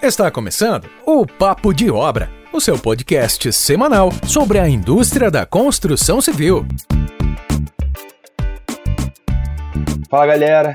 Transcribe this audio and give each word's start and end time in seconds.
Está 0.00 0.30
começando 0.30 0.88
o 1.04 1.26
Papo 1.26 1.74
de 1.74 1.90
Obra, 1.90 2.30
o 2.52 2.60
seu 2.60 2.78
podcast 2.78 3.52
semanal 3.52 4.12
sobre 4.28 4.60
a 4.60 4.68
indústria 4.68 5.28
da 5.28 5.44
construção 5.44 6.20
civil. 6.20 6.64
Fala 10.08 10.24
galera, 10.28 10.72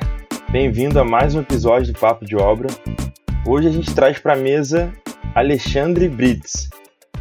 bem-vindo 0.49 0.99
a 0.99 1.05
mais 1.05 1.35
um 1.35 1.39
episódio 1.39 1.93
do 1.93 1.99
Papo 1.99 2.25
de 2.25 2.35
Obra. 2.35 2.67
Hoje 3.47 3.69
a 3.69 3.71
gente 3.71 3.95
traz 3.95 4.19
para 4.19 4.33
a 4.33 4.37
mesa 4.37 4.91
Alexandre 5.33 6.09
Brits 6.09 6.69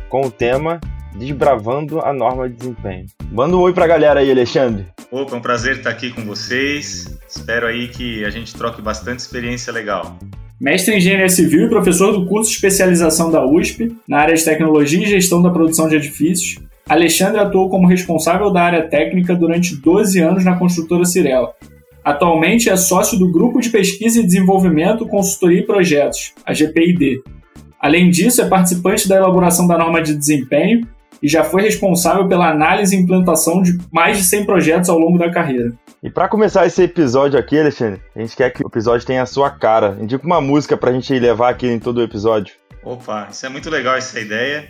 com 0.08 0.22
o 0.22 0.30
tema 0.30 0.80
Desbravando 1.14 2.00
a 2.00 2.12
Norma 2.12 2.48
de 2.48 2.56
Desempenho. 2.56 3.06
Manda 3.30 3.56
um 3.56 3.60
oi 3.60 3.72
para 3.72 3.84
a 3.84 3.88
galera 3.88 4.18
aí, 4.18 4.30
Alexandre. 4.30 4.88
Opa, 5.08 5.36
é 5.36 5.38
um 5.38 5.40
prazer 5.40 5.76
estar 5.76 5.90
aqui 5.90 6.10
com 6.10 6.24
vocês. 6.24 7.16
Espero 7.28 7.68
aí 7.68 7.86
que 7.86 8.24
a 8.24 8.30
gente 8.30 8.52
troque 8.56 8.82
bastante 8.82 9.20
experiência 9.20 9.72
legal 9.72 10.18
mestre 10.62 10.94
em 10.94 10.98
engenharia 10.98 11.28
civil 11.28 11.66
e 11.66 11.68
professor 11.68 12.12
do 12.12 12.24
curso 12.24 12.48
de 12.48 12.54
especialização 12.54 13.32
da 13.32 13.44
USP 13.44 13.96
na 14.06 14.18
área 14.18 14.36
de 14.36 14.44
tecnologia 14.44 15.02
e 15.02 15.10
gestão 15.10 15.42
da 15.42 15.50
produção 15.50 15.88
de 15.88 15.96
edifícios. 15.96 16.62
Alexandre 16.88 17.40
atuou 17.40 17.68
como 17.68 17.88
responsável 17.88 18.48
da 18.48 18.62
área 18.62 18.82
técnica 18.88 19.34
durante 19.34 19.74
12 19.74 20.20
anos 20.20 20.44
na 20.44 20.56
construtora 20.56 21.04
Cirela. 21.04 21.52
Atualmente 22.04 22.70
é 22.70 22.76
sócio 22.76 23.18
do 23.18 23.28
Grupo 23.28 23.60
de 23.60 23.70
Pesquisa 23.70 24.20
e 24.20 24.24
Desenvolvimento, 24.24 25.06
Consultoria 25.06 25.58
e 25.58 25.66
Projetos, 25.66 26.32
a 26.46 26.54
GPID. 26.54 27.22
Além 27.80 28.08
disso, 28.08 28.40
é 28.40 28.48
participante 28.48 29.08
da 29.08 29.16
elaboração 29.16 29.66
da 29.66 29.76
norma 29.76 30.00
de 30.00 30.14
desempenho 30.14 30.86
e 31.22 31.28
já 31.28 31.44
foi 31.44 31.62
responsável 31.62 32.26
pela 32.26 32.50
análise 32.50 32.96
e 32.96 32.98
implantação 32.98 33.62
de 33.62 33.78
mais 33.92 34.18
de 34.18 34.24
100 34.24 34.44
projetos 34.44 34.90
ao 34.90 34.98
longo 34.98 35.18
da 35.18 35.30
carreira. 35.30 35.72
E 36.02 36.10
para 36.10 36.28
começar 36.28 36.66
esse 36.66 36.82
episódio 36.82 37.38
aqui, 37.38 37.58
Alexandre, 37.58 38.00
a 38.16 38.20
gente 38.20 38.34
quer 38.34 38.50
que 38.50 38.64
o 38.64 38.66
episódio 38.66 39.06
tenha 39.06 39.22
a 39.22 39.26
sua 39.26 39.50
cara. 39.50 39.96
Indica 40.00 40.26
uma 40.26 40.40
música 40.40 40.76
pra 40.76 40.92
gente 40.92 41.16
levar 41.16 41.50
aqui 41.50 41.68
em 41.68 41.78
todo 41.78 41.98
o 41.98 42.02
episódio. 42.02 42.54
Opa, 42.82 43.28
isso 43.30 43.46
é 43.46 43.48
muito 43.48 43.70
legal 43.70 43.94
essa 43.94 44.18
ideia. 44.18 44.68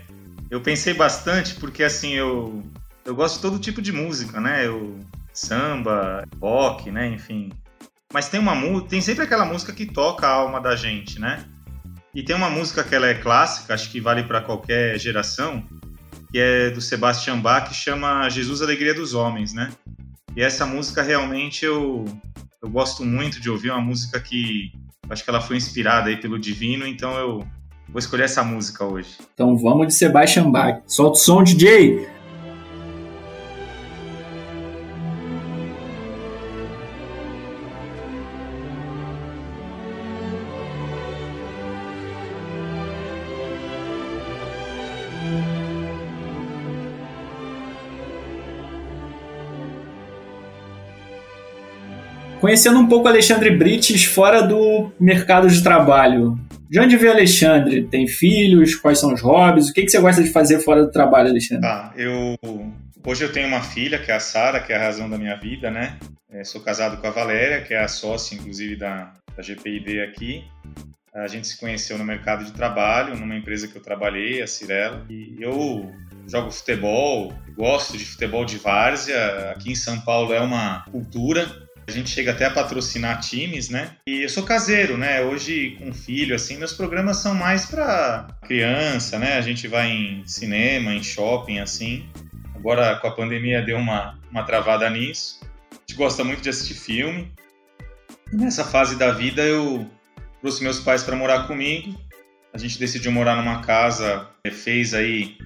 Eu 0.50 0.60
pensei 0.60 0.92
bastante 0.92 1.54
porque 1.54 1.82
assim, 1.82 2.12
eu 2.12 2.62
eu 3.04 3.14
gosto 3.14 3.36
de 3.36 3.42
todo 3.42 3.58
tipo 3.58 3.80
de 3.80 3.90
música, 3.90 4.40
né? 4.40 4.66
Eu 4.66 5.00
samba, 5.32 6.24
rock, 6.40 6.90
né, 6.90 7.08
enfim. 7.08 7.50
Mas 8.12 8.28
tem 8.28 8.38
uma 8.38 8.54
tem 8.82 9.00
sempre 9.00 9.24
aquela 9.24 9.46
música 9.46 9.72
que 9.72 9.86
toca 9.86 10.26
a 10.26 10.32
alma 10.32 10.60
da 10.60 10.76
gente, 10.76 11.18
né? 11.18 11.46
E 12.14 12.22
tem 12.22 12.36
uma 12.36 12.50
música 12.50 12.84
que 12.84 12.94
ela 12.94 13.06
é 13.06 13.14
clássica, 13.14 13.72
acho 13.72 13.90
que 13.90 13.98
vale 13.98 14.24
para 14.24 14.42
qualquer 14.42 14.98
geração, 14.98 15.64
que 16.32 16.38
é 16.38 16.70
do 16.70 16.80
Sebastian 16.80 17.38
Bach, 17.38 17.68
que 17.68 17.74
chama 17.74 18.28
Jesus 18.30 18.62
Alegria 18.62 18.94
dos 18.94 19.12
Homens, 19.12 19.52
né? 19.52 19.70
E 20.34 20.42
essa 20.42 20.64
música 20.64 21.02
realmente 21.02 21.64
eu, 21.64 22.06
eu 22.62 22.70
gosto 22.70 23.04
muito 23.04 23.38
de 23.38 23.50
ouvir, 23.50 23.68
é 23.68 23.72
uma 23.72 23.82
música 23.82 24.18
que 24.18 24.72
acho 25.10 25.22
que 25.22 25.28
ela 25.28 25.42
foi 25.42 25.56
inspirada 25.56 26.08
aí 26.08 26.16
pelo 26.16 26.38
divino, 26.38 26.86
então 26.86 27.14
eu 27.18 27.38
vou 27.86 27.98
escolher 27.98 28.24
essa 28.24 28.42
música 28.42 28.82
hoje. 28.82 29.10
Então 29.34 29.58
vamos 29.58 29.88
de 29.88 29.92
Sebastian 29.92 30.50
Bach. 30.50 30.80
Solta 30.86 31.18
o 31.18 31.20
som, 31.20 31.42
DJ! 31.42 32.08
Conhecendo 52.42 52.80
um 52.80 52.88
pouco 52.88 53.06
Alexandre 53.06 53.56
Brites 53.56 54.02
fora 54.02 54.42
do 54.42 54.90
mercado 54.98 55.48
de 55.48 55.62
trabalho. 55.62 56.36
De 56.68 56.80
onde 56.80 56.96
veio 56.96 57.12
Alexandre? 57.12 57.84
Tem 57.84 58.08
filhos? 58.08 58.74
Quais 58.74 58.98
são 58.98 59.14
os 59.14 59.20
hobbies? 59.20 59.68
O 59.68 59.72
que, 59.72 59.82
que 59.82 59.88
você 59.88 60.00
gosta 60.00 60.20
de 60.20 60.28
fazer 60.28 60.58
fora 60.58 60.84
do 60.84 60.90
trabalho, 60.90 61.28
Alexandre? 61.28 61.62
Tá, 61.62 61.94
eu 61.96 62.36
hoje 63.06 63.22
eu 63.22 63.32
tenho 63.32 63.46
uma 63.46 63.62
filha 63.62 63.96
que 63.96 64.10
é 64.10 64.16
a 64.16 64.18
Sara, 64.18 64.58
que 64.58 64.72
é 64.72 64.76
a 64.76 64.80
razão 64.80 65.08
da 65.08 65.16
minha 65.16 65.36
vida, 65.36 65.70
né? 65.70 65.96
É, 66.32 66.42
sou 66.42 66.60
casado 66.60 67.00
com 67.00 67.06
a 67.06 67.10
Valéria, 67.12 67.60
que 67.62 67.74
é 67.74 67.78
a 67.78 67.86
sócia, 67.86 68.34
inclusive 68.34 68.74
da, 68.74 69.14
da 69.36 69.40
GPID 69.40 70.00
aqui. 70.00 70.42
A 71.14 71.28
gente 71.28 71.46
se 71.46 71.60
conheceu 71.60 71.96
no 71.96 72.04
mercado 72.04 72.44
de 72.44 72.50
trabalho, 72.50 73.16
numa 73.16 73.36
empresa 73.36 73.68
que 73.68 73.76
eu 73.76 73.82
trabalhei, 73.82 74.42
a 74.42 74.48
Cirela. 74.48 75.06
E 75.08 75.36
eu 75.38 75.92
jogo 76.26 76.50
futebol, 76.50 77.32
gosto 77.56 77.96
de 77.96 78.04
futebol 78.04 78.44
de 78.44 78.58
várzea. 78.58 79.52
Aqui 79.52 79.70
em 79.70 79.76
São 79.76 80.00
Paulo 80.00 80.32
é 80.32 80.40
uma 80.40 80.84
cultura. 80.90 81.70
A 81.86 81.90
gente 81.90 82.10
chega 82.10 82.30
até 82.30 82.46
a 82.46 82.50
patrocinar 82.50 83.20
times, 83.20 83.68
né? 83.68 83.96
E 84.06 84.22
eu 84.22 84.28
sou 84.28 84.44
caseiro, 84.44 84.96
né? 84.96 85.22
Hoje, 85.22 85.76
com 85.78 85.92
filho, 85.92 86.34
assim, 86.34 86.56
meus 86.56 86.72
programas 86.72 87.18
são 87.18 87.34
mais 87.34 87.66
para 87.66 88.28
criança, 88.42 89.18
né? 89.18 89.36
A 89.36 89.40
gente 89.40 89.66
vai 89.66 89.90
em 89.90 90.26
cinema, 90.26 90.94
em 90.94 91.02
shopping, 91.02 91.58
assim. 91.58 92.08
Agora, 92.54 92.96
com 92.96 93.08
a 93.08 93.10
pandemia, 93.10 93.62
deu 93.62 93.76
uma, 93.76 94.18
uma 94.30 94.44
travada 94.44 94.88
nisso. 94.88 95.40
A 95.72 95.74
gente 95.74 95.96
gosta 95.96 96.22
muito 96.22 96.40
de 96.40 96.48
assistir 96.48 96.74
filme. 96.74 97.32
E 98.32 98.36
nessa 98.36 98.64
fase 98.64 98.96
da 98.96 99.10
vida, 99.10 99.42
eu 99.42 99.90
trouxe 100.40 100.62
meus 100.62 100.78
pais 100.78 101.02
para 101.02 101.16
morar 101.16 101.48
comigo. 101.48 102.00
A 102.54 102.58
gente 102.58 102.78
decidiu 102.78 103.10
morar 103.10 103.36
numa 103.36 103.62
casa, 103.62 104.28
fez 104.50 104.94
aí 104.94 105.36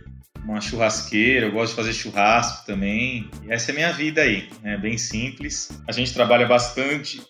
uma 0.46 0.60
churrasqueira, 0.60 1.46
eu 1.46 1.52
gosto 1.52 1.70
de 1.70 1.76
fazer 1.76 1.92
churrasco 1.92 2.64
também. 2.64 3.28
E 3.44 3.52
essa 3.52 3.70
é 3.70 3.72
a 3.72 3.74
minha 3.74 3.92
vida 3.92 4.22
aí, 4.22 4.48
é 4.62 4.76
bem 4.76 4.96
simples. 4.96 5.70
A 5.86 5.92
gente 5.92 6.14
trabalha 6.14 6.46
bastante, 6.46 7.20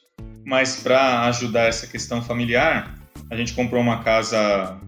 mas 0.44 0.80
para 0.82 1.22
ajudar 1.22 1.64
essa 1.64 1.86
questão 1.86 2.22
familiar, 2.22 2.94
a 3.30 3.36
gente 3.36 3.54
comprou 3.54 3.80
uma 3.80 4.02
casa 4.02 4.78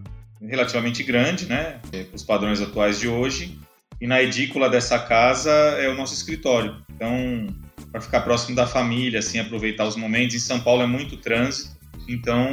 relativamente 0.41 1.03
grande, 1.03 1.47
né, 1.47 1.81
para 1.91 2.15
os 2.15 2.22
padrões 2.22 2.61
atuais 2.61 3.00
de 3.00 3.09
hoje. 3.09 3.59
E 4.00 4.06
na 4.06 4.22
edícula 4.22 4.69
dessa 4.69 4.99
casa 4.99 5.50
é 5.50 5.88
o 5.88 5.94
nosso 5.94 6.15
escritório. 6.15 6.77
Então, 6.94 7.49
para 7.91 8.00
ficar 8.00 8.21
próximo 8.21 8.55
da 8.55 8.67
família, 8.67 9.19
assim, 9.19 9.41
aproveitar 9.41 9.87
os 9.87 9.97
momentos. 9.97 10.37
Em 10.37 10.38
São 10.38 10.61
Paulo 10.61 10.83
é 10.83 10.87
muito 10.87 11.17
trânsito, 11.17 11.77
então 12.06 12.53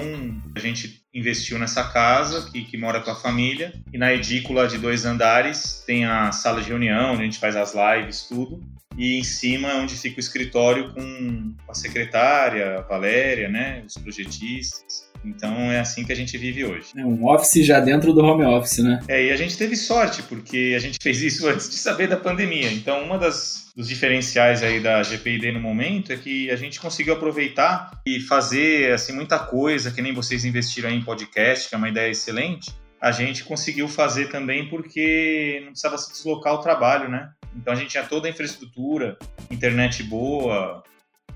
a 0.56 0.59
gente 0.59 1.05
investiu 1.16 1.58
nessa 1.58 1.86
casa 1.86 2.52
que, 2.52 2.66
que 2.66 2.78
mora 2.78 3.00
com 3.00 3.09
a 3.09 3.16
família 3.16 3.74
e 3.94 3.98
na 3.98 4.14
edícula 4.14 4.68
de 4.68 4.78
dois 4.78 5.06
andares 5.06 5.81
tem 5.88 6.03
a 6.03 6.31
sala 6.34 6.62
de 6.62 6.68
reunião 6.68 7.14
onde 7.14 7.22
a 7.22 7.26
gente 7.26 7.40
faz 7.40 7.56
as 7.56 7.74
lives 7.74 8.24
tudo 8.28 8.62
e 8.98 9.18
em 9.18 9.24
cima 9.24 9.70
é 9.70 9.76
onde 9.76 9.96
fica 9.96 10.18
o 10.18 10.20
escritório 10.20 10.94
com 10.94 11.53
a 11.68 11.74
secretária, 11.74 12.80
a 12.80 12.81
Valéria, 12.81 13.50
né, 13.50 13.84
os 13.86 13.98
projetistas. 13.98 15.09
Então 15.24 15.53
é 15.72 15.80
assim 15.80 16.06
que 16.06 16.12
a 16.12 16.16
gente 16.16 16.38
vive 16.38 16.64
hoje. 16.64 16.90
É 16.96 17.06
um 17.06 17.26
office 17.28 17.66
já 17.66 17.80
dentro 17.80 18.14
do 18.14 18.24
home 18.24 18.46
office, 18.46 18.78
né? 18.80 19.00
É, 19.08 19.26
e 19.26 19.32
a 19.32 19.36
gente 19.36 19.58
teve 19.58 19.76
sorte, 19.76 20.22
porque 20.24 20.74
a 20.76 20.80
gente 20.80 20.97
fez 21.02 21.22
isso 21.22 21.47
antes 21.50 21.70
de 21.70 21.76
saber 21.76 22.08
da 22.08 22.18
pandemia. 22.18 22.72
Então, 22.72 23.03
uma 23.03 23.18
das 23.18 23.65
dos 23.75 23.90
diferenciais 23.90 24.63
aí 24.63 24.80
da 24.80 25.03
GPID 25.03 25.52
no 25.52 25.59
momento 25.59 26.13
é 26.13 26.18
que 26.18 26.50
a 26.50 26.56
gente 26.56 26.80
conseguiu 26.80 27.13
aproveitar 27.13 28.00
e 28.06 28.22
fazer 28.22 28.94
assim 28.94 29.13
muita 29.13 29.38
coisa, 29.38 29.91
que 29.91 30.02
nem 30.02 30.13
vocês 30.13 30.46
investiram 30.46 30.90
em 30.90 31.03
podcast, 31.03 31.68
que 31.68 31.75
é 31.75 31.78
uma 31.78 31.90
ideia 31.90 32.09
excelente. 32.09 32.74
A 33.02 33.12
gente 33.12 33.44
conseguiu 33.44 33.88
fazer 33.90 34.30
também 34.30 34.69
porque 34.69 35.59
não 35.64 35.72
precisava 35.72 35.97
se 35.97 36.12
deslocar 36.12 36.53
o 36.53 36.59
trabalho, 36.62 37.09
né? 37.09 37.31
Então 37.53 37.74
a 37.74 37.75
gente 37.75 37.90
tinha 37.90 38.03
toda 38.03 38.28
a 38.28 38.31
infraestrutura, 38.31 39.18
internet 39.52 40.02
boa, 40.03 40.81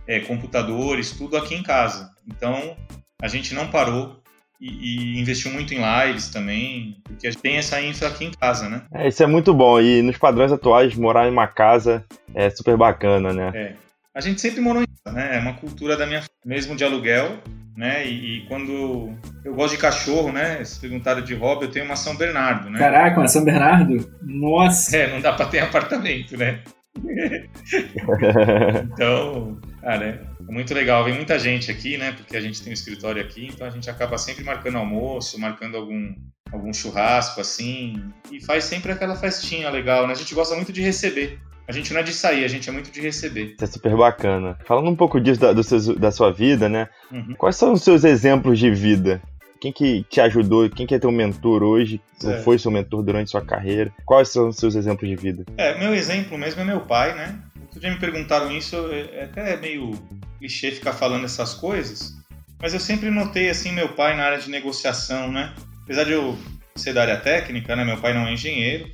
é, 0.07 0.21
computadores, 0.21 1.11
tudo 1.11 1.35
aqui 1.35 1.55
em 1.55 1.63
casa. 1.63 2.09
Então 2.25 2.77
a 3.21 3.27
gente 3.27 3.53
não 3.53 3.69
parou 3.69 4.23
e, 4.59 5.15
e, 5.15 5.19
investiu 5.19 5.51
muito 5.51 5.73
em 5.73 5.79
lives 5.79 6.29
também, 6.29 6.97
porque 7.03 7.27
a 7.27 7.31
gente 7.31 7.41
tem 7.41 7.57
essa 7.57 7.81
infra 7.81 8.09
aqui 8.09 8.25
em 8.25 8.31
casa, 8.31 8.67
né? 8.67 8.83
É, 8.93 9.07
isso 9.07 9.23
é 9.23 9.27
muito 9.27 9.53
bom. 9.53 9.79
E 9.79 10.01
nos 10.01 10.17
padrões 10.17 10.51
atuais, 10.51 10.95
morar 10.95 11.27
em 11.27 11.31
uma 11.31 11.47
casa 11.47 12.05
é 12.35 12.49
super 12.49 12.75
bacana, 12.75 13.31
né? 13.31 13.51
É. 13.55 13.73
A 14.13 14.21
gente 14.21 14.41
sempre 14.41 14.59
morou 14.59 14.83
em 14.83 14.85
casa, 14.85 15.15
né? 15.15 15.37
É 15.37 15.39
uma 15.39 15.53
cultura 15.53 15.95
da 15.95 16.05
minha 16.05 16.21
mesmo 16.45 16.75
de 16.75 16.83
aluguel, 16.83 17.37
né? 17.77 18.05
E, 18.05 18.39
e, 18.39 18.45
quando 18.47 19.13
eu 19.45 19.53
gosto 19.55 19.75
de 19.75 19.81
cachorro, 19.81 20.31
né? 20.31 20.61
Se 20.65 20.79
perguntaram 20.79 21.21
de 21.21 21.33
hobby, 21.33 21.65
eu 21.65 21.71
tenho 21.71 21.85
uma 21.85 21.95
São 21.95 22.15
Bernardo, 22.15 22.69
né? 22.69 22.79
Caraca, 22.79 23.19
uma 23.19 23.27
São 23.29 23.45
Bernardo? 23.45 24.11
Nossa! 24.21 24.97
É, 24.97 25.13
não 25.13 25.21
dá 25.21 25.31
pra 25.31 25.45
ter 25.45 25.59
apartamento, 25.59 26.35
né? 26.35 26.59
então, 28.83 29.57
cara, 29.81 30.05
é 30.47 30.51
muito 30.51 30.73
legal. 30.73 31.03
Vem 31.03 31.15
muita 31.15 31.37
gente 31.37 31.71
aqui, 31.71 31.97
né? 31.97 32.11
Porque 32.11 32.35
a 32.35 32.41
gente 32.41 32.61
tem 32.61 32.71
um 32.71 32.73
escritório 32.73 33.21
aqui, 33.21 33.47
então 33.47 33.65
a 33.65 33.69
gente 33.69 33.89
acaba 33.89 34.17
sempre 34.17 34.43
marcando 34.43 34.77
almoço, 34.77 35.39
marcando 35.39 35.77
algum, 35.77 36.13
algum 36.51 36.73
churrasco, 36.73 37.41
assim. 37.41 38.03
E 38.31 38.43
faz 38.43 38.63
sempre 38.63 38.91
aquela 38.91 39.15
festinha 39.15 39.69
legal, 39.69 40.07
né? 40.07 40.13
A 40.13 40.17
gente 40.17 40.33
gosta 40.33 40.55
muito 40.55 40.73
de 40.73 40.81
receber. 40.81 41.39
A 41.67 41.71
gente 41.71 41.93
não 41.93 41.99
é 41.99 42.03
de 42.03 42.13
sair, 42.13 42.43
a 42.43 42.47
gente 42.47 42.67
é 42.67 42.71
muito 42.71 42.89
de 42.89 42.99
receber. 42.99 43.53
Isso 43.53 43.63
é 43.63 43.67
super 43.67 43.95
bacana. 43.95 44.57
Falando 44.65 44.89
um 44.89 44.95
pouco 44.95 45.21
disso 45.21 45.39
da, 45.39 45.61
seu, 45.61 45.95
da 45.99 46.11
sua 46.11 46.31
vida, 46.31 46.67
né? 46.67 46.89
Uhum. 47.11 47.35
Quais 47.37 47.57
são 47.57 47.73
os 47.73 47.83
seus 47.83 48.03
exemplos 48.03 48.57
de 48.57 48.71
vida? 48.71 49.21
Quem 49.61 49.71
que 49.71 50.03
te 50.09 50.21
ajudou? 50.21 50.69
Quem 50.69 50.87
que 50.87 50.95
é 50.95 50.99
teu 50.99 51.11
mentor 51.11 51.61
hoje? 51.61 52.01
Ou 52.23 52.37
foi 52.39 52.57
seu 52.57 52.71
mentor 52.71 53.03
durante 53.03 53.29
sua 53.29 53.45
carreira? 53.45 53.91
Quais 54.05 54.29
são 54.29 54.49
os 54.49 54.57
seus 54.57 54.75
exemplos 54.75 55.07
de 55.07 55.15
vida? 55.15 55.45
É, 55.57 55.77
meu 55.77 55.93
exemplo 55.93 56.37
mesmo 56.37 56.61
é 56.61 56.65
meu 56.65 56.81
pai, 56.81 57.13
né? 57.13 57.37
Outro 57.73 57.89
me 57.89 57.99
perguntaram 57.99 58.51
isso, 58.51 58.75
é 58.91 59.23
até 59.23 59.55
meio 59.57 59.91
clichê 60.37 60.71
ficar 60.71 60.93
falando 60.93 61.25
essas 61.25 61.53
coisas, 61.53 62.17
mas 62.61 62.73
eu 62.73 62.79
sempre 62.79 63.09
notei 63.09 63.49
assim 63.49 63.71
meu 63.71 63.89
pai 63.89 64.15
na 64.17 64.23
área 64.23 64.39
de 64.39 64.49
negociação, 64.49 65.31
né? 65.31 65.53
apesar 65.89 66.03
de 66.03 66.11
eu 66.11 66.37
ser 66.75 66.93
da 66.93 67.01
área 67.01 67.19
técnica, 67.19 67.75
né, 67.75 67.83
meu 67.83 67.99
pai 67.99 68.13
não 68.13 68.27
é 68.27 68.33
engenheiro, 68.33 68.93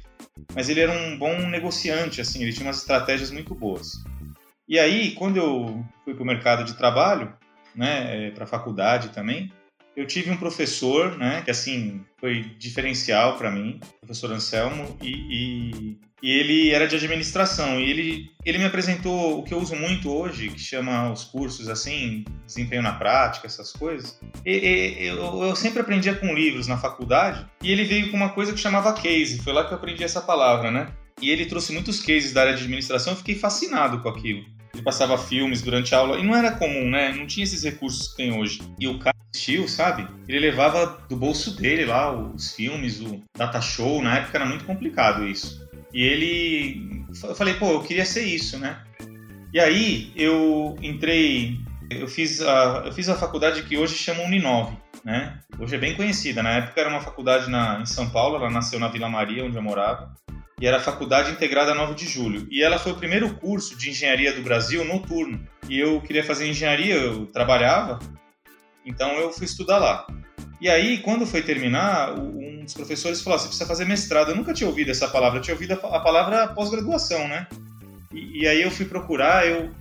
mas 0.54 0.70
ele 0.70 0.80
era 0.80 0.94
um 0.94 1.18
bom 1.18 1.46
negociante, 1.50 2.22
assim, 2.22 2.42
ele 2.42 2.54
tinha 2.54 2.66
umas 2.66 2.78
estratégias 2.78 3.32
muito 3.32 3.54
boas. 3.54 4.02
E 4.66 4.80
aí, 4.80 5.12
quando 5.12 5.36
eu 5.36 5.86
fui 6.06 6.14
para 6.14 6.24
o 6.24 6.26
mercado 6.26 6.64
de 6.64 6.74
trabalho, 6.74 7.34
né, 7.76 8.28
é, 8.28 8.32
para 8.32 8.46
a 8.46 8.48
faculdade 8.48 9.10
também, 9.10 9.52
eu 9.94 10.08
tive 10.08 10.32
um 10.32 10.38
professor, 10.38 11.18
né, 11.18 11.42
que 11.44 11.52
assim 11.52 12.02
foi 12.18 12.44
diferencial 12.58 13.38
para 13.38 13.52
mim, 13.52 13.82
o 13.98 14.06
professor 14.06 14.32
Anselmo, 14.32 14.98
e, 15.02 15.12
e, 15.12 16.00
e, 16.26 16.32
ele 16.32 16.72
era 16.72 16.88
de 16.88 16.96
administração 16.96 17.80
e 17.80 17.90
ele 17.90 18.36
ele 18.46 18.58
me 18.58 18.66
apresentou 18.66 19.40
o 19.40 19.44
que 19.44 19.54
eu 19.54 19.60
uso 19.60 19.76
muito 19.76 20.12
hoje, 20.12 20.50
que 20.50 20.60
chama 20.60 21.12
os 21.12 21.24
cursos 21.24 21.68
assim, 21.68 22.24
desempenho 22.46 22.84
na 22.84 22.94
prática, 22.94 23.48
essas 23.48 23.72
coisas. 23.72 24.20
E, 24.46 24.52
e, 24.52 25.08
eu, 25.08 25.44
eu 25.44 25.56
sempre 25.56 25.82
aprendia 25.82 26.16
com 26.16 26.34
livros 26.34 26.68
na 26.68 26.78
faculdade 26.78 27.46
e 27.62 27.72
ele 27.72 27.84
veio 27.84 28.12
com 28.12 28.18
uma 28.18 28.30
coisa 28.30 28.54
que 28.54 28.60
chamava 28.60 28.94
case, 28.94 29.42
foi 29.42 29.54
lá 29.54 29.66
que 29.66 29.74
eu 29.74 29.78
aprendi 29.78 30.04
essa 30.04 30.22
palavra, 30.22 30.72
né? 30.72 30.88
E 31.22 31.30
ele 31.30 31.46
trouxe 31.46 31.72
muitos 31.72 32.02
cases 32.02 32.34
da 32.34 32.42
área 32.42 32.54
de 32.54 32.64
administração, 32.64 33.14
eu 33.14 33.18
fiquei 33.18 33.36
fascinado 33.36 34.02
com 34.02 34.10
aquilo. 34.10 34.44
Ele 34.76 34.84
passava 34.84 35.18
filmes 35.18 35.62
durante 35.62 35.96
a 35.96 36.00
aula 36.00 36.20
e 36.20 36.24
não 36.24 36.36
era 36.36 36.52
comum, 36.52 36.90
né? 36.90 37.14
Não 37.14 37.26
tinha 37.26 37.46
esses 37.46 37.64
recursos 37.64 38.10
que 38.10 38.18
tem 38.18 38.38
hoje. 38.38 38.62
E 38.78 38.88
o 38.88 39.00
cara 39.00 39.16
assistiu, 39.34 39.68
sabe? 39.70 40.06
Ele 40.28 40.40
levava 40.40 41.02
do 41.08 41.16
bolso 41.16 41.56
dele 41.56 41.86
lá 41.86 42.12
os 42.12 42.54
filmes, 42.54 43.00
o 43.00 43.24
data 43.38 43.62
show, 43.62 44.02
na 44.02 44.18
época 44.18 44.38
era 44.38 44.46
muito 44.46 44.66
complicado 44.66 45.26
isso. 45.26 45.65
E 45.96 46.04
ele 46.04 47.06
eu 47.24 47.34
falei, 47.34 47.54
pô, 47.54 47.72
eu 47.72 47.82
queria 47.82 48.06
ser 48.06 48.24
isso, 48.26 48.60
né? 48.60 48.84
E 49.54 49.60
aí 49.60 50.12
eu 50.14 50.76
entrei, 50.82 51.58
eu 51.90 52.10
fiz 52.10 52.42
a, 52.42 52.84
eu 52.86 52.92
fiz 52.92 53.08
a 53.08 53.16
faculdade 53.16 53.64
que 53.64 53.78
hoje 53.78 53.96
chama 53.96 54.24
Uninove, 54.24 54.76
né? 55.06 55.40
Hoje 55.58 55.76
é 55.76 55.80
bem 55.80 55.96
conhecida. 55.96 56.44
Na 56.44 56.52
época 56.52 56.82
era 56.82 56.90
uma 56.90 57.00
faculdade 57.00 57.50
na, 57.50 57.80
em 57.80 57.86
São 57.86 58.10
Paulo, 58.10 58.36
ela 58.36 58.50
nasceu 58.50 58.78
na 58.78 58.90
Vila 58.90 59.08
Maria, 59.08 59.46
onde 59.46 59.56
eu 59.56 59.64
morava 59.64 60.14
e 60.60 60.66
era 60.66 60.78
a 60.78 60.82
Faculdade 60.82 61.32
Integrada 61.32 61.76
9 61.76 61.96
de 61.96 62.08
Julho. 62.08 62.48
E 62.50 62.64
ela 62.64 62.80
foi 62.80 62.94
o 62.94 62.98
primeiro 62.98 63.34
curso 63.36 63.78
de 63.78 63.90
engenharia 63.90 64.34
do 64.34 64.42
Brasil 64.42 64.86
noturno. 64.86 65.46
E 65.70 65.78
eu 65.80 66.02
queria 66.02 66.24
fazer 66.24 66.48
engenharia, 66.48 66.96
eu 66.96 67.26
trabalhava, 67.26 68.00
então 68.86 69.12
eu 69.14 69.32
fui 69.32 69.46
estudar 69.46 69.80
lá. 69.80 70.08
E 70.62 70.70
aí, 70.70 71.00
quando 71.00 71.26
foi 71.26 71.42
terminar, 71.42 72.18
um 72.18 72.55
dos 72.66 72.74
professores 72.74 73.22
falou: 73.22 73.40
você 73.40 73.48
precisa 73.48 73.68
fazer 73.68 73.86
mestrado. 73.86 74.32
Eu 74.32 74.36
nunca 74.36 74.54
tinha 74.54 74.68
ouvido 74.68 74.92
essa 74.92 75.08
palavra, 75.08 75.40
eu 75.40 75.42
tinha 75.42 75.54
ouvido 75.54 75.74
a 75.74 76.00
palavra 76.00 76.48
pós-graduação, 76.50 77.28
né? 77.28 77.48
E, 78.12 78.42
e, 78.42 78.48
aí 78.48 78.62
eu 78.62 78.72
fui 78.72 78.86
procurar, 78.86 79.48
eu 79.48 79.72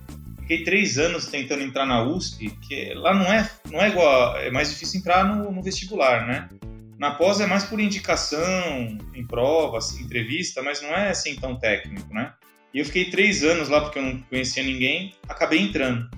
fiquei 0.41 0.63
três 0.63 0.97
anos 0.97 1.27
tentando 1.27 1.63
entrar 1.63 1.85
na 1.85 2.03
USP, 2.03 2.49
que 2.67 2.93
lá 2.93 3.13
não 3.13 3.31
é, 3.31 3.49
não 3.71 3.81
é 3.81 3.89
igual, 3.89 4.37
é 4.37 4.51
mais 4.51 4.69
difícil 4.69 4.99
entrar 4.99 5.25
no, 5.25 5.51
no 5.51 5.61
vestibular, 5.61 6.27
né? 6.27 6.49
Na 6.97 7.11
pós 7.11 7.41
é 7.41 7.45
mais 7.45 7.63
por 7.63 7.79
indicação, 7.79 8.97
em 9.13 9.25
provas, 9.27 9.99
entrevista, 9.99 10.61
mas 10.61 10.81
não 10.81 10.89
é 10.89 11.09
assim 11.09 11.35
tão 11.35 11.57
técnico, 11.57 12.13
né? 12.13 12.33
E 12.73 12.79
eu 12.79 12.85
fiquei 12.85 13.09
três 13.09 13.43
anos 13.43 13.69
lá 13.69 13.81
porque 13.81 13.99
eu 13.99 14.03
não 14.03 14.21
conhecia 14.23 14.63
ninguém, 14.63 15.13
acabei 15.27 15.59
entrando. 15.59 16.09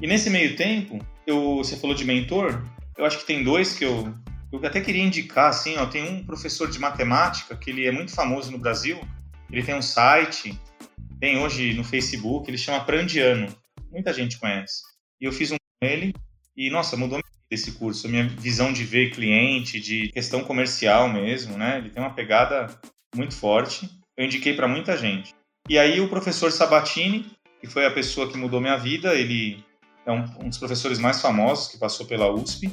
E 0.00 0.06
nesse 0.06 0.30
meio 0.30 0.56
tempo, 0.56 1.04
eu, 1.26 1.56
você 1.56 1.76
falou 1.76 1.94
de 1.94 2.04
mentor, 2.04 2.62
eu 2.96 3.04
acho 3.04 3.18
que 3.18 3.26
tem 3.26 3.42
dois 3.42 3.72
que 3.76 3.84
eu, 3.84 4.14
eu 4.62 4.68
até 4.68 4.80
queria 4.80 5.02
indicar, 5.02 5.48
assim, 5.48 5.76
ó, 5.76 5.86
tem 5.86 6.08
um 6.08 6.24
professor 6.24 6.70
de 6.70 6.78
matemática 6.78 7.56
que 7.56 7.70
ele 7.70 7.86
é 7.86 7.92
muito 7.92 8.12
famoso 8.12 8.50
no 8.50 8.58
Brasil, 8.58 9.00
ele 9.50 9.62
tem 9.62 9.74
um 9.74 9.82
site, 9.82 10.58
tem 11.20 11.38
hoje 11.38 11.74
no 11.74 11.84
Facebook, 11.84 12.50
ele 12.50 12.58
chama 12.58 12.84
Prandiano, 12.84 13.54
muita 13.90 14.12
gente 14.12 14.38
conhece. 14.38 14.82
E 15.20 15.24
eu 15.24 15.32
fiz 15.32 15.52
um 15.52 15.56
com 15.56 15.86
ele 15.86 16.14
e, 16.56 16.70
nossa, 16.70 16.96
mudou 16.96 17.20
desse 17.50 17.72
curso, 17.72 18.06
a 18.06 18.10
minha 18.10 18.26
visão 18.28 18.72
de 18.72 18.84
ver 18.84 19.10
cliente, 19.10 19.80
de 19.80 20.08
questão 20.08 20.42
comercial 20.42 21.08
mesmo, 21.08 21.56
né? 21.56 21.78
Ele 21.78 21.90
tem 21.90 22.02
uma 22.02 22.14
pegada 22.14 22.66
muito 23.14 23.34
forte. 23.34 23.88
Eu 24.16 24.24
indiquei 24.24 24.54
para 24.54 24.68
muita 24.68 24.96
gente. 24.96 25.34
E 25.68 25.78
aí 25.78 26.00
o 26.00 26.08
professor 26.08 26.50
Sabatini, 26.50 27.30
que 27.60 27.66
foi 27.66 27.86
a 27.86 27.90
pessoa 27.90 28.30
que 28.30 28.36
mudou 28.36 28.60
minha 28.60 28.76
vida, 28.76 29.14
ele 29.14 29.64
é 30.04 30.12
um, 30.12 30.24
um 30.40 30.48
dos 30.48 30.58
professores 30.58 30.98
mais 30.98 31.20
famosos 31.20 31.68
que 31.68 31.78
passou 31.78 32.06
pela 32.06 32.30
USP, 32.30 32.70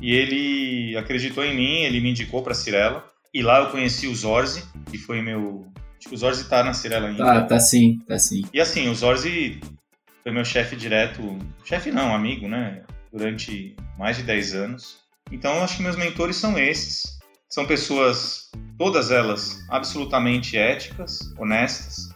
e 0.00 0.14
ele 0.14 0.96
acreditou 0.96 1.44
em 1.44 1.56
mim, 1.56 1.82
ele 1.82 2.00
me 2.00 2.10
indicou 2.10 2.42
para 2.42 2.54
Cirela. 2.54 3.04
E 3.32 3.42
lá 3.42 3.60
eu 3.60 3.70
conheci 3.70 4.06
o 4.06 4.14
Zorzi, 4.14 4.64
que 4.90 4.98
foi 4.98 5.20
meu. 5.20 5.66
Acho 5.98 6.08
que 6.08 6.14
o 6.14 6.18
Zorzi 6.18 6.48
tá 6.48 6.62
na 6.62 6.72
Cirela 6.72 7.08
ainda. 7.08 7.24
Ah, 7.24 7.42
tá 7.42 7.60
sim, 7.60 8.00
tá 8.06 8.18
sim. 8.18 8.44
E 8.52 8.60
assim, 8.60 8.88
o 8.88 8.94
Zorzi 8.94 9.60
foi 10.22 10.32
meu 10.32 10.44
chefe 10.44 10.76
direto. 10.76 11.38
Chefe 11.64 11.90
não, 11.90 12.14
amigo, 12.14 12.48
né? 12.48 12.82
durante 13.12 13.74
mais 13.98 14.16
de 14.16 14.22
10 14.22 14.54
anos. 14.54 14.98
Então, 15.30 15.56
eu 15.56 15.62
acho 15.62 15.76
que 15.76 15.82
meus 15.82 15.96
mentores 15.96 16.36
são 16.36 16.58
esses. 16.58 17.18
São 17.48 17.66
pessoas, 17.66 18.50
todas 18.76 19.10
elas, 19.10 19.58
absolutamente 19.70 20.56
éticas, 20.56 21.32
honestas, 21.38 22.10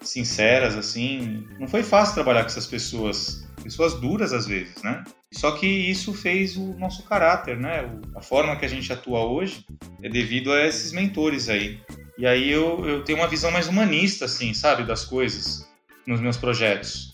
sinceras, 0.00 0.74
assim. 0.74 1.46
Não 1.58 1.68
foi 1.68 1.82
fácil 1.82 2.14
trabalhar 2.14 2.42
com 2.42 2.46
essas 2.46 2.66
pessoas, 2.66 3.46
pessoas 3.62 3.94
duras 3.94 4.32
às 4.32 4.46
vezes, 4.46 4.82
né? 4.82 5.04
Só 5.32 5.52
que 5.52 5.66
isso 5.66 6.12
fez 6.12 6.56
o 6.56 6.74
nosso 6.78 7.04
caráter, 7.04 7.56
né? 7.56 7.88
A 8.16 8.20
forma 8.20 8.56
que 8.56 8.64
a 8.64 8.68
gente 8.68 8.92
atua 8.92 9.24
hoje 9.24 9.64
é 10.02 10.08
devido 10.08 10.52
a 10.52 10.66
esses 10.66 10.92
mentores 10.92 11.48
aí. 11.48 11.80
E 12.18 12.26
aí 12.26 12.50
eu, 12.50 12.86
eu 12.86 13.04
tenho 13.04 13.18
uma 13.18 13.28
visão 13.28 13.50
mais 13.50 13.68
humanista, 13.68 14.24
assim, 14.24 14.52
sabe, 14.52 14.84
das 14.84 15.04
coisas 15.04 15.68
nos 16.06 16.20
meus 16.20 16.36
projetos 16.36 17.10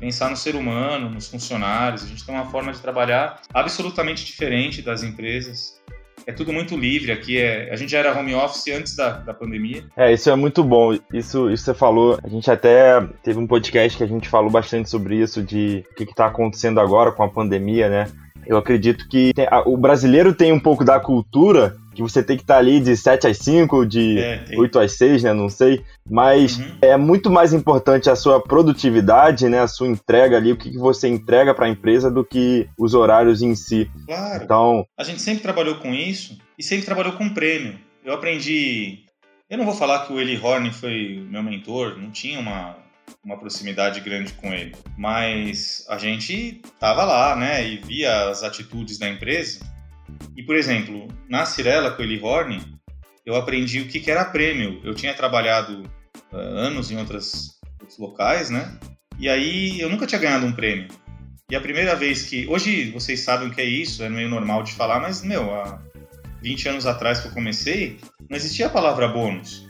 pensar 0.00 0.30
no 0.30 0.36
ser 0.36 0.56
humano, 0.56 1.10
nos 1.10 1.28
funcionários. 1.28 2.02
A 2.02 2.06
gente 2.06 2.24
tem 2.24 2.34
uma 2.34 2.50
forma 2.50 2.72
de 2.72 2.80
trabalhar 2.80 3.42
absolutamente 3.52 4.24
diferente 4.24 4.80
das 4.80 5.02
empresas. 5.02 5.78
É 6.30 6.32
tudo 6.32 6.52
muito 6.52 6.76
livre 6.76 7.10
aqui. 7.10 7.38
É, 7.38 7.72
a 7.72 7.76
gente 7.76 7.90
já 7.90 7.98
era 7.98 8.16
home 8.16 8.32
office 8.36 8.68
antes 8.68 8.94
da, 8.94 9.10
da 9.18 9.34
pandemia. 9.34 9.82
É, 9.96 10.12
isso 10.12 10.30
é 10.30 10.36
muito 10.36 10.62
bom. 10.62 10.96
Isso, 11.12 11.50
isso 11.50 11.64
você 11.64 11.74
falou. 11.74 12.20
A 12.22 12.28
gente 12.28 12.48
até 12.48 13.04
teve 13.24 13.36
um 13.40 13.48
podcast 13.48 13.98
que 13.98 14.04
a 14.04 14.06
gente 14.06 14.28
falou 14.28 14.48
bastante 14.48 14.88
sobre 14.88 15.16
isso, 15.16 15.42
de 15.42 15.84
o 15.90 15.94
que 15.96 16.04
está 16.04 16.26
acontecendo 16.26 16.78
agora 16.78 17.10
com 17.10 17.24
a 17.24 17.28
pandemia, 17.28 17.88
né? 17.88 18.06
Eu 18.46 18.56
acredito 18.56 19.08
que 19.08 19.34
tem, 19.34 19.48
a, 19.50 19.68
o 19.68 19.76
brasileiro 19.76 20.32
tem 20.32 20.52
um 20.52 20.60
pouco 20.60 20.84
da 20.84 21.00
cultura 21.00 21.76
que 22.06 22.12
você 22.12 22.22
tem 22.22 22.36
que 22.36 22.42
estar 22.42 22.54
tá 22.54 22.60
ali 22.60 22.80
de 22.80 22.96
7 22.96 23.26
às 23.26 23.38
5, 23.38 23.86
de 23.86 24.18
é, 24.18 24.44
8 24.56 24.78
às 24.78 24.96
6, 24.96 25.22
né? 25.22 25.32
Não 25.32 25.48
sei. 25.48 25.84
Mas 26.08 26.58
uhum. 26.58 26.78
é 26.82 26.96
muito 26.96 27.30
mais 27.30 27.52
importante 27.52 28.08
a 28.08 28.16
sua 28.16 28.40
produtividade, 28.40 29.48
né? 29.48 29.60
A 29.60 29.68
sua 29.68 29.88
entrega 29.88 30.36
ali, 30.36 30.52
o 30.52 30.56
que, 30.56 30.70
que 30.70 30.78
você 30.78 31.08
entrega 31.08 31.54
para 31.54 31.66
a 31.66 31.68
empresa 31.68 32.10
do 32.10 32.24
que 32.24 32.68
os 32.78 32.94
horários 32.94 33.42
em 33.42 33.54
si. 33.54 33.90
Claro. 34.06 34.44
Então, 34.44 34.86
a 34.98 35.04
gente 35.04 35.20
sempre 35.20 35.42
trabalhou 35.42 35.76
com 35.76 35.94
isso 35.94 36.38
e 36.58 36.62
sempre 36.62 36.86
trabalhou 36.86 37.12
com 37.12 37.28
prêmio. 37.28 37.78
Eu 38.04 38.14
aprendi. 38.14 39.04
Eu 39.48 39.58
não 39.58 39.64
vou 39.64 39.74
falar 39.74 40.06
que 40.06 40.12
o 40.12 40.20
Eli 40.20 40.38
Horn 40.38 40.70
foi 40.72 41.24
meu 41.28 41.42
mentor, 41.42 41.98
não 41.98 42.10
tinha 42.10 42.38
uma, 42.38 42.76
uma 43.24 43.36
proximidade 43.36 44.00
grande 44.00 44.32
com 44.34 44.52
ele, 44.52 44.76
mas 44.96 45.84
a 45.88 45.98
gente 45.98 46.62
tava 46.78 47.04
lá, 47.04 47.34
né, 47.34 47.66
e 47.66 47.78
via 47.78 48.30
as 48.30 48.44
atitudes 48.44 48.96
da 48.96 49.08
empresa 49.08 49.60
e, 50.36 50.42
por 50.42 50.56
exemplo, 50.56 51.08
na 51.28 51.44
Cirela 51.44 51.90
com 51.90 52.02
Eli 52.02 52.20
Horn, 52.20 52.60
eu 53.24 53.34
aprendi 53.36 53.80
o 53.80 53.88
que, 53.88 54.00
que 54.00 54.10
era 54.10 54.24
prêmio. 54.24 54.80
Eu 54.82 54.94
tinha 54.94 55.14
trabalhado 55.14 55.82
uh, 56.32 56.36
anos 56.36 56.90
em 56.90 56.96
outras, 56.96 57.58
outros 57.80 57.98
locais, 57.98 58.50
né? 58.50 58.78
E 59.18 59.28
aí 59.28 59.80
eu 59.80 59.90
nunca 59.90 60.06
tinha 60.06 60.20
ganhado 60.20 60.46
um 60.46 60.52
prêmio. 60.52 60.88
E 61.50 61.56
a 61.56 61.60
primeira 61.60 61.94
vez 61.94 62.24
que. 62.24 62.46
Hoje 62.46 62.90
vocês 62.90 63.20
sabem 63.20 63.48
o 63.48 63.50
que 63.50 63.60
é 63.60 63.64
isso, 63.64 64.02
é 64.02 64.08
meio 64.08 64.28
normal 64.28 64.62
de 64.62 64.72
falar, 64.72 65.00
mas, 65.00 65.22
meu, 65.22 65.52
há 65.54 65.82
20 66.42 66.68
anos 66.68 66.86
atrás 66.86 67.20
que 67.20 67.28
eu 67.28 67.32
comecei, 67.32 67.98
não 68.28 68.36
existia 68.36 68.66
a 68.66 68.70
palavra 68.70 69.08
bônus. 69.08 69.68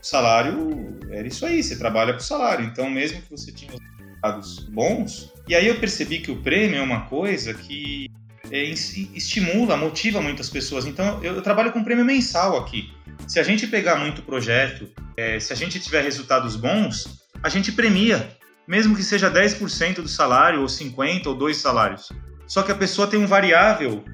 O 0.00 0.06
salário 0.06 0.98
era 1.10 1.26
isso 1.26 1.46
aí, 1.46 1.62
você 1.62 1.76
trabalha 1.76 2.12
por 2.12 2.22
salário. 2.22 2.64
Então, 2.64 2.90
mesmo 2.90 3.22
que 3.22 3.30
você 3.30 3.52
tinha 3.52 3.70
resultados 3.98 4.58
bons. 4.68 5.32
E 5.48 5.54
aí 5.54 5.66
eu 5.66 5.78
percebi 5.78 6.18
que 6.18 6.30
o 6.30 6.42
prêmio 6.42 6.78
é 6.78 6.82
uma 6.82 7.06
coisa 7.06 7.54
que 7.54 8.08
é, 8.52 8.62
estimula, 8.64 9.78
motiva 9.78 10.20
muitas 10.20 10.50
pessoas. 10.50 10.84
Então, 10.84 11.18
eu, 11.24 11.36
eu, 11.36 11.42
trabalho 11.42 11.72
com 11.72 11.82
prêmio 11.82 12.04
mensal 12.04 12.58
aqui. 12.58 12.92
Se 13.26 13.40
a 13.40 13.42
gente 13.42 13.66
pegar 13.66 13.96
muito 13.96 14.20
projeto, 14.20 14.90
é, 15.16 15.40
se 15.40 15.54
a 15.54 15.56
gente 15.56 15.80
tiver 15.80 16.02
resultados 16.02 16.54
bons, 16.54 17.22
a 17.42 17.48
gente 17.48 17.72
premia, 17.72 18.36
mesmo 18.68 18.94
que 18.94 19.02
seja 19.02 19.30
10% 19.30 20.02
do 20.02 20.08
salário, 20.08 20.60
ou 20.60 20.66
50% 20.66 21.26
ou 21.26 21.34
dois 21.34 21.56
salários. 21.56 22.12
Só 22.46 22.62
que 22.62 22.70
a 22.70 22.74
pessoa 22.74 23.08
tem 23.08 23.18
um 23.18 23.26
variável 23.26 24.04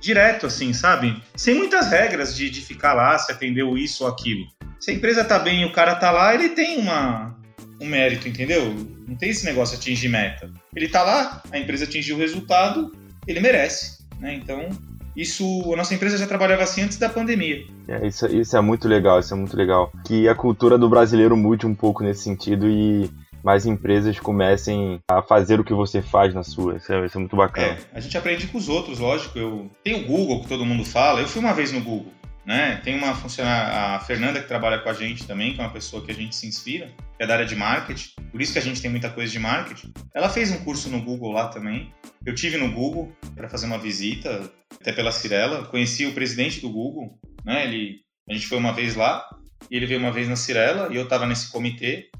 direto, 0.00 0.46
assim, 0.46 0.72
sabe? 0.72 1.20
Sem 1.34 1.56
muitas 1.56 1.90
regras 1.90 2.36
de, 2.36 2.48
de 2.48 2.60
ficar 2.60 2.94
lá, 2.94 3.18
se 3.18 3.32
atendeu 3.32 3.76
isso 3.76 4.04
ou 4.04 4.10
aquilo. 4.10 4.46
Se 4.78 4.92
a 4.92 4.94
empresa 4.94 5.24
tá 5.24 5.38
bem 5.38 5.62
e 5.62 5.64
o 5.64 5.72
cara 5.72 5.96
tá 5.96 6.12
lá, 6.12 6.32
ele 6.32 6.50
tem 6.50 6.78
uma, 6.78 7.36
um 7.80 7.86
mérito, 7.86 8.28
entendeu? 8.28 8.72
Não 9.06 9.16
tem 9.16 9.30
esse 9.30 9.44
negócio 9.44 9.76
de 9.76 9.82
atingir 9.82 10.08
meta. 10.08 10.48
Ele 10.74 10.88
tá 10.88 11.02
lá, 11.02 11.42
a 11.50 11.58
empresa 11.58 11.84
atingiu 11.84 12.16
o 12.16 12.18
resultado, 12.18 12.92
ele 13.26 13.40
merece. 13.40 14.00
Né? 14.18 14.34
Então, 14.34 14.68
isso, 15.16 15.72
a 15.72 15.76
nossa 15.76 15.94
empresa 15.94 16.16
já 16.16 16.26
trabalhava 16.26 16.62
assim 16.62 16.82
antes 16.82 16.98
da 16.98 17.08
pandemia. 17.08 17.64
É, 17.88 18.06
isso, 18.06 18.26
isso 18.26 18.56
é 18.56 18.60
muito 18.60 18.86
legal, 18.86 19.18
isso 19.18 19.34
é 19.34 19.36
muito 19.36 19.56
legal. 19.56 19.92
Que 20.04 20.28
a 20.28 20.34
cultura 20.34 20.78
do 20.78 20.88
brasileiro 20.88 21.36
mude 21.36 21.66
um 21.66 21.74
pouco 21.74 22.02
nesse 22.02 22.22
sentido 22.22 22.68
e 22.68 23.10
mais 23.42 23.66
empresas 23.66 24.18
comecem 24.18 25.00
a 25.08 25.22
fazer 25.22 25.58
o 25.58 25.64
que 25.64 25.74
você 25.74 26.02
faz 26.02 26.34
na 26.34 26.42
sua. 26.42 26.76
Isso 26.76 26.92
é, 26.92 27.06
isso 27.06 27.16
é 27.16 27.20
muito 27.20 27.36
bacana. 27.36 27.66
É, 27.66 27.78
a 27.94 28.00
gente 28.00 28.16
aprende 28.16 28.46
com 28.46 28.58
os 28.58 28.68
outros, 28.68 28.98
lógico. 28.98 29.38
Eu 29.38 29.70
tem 29.82 29.94
o 29.94 30.06
Google 30.06 30.42
que 30.42 30.48
todo 30.48 30.64
mundo 30.64 30.84
fala. 30.84 31.20
Eu 31.20 31.28
fui 31.28 31.40
uma 31.40 31.52
vez 31.52 31.72
no 31.72 31.80
Google, 31.80 32.12
né? 32.44 32.80
Tem 32.82 32.96
uma 32.96 33.14
funcionária, 33.14 33.96
a 33.96 34.00
Fernanda 34.00 34.40
que 34.40 34.48
trabalha 34.48 34.78
com 34.78 34.88
a 34.88 34.94
gente 34.94 35.26
também, 35.26 35.54
que 35.54 35.60
é 35.60 35.64
uma 35.64 35.72
pessoa 35.72 36.04
que 36.04 36.10
a 36.10 36.14
gente 36.14 36.34
se 36.34 36.46
inspira, 36.46 36.92
que 37.16 37.22
é 37.22 37.26
da 37.26 37.34
área 37.34 37.46
de 37.46 37.54
marketing. 37.54 38.12
Por 38.30 38.40
isso 38.40 38.52
que 38.52 38.58
a 38.58 38.62
gente 38.62 38.80
tem 38.80 38.90
muita 38.90 39.10
coisa 39.10 39.30
de 39.30 39.38
marketing. 39.38 39.92
Ela 40.14 40.28
fez 40.28 40.50
um 40.50 40.64
curso 40.64 40.88
no 40.88 41.02
Google 41.02 41.32
lá 41.32 41.48
também. 41.48 41.92
Eu 42.24 42.34
tive 42.34 42.56
no 42.56 42.70
Google 42.72 43.12
para 43.34 43.48
fazer 43.48 43.66
uma 43.66 43.78
visita, 43.78 44.50
até 44.80 44.92
pela 44.92 45.12
Cirela. 45.12 45.66
Conheci 45.66 46.06
o 46.06 46.14
presidente 46.14 46.60
do 46.60 46.70
Google, 46.70 47.18
né? 47.44 47.64
Ele, 47.64 48.00
a 48.28 48.32
gente 48.32 48.46
foi 48.46 48.58
uma 48.58 48.72
vez 48.72 48.94
lá 48.94 49.28
e 49.70 49.76
ele 49.76 49.86
veio 49.86 50.00
uma 50.00 50.12
vez 50.12 50.28
na 50.28 50.36
Cirela 50.36 50.92
e 50.92 50.96
eu 50.96 51.04
estava 51.04 51.26
nesse 51.26 51.50
comitê 51.50 52.10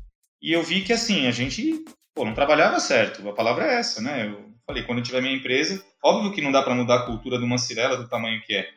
e 0.43 0.53
eu 0.53 0.63
vi 0.63 0.83
que 0.83 0.93
assim, 0.93 1.27
a 1.27 1.31
gente 1.31 1.85
pô, 2.15 2.25
não 2.25 2.35
trabalhava 2.35 2.81
certo. 2.81 3.29
A 3.29 3.33
palavra 3.33 3.67
é 3.67 3.79
essa, 3.79 4.01
né? 4.01 4.27
Eu 4.27 4.51
falei, 4.67 4.83
quando 4.85 4.99
eu 4.99 5.05
tiver 5.05 5.21
minha 5.21 5.37
empresa, 5.37 5.83
óbvio 6.03 6.33
que 6.33 6.41
não 6.41 6.53
dá 6.53 6.63
para 6.63 6.75
mudar 6.75 6.97
a 6.97 7.07
cultura 7.07 7.39
de 7.39 7.45
uma 7.45 7.59
Cirela 7.59 7.97
do 7.97 8.09
tamanho 8.09 8.41
que 8.43 8.55
é. 8.55 8.69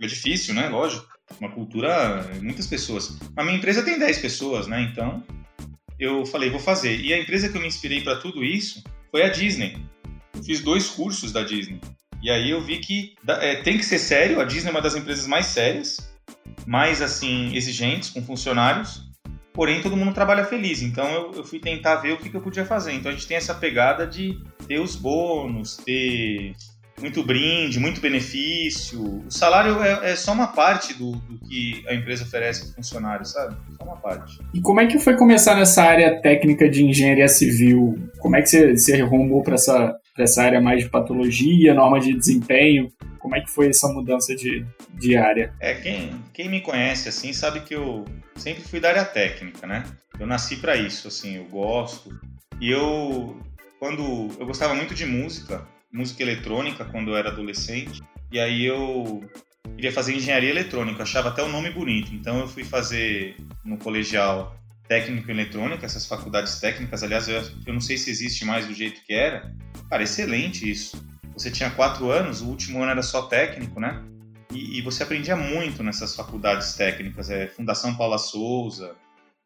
É 0.00 0.06
difícil, 0.06 0.54
né? 0.54 0.68
Lógico. 0.68 1.08
Uma 1.38 1.50
cultura, 1.50 2.28
muitas 2.42 2.66
pessoas. 2.66 3.16
A 3.36 3.44
minha 3.44 3.56
empresa 3.56 3.82
tem 3.82 3.98
10 3.98 4.18
pessoas, 4.18 4.66
né? 4.66 4.82
Então, 4.82 5.22
eu 5.98 6.26
falei, 6.26 6.50
vou 6.50 6.58
fazer. 6.58 6.98
E 7.00 7.12
a 7.12 7.18
empresa 7.18 7.48
que 7.48 7.56
eu 7.56 7.60
me 7.60 7.68
inspirei 7.68 8.00
para 8.00 8.16
tudo 8.16 8.42
isso 8.42 8.82
foi 9.10 9.22
a 9.22 9.28
Disney. 9.28 9.78
Eu 10.34 10.42
fiz 10.42 10.60
dois 10.60 10.88
cursos 10.88 11.30
da 11.30 11.44
Disney. 11.44 11.80
E 12.22 12.30
aí 12.30 12.50
eu 12.50 12.60
vi 12.60 12.78
que 12.78 13.14
é, 13.28 13.56
tem 13.62 13.78
que 13.78 13.84
ser 13.84 13.98
sério. 13.98 14.40
A 14.40 14.44
Disney 14.44 14.70
é 14.70 14.72
uma 14.72 14.82
das 14.82 14.96
empresas 14.96 15.26
mais 15.26 15.46
sérias, 15.46 16.12
mais 16.66 17.00
assim 17.00 17.54
exigentes 17.54 18.10
com 18.10 18.22
funcionários 18.22 19.08
porém 19.52 19.82
todo 19.82 19.96
mundo 19.96 20.14
trabalha 20.14 20.44
feliz. 20.44 20.82
Então 20.82 21.06
eu, 21.10 21.32
eu 21.32 21.44
fui 21.44 21.58
tentar 21.58 21.96
ver 21.96 22.12
o 22.14 22.16
que, 22.16 22.30
que, 22.30 22.36
eu 22.36 22.40
podia 22.40 22.64
fazer. 22.64 22.92
Então 22.92 23.10
a 23.10 23.14
gente 23.14 23.26
tem 23.26 23.36
essa 23.36 23.54
pegada 23.54 24.06
de 24.06 24.38
ter 24.66 24.80
os 24.80 24.96
bônus, 24.96 25.76
ter 25.76 26.54
muito 27.00 27.22
brinde, 27.22 27.80
muito 27.80 28.00
benefício. 28.00 29.02
O 29.26 29.30
salário 29.30 29.82
é, 29.82 30.12
é 30.12 30.16
só 30.16 30.32
uma 30.32 30.48
parte 30.48 30.94
do, 30.94 31.12
do, 31.12 31.38
que 31.48 31.84
a 31.88 31.94
empresa 31.94 32.24
oferece 32.24 32.62
para 32.62 32.70
o 32.70 32.74
funcionário, 32.74 33.24
sabe? 33.24 33.56
Só 33.76 33.84
uma 33.84 33.96
parte. 33.96 34.38
E 34.54 34.60
como 34.60 34.80
é 34.80 34.86
que 34.86 34.98
foi 34.98 35.16
começar 35.16 35.54
nessa 35.54 35.82
área 35.82 36.20
técnica 36.20 36.68
de 36.68 36.84
engenharia 36.84 37.28
civil? 37.28 38.10
Como 38.18 38.36
é 38.36 38.42
que 38.42 38.48
você, 38.48 38.76
você 38.76 39.00
arrumou 39.00 39.42
para 39.42 39.54
essa, 39.54 39.96
essa 40.18 40.42
área 40.42 40.60
mais 40.60 40.84
de 40.84 40.90
patologia, 40.90 41.74
norma 41.74 42.00
de 42.00 42.14
desempenho? 42.14 42.92
Como 43.18 43.36
é 43.36 43.40
que 43.40 43.50
foi 43.50 43.68
essa 43.68 43.88
mudança 43.88 44.34
de, 44.34 44.64
de 44.94 45.16
área? 45.16 45.52
É, 45.60 45.74
quem, 45.74 46.10
quem 46.32 46.48
me 46.48 46.60
conhece 46.60 47.08
assim 47.08 47.32
sabe 47.32 47.60
que 47.60 47.74
eu 47.74 48.04
sempre 48.36 48.62
fui 48.62 48.80
da 48.80 48.88
área 48.88 49.04
técnica, 49.04 49.66
né? 49.66 49.84
Eu 50.18 50.26
nasci 50.26 50.56
para 50.56 50.76
isso, 50.76 51.08
assim, 51.08 51.36
eu 51.36 51.44
gosto. 51.44 52.18
E 52.60 52.70
eu, 52.70 53.38
quando 53.78 54.28
eu 54.38 54.46
gostava 54.46 54.74
muito 54.74 54.94
de 54.94 55.06
música, 55.06 55.66
música 55.92 56.22
eletrônica 56.22 56.84
quando 56.84 57.10
eu 57.10 57.16
era 57.16 57.30
adolescente, 57.30 58.02
e 58.30 58.38
aí 58.38 58.64
eu 58.64 59.22
queria 59.74 59.92
fazer 59.92 60.14
engenharia 60.14 60.50
eletrônica, 60.50 61.02
achava 61.02 61.30
até 61.30 61.42
o 61.42 61.48
nome 61.48 61.70
bonito. 61.70 62.14
Então 62.14 62.40
eu 62.40 62.48
fui 62.48 62.64
fazer 62.64 63.36
no 63.64 63.76
colegial 63.78 64.56
técnico 64.88 65.30
em 65.30 65.34
eletrônica, 65.34 65.86
essas 65.86 66.06
faculdades 66.06 66.58
técnicas, 66.58 67.02
aliás, 67.02 67.28
eu, 67.28 67.42
eu 67.66 67.72
não 67.72 67.80
sei 67.80 67.96
se 67.96 68.10
existe 68.10 68.44
mais 68.44 68.66
do 68.66 68.74
jeito 68.74 69.00
que 69.04 69.12
era. 69.12 69.54
Cara, 69.88 70.02
excelente 70.02 70.68
isso 70.68 71.00
você 71.40 71.50
tinha 71.50 71.70
quatro 71.70 72.10
anos, 72.10 72.42
o 72.42 72.48
último 72.48 72.82
ano 72.82 72.90
era 72.90 73.02
só 73.02 73.22
técnico, 73.22 73.80
né? 73.80 74.02
E, 74.52 74.78
e 74.78 74.82
você 74.82 75.02
aprendia 75.02 75.36
muito 75.36 75.82
nessas 75.82 76.14
faculdades 76.14 76.74
técnicas, 76.74 77.30
é 77.30 77.46
Fundação 77.46 77.96
Paula 77.96 78.18
Souza, 78.18 78.94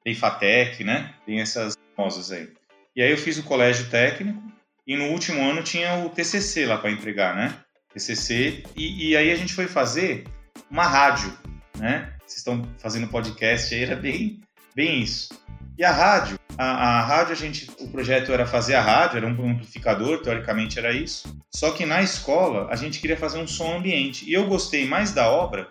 tem 0.03 0.15
FATEC, 0.15 0.83
né? 0.83 1.15
Tem 1.25 1.41
essas 1.41 1.77
famosas 1.95 2.33
aí. 2.33 2.49
E 2.97 3.03
aí 3.03 3.11
eu 3.11 3.17
fiz 3.19 3.39
o 3.39 3.45
colégio 3.45 3.89
técnico 3.91 4.43
e 4.87 4.97
no 4.97 5.07
último 5.07 5.43
ano 5.43 5.63
tinha 5.63 6.05
o 6.05 6.11
TCC 6.11 6.67
lá 6.67 6.79
para 6.79 6.91
entregar, 6.91 7.35
né? 7.35 7.57
TCC 7.93 8.65
e, 8.77 9.11
e 9.11 9.17
aí 9.17 9.31
a 9.31 9.37
gente 9.37 9.55
foi 9.55 9.67
fazer 9.67 10.25
uma 10.71 10.87
rádio, 10.87 11.33
né? 11.79 12.13
Vocês 12.21 12.39
estão 12.39 12.63
fazendo 12.79 13.09
podcast 13.09 13.75
aí, 13.75 13.83
era 13.83 13.97
bem, 13.97 14.41
bem 14.75 15.03
isso. 15.03 15.29
E 15.77 15.85
a 15.85 15.91
rádio, 15.91 16.39
a, 16.57 16.65
a, 16.65 17.01
rádio 17.03 17.33
a 17.33 17.37
gente, 17.37 17.69
o 17.81 17.89
projeto 17.89 18.33
era 18.33 18.47
fazer 18.47 18.75
a 18.75 18.81
rádio, 18.81 19.17
era 19.17 19.27
um 19.27 19.51
amplificador, 19.51 20.23
teoricamente 20.23 20.79
era 20.79 20.93
isso. 20.93 21.37
Só 21.51 21.73
que 21.73 21.85
na 21.85 22.03
escola 22.03 22.69
a 22.71 22.77
gente 22.77 23.01
queria 23.01 23.17
fazer 23.17 23.39
um 23.39 23.47
som 23.47 23.77
ambiente. 23.77 24.29
E 24.29 24.33
eu 24.33 24.47
gostei 24.47 24.87
mais 24.87 25.13
da 25.13 25.29
obra 25.29 25.69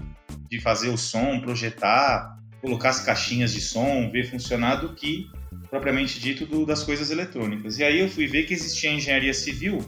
de 0.50 0.60
fazer 0.60 0.89
o 0.89 0.98
som, 0.98 1.39
projetar, 1.39 2.38
colocar 2.62 2.89
as 2.89 3.00
caixinhas 3.00 3.53
de 3.53 3.62
som, 3.62 4.10
ver 4.12 4.29
funcionar 4.29 4.75
do 4.75 4.93
que 4.93 5.27
propriamente 5.73 6.19
dito 6.19 6.45
do, 6.45 6.65
das 6.65 6.83
coisas 6.83 7.09
eletrônicas. 7.09 7.79
E 7.79 7.83
aí 7.83 7.99
eu 7.99 8.07
fui 8.07 8.27
ver 8.27 8.43
que 8.43 8.53
existia 8.53 8.91
engenharia 8.91 9.33
civil. 9.33 9.79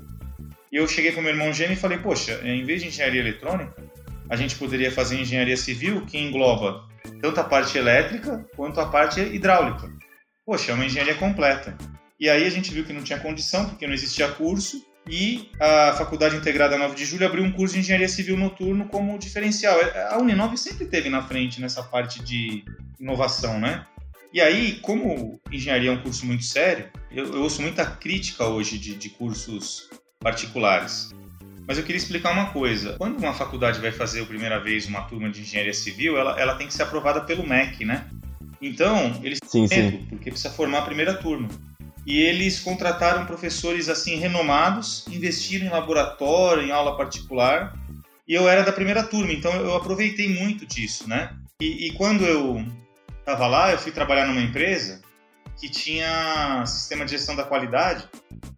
E 0.71 0.77
eu 0.77 0.87
cheguei 0.87 1.11
com 1.11 1.21
meu 1.21 1.31
irmão 1.31 1.53
gêmeo 1.53 1.73
e 1.73 1.79
falei: 1.79 1.99
"Poxa, 1.99 2.41
em 2.43 2.65
vez 2.65 2.81
de 2.81 2.87
engenharia 2.87 3.21
eletrônica, 3.21 3.83
a 4.27 4.35
gente 4.35 4.55
poderia 4.55 4.91
fazer 4.91 5.19
engenharia 5.19 5.55
civil 5.55 6.05
que 6.05 6.17
engloba 6.17 6.83
tanto 7.21 7.39
a 7.39 7.43
parte 7.43 7.77
elétrica 7.77 8.43
quanto 8.55 8.79
a 8.79 8.87
parte 8.87 9.19
hidráulica 9.19 9.87
poxa, 10.45 10.71
é 10.71 10.75
uma 10.75 10.85
engenharia 10.85 11.15
completa. 11.15 11.75
E 12.19 12.29
aí 12.29 12.45
a 12.45 12.49
gente 12.49 12.71
viu 12.71 12.85
que 12.85 12.93
não 12.93 13.01
tinha 13.01 13.19
condição, 13.19 13.67
porque 13.67 13.87
não 13.87 13.93
existia 13.93 14.27
curso, 14.27 14.85
e 15.07 15.49
a 15.59 15.93
Faculdade 15.93 16.35
Integrada 16.35 16.77
9 16.77 16.95
de 16.95 17.05
Julho 17.05 17.25
abriu 17.25 17.43
um 17.43 17.51
curso 17.51 17.73
de 17.73 17.81
Engenharia 17.81 18.07
Civil 18.07 18.37
Noturno 18.37 18.87
como 18.87 19.17
diferencial. 19.19 19.77
A 20.09 20.17
Uninove 20.17 20.57
sempre 20.57 20.85
teve 20.85 21.09
na 21.09 21.21
frente 21.21 21.59
nessa 21.59 21.83
parte 21.83 22.23
de 22.23 22.63
inovação, 22.99 23.59
né? 23.59 23.85
E 24.35 24.41
aí, 24.41 24.79
como 24.81 25.39
engenharia 25.49 25.89
é 25.89 25.93
um 25.93 26.01
curso 26.01 26.25
muito 26.25 26.43
sério, 26.43 26.89
eu, 27.09 27.35
eu 27.35 27.43
ouço 27.43 27.61
muita 27.61 27.85
crítica 27.85 28.43
hoje 28.43 28.77
de, 28.77 28.93
de 28.93 29.09
cursos 29.09 29.89
particulares. 30.19 31.15
Mas 31.65 31.77
eu 31.77 31.85
queria 31.85 31.95
explicar 31.97 32.33
uma 32.33 32.47
coisa. 32.47 32.97
Quando 32.97 33.17
uma 33.17 33.33
faculdade 33.33 33.79
vai 33.79 33.93
fazer 33.93 34.21
a 34.21 34.25
primeira 34.25 34.59
vez 34.59 34.87
uma 34.87 35.03
turma 35.03 35.29
de 35.29 35.39
engenharia 35.39 35.73
civil, 35.73 36.17
ela, 36.17 36.37
ela 36.37 36.55
tem 36.55 36.67
que 36.67 36.73
ser 36.73 36.83
aprovada 36.83 37.21
pelo 37.21 37.47
MEC, 37.47 37.85
né? 37.85 38.09
Então, 38.61 39.21
eles 39.23 39.39
sim, 39.41 39.69
medo, 39.69 39.99
sim. 39.99 40.05
porque 40.09 40.29
precisa 40.29 40.53
formar 40.53 40.79
a 40.79 40.85
primeira 40.85 41.13
turma. 41.13 41.47
E 42.05 42.19
eles 42.19 42.59
contrataram 42.59 43.25
professores 43.25 43.87
assim 43.87 44.17
renomados, 44.17 45.05
investiram 45.07 45.67
em 45.67 45.69
laboratório, 45.69 46.61
em 46.61 46.71
aula 46.71 46.97
particular. 46.97 47.73
E 48.27 48.33
eu 48.33 48.49
era 48.49 48.63
da 48.63 48.73
primeira 48.73 49.01
turma, 49.01 49.31
então 49.31 49.53
eu 49.53 49.77
aproveitei 49.77 50.27
muito 50.27 50.65
disso, 50.65 51.07
né? 51.07 51.33
E, 51.61 51.87
e 51.87 51.91
quando 51.93 52.25
eu 52.25 52.65
estava 53.25 53.47
lá, 53.47 53.71
eu 53.71 53.79
fui 53.79 53.91
trabalhar 53.91 54.27
numa 54.27 54.41
empresa 54.41 55.01
que 55.57 55.67
tinha 55.67 56.63
sistema 56.67 57.05
de 57.05 57.11
gestão 57.11 57.35
da 57.35 57.43
qualidade. 57.43 58.07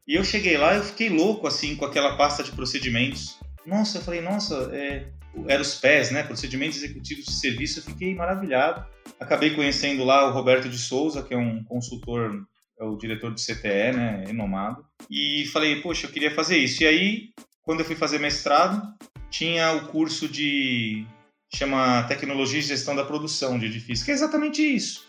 E 0.06 0.16
eu 0.16 0.24
cheguei 0.26 0.58
lá, 0.58 0.76
eu 0.76 0.84
fiquei 0.84 1.10
louco 1.10 1.48
assim 1.48 1.76
com 1.76 1.86
aquela 1.86 2.18
pasta 2.18 2.44
de 2.44 2.52
procedimentos. 2.52 3.40
Nossa, 3.66 3.98
eu 3.98 4.02
falei, 4.02 4.20
nossa, 4.20 4.70
é, 4.74 5.08
era 5.48 5.62
os 5.62 5.76
pés, 5.76 6.12
né? 6.12 6.24
Procedimentos 6.24 6.78
executivos 6.78 7.26
de 7.26 7.34
serviço. 7.34 7.80
Eu 7.80 7.84
fiquei 7.84 8.14
maravilhado. 8.14 8.86
Acabei 9.20 9.56
conhecendo 9.56 10.04
lá 10.04 10.28
o 10.28 10.34
Roberto 10.34 10.68
de 10.68 10.78
Souza, 10.78 11.24
que 11.24 11.34
é 11.34 11.38
um 11.38 11.64
consultor, 11.64 12.46
é 12.80 12.84
o 12.84 12.98
diretor 12.98 13.32
do 13.32 13.40
CTE, 13.40 13.94
né, 13.96 14.24
renomado. 14.28 14.86
E 15.10 15.46
falei, 15.54 15.82
poxa, 15.82 16.08
eu 16.08 16.12
queria 16.12 16.32
fazer 16.32 16.58
isso. 16.58 16.84
E 16.84 16.88
aí, 16.88 17.30
quando 17.64 17.80
eu 17.80 17.86
fui 17.86 17.96
fazer 17.96 18.20
mestrado, 18.20 18.82
tinha 19.30 19.74
o 19.74 19.88
curso 19.88 20.28
de 20.28 21.06
chama 21.54 22.04
Tecnologia 22.04 22.60
e 22.60 22.64
Gestão 22.64 22.96
da 22.96 23.06
Produção 23.06 23.58
de 23.58 23.66
Edifícios, 23.66 24.04
que 24.04 24.12
é 24.12 24.14
exatamente 24.14 24.62
isso. 24.62 25.06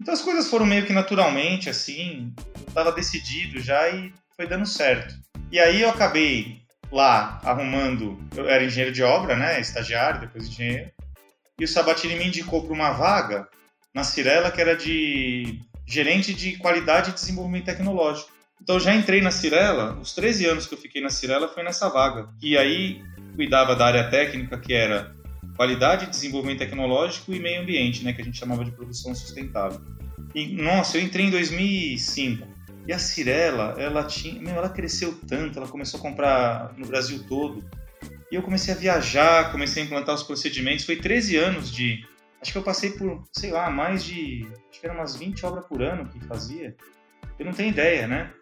Então 0.00 0.14
as 0.14 0.22
coisas 0.22 0.48
foram 0.48 0.66
meio 0.66 0.86
que 0.86 0.92
naturalmente, 0.92 1.68
assim, 1.68 2.32
estava 2.66 2.92
decidido 2.92 3.60
já 3.60 3.88
e 3.88 4.12
foi 4.36 4.46
dando 4.46 4.66
certo. 4.66 5.14
E 5.50 5.58
aí 5.58 5.82
eu 5.82 5.90
acabei 5.90 6.62
lá 6.90 7.40
arrumando, 7.44 8.18
eu 8.36 8.48
era 8.48 8.64
engenheiro 8.64 8.94
de 8.94 9.02
obra, 9.02 9.36
né, 9.36 9.60
estagiário, 9.60 10.20
depois 10.20 10.48
engenheiro, 10.48 10.90
e 11.58 11.64
o 11.64 11.68
Sabatini 11.68 12.14
me 12.14 12.26
indicou 12.26 12.62
para 12.62 12.72
uma 12.72 12.92
vaga 12.92 13.48
na 13.92 14.04
Cirela 14.04 14.50
que 14.50 14.60
era 14.60 14.76
de 14.76 15.60
gerente 15.86 16.32
de 16.32 16.56
qualidade 16.56 17.10
e 17.10 17.14
desenvolvimento 17.14 17.64
tecnológico. 17.64 18.30
Então 18.62 18.76
eu 18.76 18.80
já 18.80 18.94
entrei 18.94 19.20
na 19.20 19.30
Cirela, 19.30 19.98
os 20.00 20.14
13 20.14 20.46
anos 20.46 20.66
que 20.66 20.74
eu 20.74 20.78
fiquei 20.78 21.02
na 21.02 21.10
Cirela 21.10 21.48
foi 21.48 21.62
nessa 21.62 21.88
vaga. 21.88 22.28
E 22.40 22.56
aí 22.56 23.02
cuidava 23.34 23.74
da 23.74 23.86
área 23.86 24.10
técnica 24.10 24.58
que 24.58 24.72
era 24.72 25.14
qualidade, 25.58 26.06
desenvolvimento 26.06 26.60
tecnológico 26.60 27.34
e 27.34 27.40
meio 27.40 27.62
ambiente, 27.62 28.04
né, 28.04 28.12
que 28.12 28.22
a 28.22 28.24
gente 28.24 28.38
chamava 28.38 28.64
de 28.64 28.70
produção 28.70 29.12
sustentável. 29.12 29.80
E 30.32 30.46
nossa, 30.46 30.96
eu 30.96 31.02
entrei 31.02 31.26
em 31.26 31.30
2005. 31.30 32.46
E 32.86 32.92
a 32.92 32.98
Cirela, 32.98 33.74
ela 33.76 34.04
tinha, 34.04 34.40
meu, 34.40 34.54
ela 34.54 34.68
cresceu 34.68 35.18
tanto, 35.26 35.58
ela 35.58 35.66
começou 35.66 35.98
a 35.98 36.02
comprar 36.02 36.72
no 36.78 36.86
Brasil 36.86 37.24
todo. 37.28 37.64
E 38.30 38.36
eu 38.36 38.42
comecei 38.42 38.72
a 38.72 38.76
viajar, 38.76 39.50
comecei 39.50 39.82
a 39.82 39.86
implantar 39.86 40.14
os 40.14 40.22
procedimentos. 40.22 40.84
Foi 40.84 40.94
13 40.94 41.36
anos 41.36 41.72
de. 41.72 42.06
Acho 42.40 42.52
que 42.52 42.58
eu 42.58 42.62
passei 42.62 42.90
por, 42.90 43.24
sei 43.32 43.50
lá, 43.50 43.68
mais 43.68 44.04
de. 44.04 44.46
Acho 44.70 44.80
que 44.80 44.86
eram 44.86 44.94
umas 44.94 45.16
20 45.16 45.44
obras 45.44 45.66
por 45.66 45.82
ano 45.82 46.08
que 46.08 46.20
fazia. 46.20 46.76
Eu 47.36 47.44
não 47.44 47.52
tenho 47.52 47.70
ideia, 47.70 48.06
né? 48.06 48.32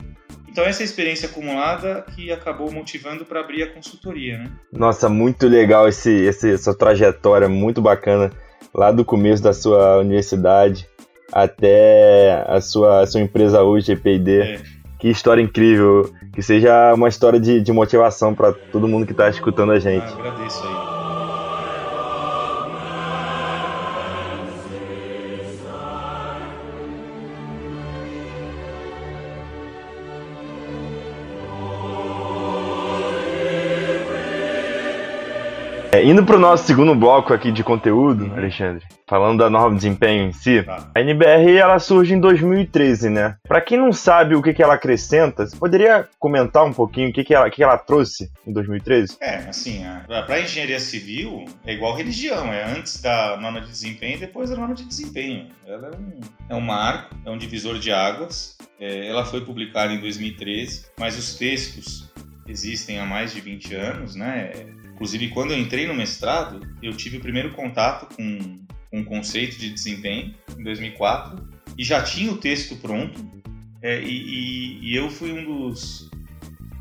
Então, 0.57 0.67
essa 0.67 0.83
é 0.83 0.85
experiência 0.85 1.29
acumulada 1.29 2.03
que 2.15 2.33
acabou 2.33 2.73
motivando 2.73 3.27
para 3.27 3.41
abrir 3.41 3.63
a 3.63 3.75
consultoria, 3.75 4.39
né? 4.39 4.51
Nossa, 4.73 5.07
muito 5.07 5.47
legal 5.47 5.87
esse, 5.87 6.11
esse, 6.11 6.55
essa 6.55 6.75
trajetória, 6.75 7.47
muito 7.47 7.83
bacana, 7.83 8.33
lá 8.75 8.91
do 8.91 9.05
começo 9.05 9.43
da 9.43 9.53
sua 9.53 9.99
universidade. 9.99 10.89
até 11.31 12.43
a 12.49 12.59
sua, 12.63 13.03
a 13.03 13.07
sua 13.07 13.21
empresa 13.21 13.63
hoje, 13.63 13.89
GPD. 13.89 14.41
É. 14.41 14.61
Que 14.99 15.11
história 15.11 15.43
incrível. 15.43 16.11
Que 16.33 16.41
seja 16.43 16.95
uma 16.95 17.11
história 17.11 17.39
de, 17.39 17.61
de 17.61 17.71
motivação 17.71 18.35
para 18.35 18.55
todo 18.55 18.89
mundo 18.89 19.05
que 19.05 19.13
está 19.13 19.29
escutando 19.29 19.73
a 19.73 19.79
gente. 19.79 20.07
Ah, 20.07 20.19
agradeço 20.19 20.63
aí. 20.67 20.96
É, 35.97 36.05
indo 36.05 36.23
para 36.27 36.37
o 36.37 36.39
nosso 36.39 36.67
segundo 36.67 36.95
bloco 36.95 37.33
aqui 37.33 37.51
de 37.51 37.65
conteúdo, 37.65 38.31
Alexandre, 38.37 38.85
falando 39.09 39.39
da 39.39 39.49
norma 39.49 39.71
de 39.71 39.77
desempenho 39.77 40.29
em 40.29 40.33
si, 40.33 40.63
tá. 40.63 40.91
a 40.95 41.01
NBR 41.01 41.57
ela 41.57 41.79
surge 41.79 42.13
em 42.13 42.21
2013, 42.21 43.09
né? 43.09 43.37
Para 43.49 43.63
quem 43.63 43.79
não 43.79 43.91
sabe 43.95 44.35
o 44.35 44.43
que, 44.43 44.53
que 44.53 44.63
ela 44.63 44.75
acrescenta, 44.75 45.47
você 45.47 45.57
poderia 45.57 46.07
comentar 46.19 46.67
um 46.67 46.73
pouquinho 46.73 47.09
o 47.09 47.13
que, 47.15 47.25
que, 47.25 47.33
ela, 47.33 47.49
que 47.49 47.63
ela 47.63 47.79
trouxe 47.79 48.31
em 48.47 48.53
2013? 48.53 49.17
É, 49.23 49.37
assim, 49.49 49.87
para 50.07 50.39
engenharia 50.39 50.79
civil 50.79 51.47
é 51.65 51.73
igual 51.73 51.97
religião, 51.97 52.53
é 52.53 52.63
antes 52.63 53.01
da 53.01 53.39
norma 53.41 53.63
de 53.63 53.69
desempenho 53.69 54.17
e 54.17 54.21
depois 54.21 54.51
da 54.51 54.57
norma 54.57 54.75
de 54.75 54.85
desempenho. 54.85 55.49
Ela 55.67 55.93
é 55.95 55.97
um, 55.97 56.21
é 56.51 56.55
um 56.57 56.61
marco, 56.61 57.17
é 57.25 57.31
um 57.31 57.39
divisor 57.39 57.79
de 57.79 57.91
águas. 57.91 58.59
É, 58.79 59.09
ela 59.09 59.25
foi 59.25 59.41
publicada 59.41 59.95
em 59.95 60.01
2013, 60.03 60.89
mas 60.99 61.17
os 61.17 61.37
textos 61.39 62.07
existem 62.49 62.99
há 62.99 63.05
mais 63.05 63.33
de 63.33 63.41
20 63.41 63.75
anos, 63.75 64.15
né? 64.15 64.51
Inclusive, 64.97 65.29
quando 65.29 65.51
eu 65.53 65.59
entrei 65.59 65.87
no 65.87 65.93
mestrado, 65.93 66.67
eu 66.83 66.97
tive 66.97 67.19
o 67.19 67.21
primeiro 67.21 67.53
contato 67.53 68.09
com, 68.17 68.57
com 68.91 69.01
o 69.01 69.05
conceito 69.05 69.59
de 69.59 69.69
desempenho, 69.69 70.35
em 70.59 70.63
2004, 70.63 71.47
e 71.77 71.85
já 71.85 72.03
tinha 72.03 72.33
o 72.33 72.39
texto 72.39 72.77
pronto, 72.77 73.23
é, 73.83 74.01
e, 74.03 74.09
e, 74.09 74.91
e, 74.91 74.97
eu 74.97 75.11
fui 75.11 75.33
um 75.33 75.45
dos, 75.45 76.09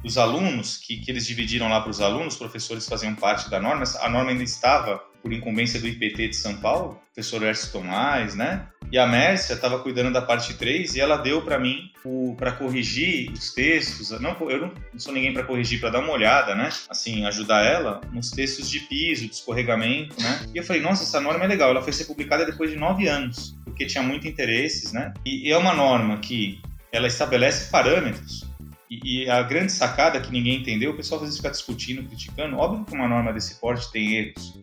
dos 0.06 0.20
alunos 0.20 0.78
que, 0.78 0.98
que 0.98 1.10
eles 1.10 1.26
dividiram 1.26 1.68
lá 1.68 1.82
para 1.82 1.90
os 1.90 2.00
alunos, 2.00 2.34
os 2.34 2.40
professores 2.40 2.88
faziam 2.88 3.16
parte 3.16 3.50
da 3.50 3.60
norma, 3.60 3.84
a 4.00 4.08
norma 4.08 4.30
ainda 4.30 4.44
estava 4.44 5.00
por 5.20 5.34
incumbência 5.34 5.80
do 5.82 5.88
IPT 5.88 6.28
de 6.28 6.36
São 6.36 6.56
Paulo, 6.58 7.02
professor 7.12 7.42
Ercio 7.42 7.72
Tomás, 7.72 8.36
né? 8.36 8.68
E 8.92 9.00
a 9.00 9.08
Mércia 9.08 9.56
estava 9.56 9.80
cuidando 9.80 10.14
da 10.14 10.22
parte 10.22 10.54
3 10.54 10.96
e 10.96 11.00
ela 11.00 11.18
deu 11.18 11.42
para 11.42 11.58
mim 11.58 11.90
para 12.38 12.52
corrigir 12.52 13.32
os 13.32 13.52
textos. 13.52 14.12
Não, 14.22 14.38
eu 14.48 14.68
não 14.68 14.74
sou 15.00 15.12
ninguém 15.12 15.34
para 15.34 15.44
corrigir, 15.44 15.80
para 15.82 15.90
dar 15.90 16.02
uma 16.02 16.14
olhada, 16.14 16.54
né? 16.54 16.70
Assim, 16.88 17.26
ajudar 17.26 17.66
ela 17.66 18.00
nos 18.14 18.30
textos 18.30 18.70
de 18.70 18.82
piso, 18.82 19.26
de 19.26 19.34
escorregamento, 19.34 20.22
né? 20.22 20.46
E 20.54 20.58
eu 20.60 20.64
falei, 20.64 20.84
nossa, 20.84 21.02
essa 21.02 21.20
norma 21.20 21.46
é 21.46 21.48
legal. 21.48 21.72
Ela 21.72 21.82
foi 21.82 21.92
ser 21.92 22.06
publicada 22.06 22.46
depois 22.46 22.70
de 22.70 22.78
nove 22.78 23.08
anos, 23.08 23.58
porque 23.64 23.88
tinha 23.88 24.04
muito 24.04 24.28
interesses, 24.28 24.94
né? 24.94 25.12
E, 25.26 25.50
e 25.50 25.52
é 25.52 25.58
uma 25.58 25.74
norma 25.74 26.20
que 26.20 26.62
ela 26.92 27.08
estabelece 27.08 27.72
parâmetros 27.72 28.46
e, 28.90 29.24
e, 29.24 29.30
a 29.30 29.42
grande 29.44 29.72
sacada 29.72 30.20
que 30.20 30.32
ninguém 30.32 30.62
entendeu, 30.62 30.92
o 30.92 30.96
pessoal 30.96 31.20
às 31.20 31.26
vezes 31.26 31.38
fica 31.38 31.50
discutindo, 31.50 32.08
criticando. 32.08 32.58
Óbvio 32.58 32.86
que 32.86 32.94
uma 32.94 33.08
norma 33.08 33.34
desse 33.34 33.60
porte 33.60 33.92
tem 33.92 34.16
erros, 34.16 34.62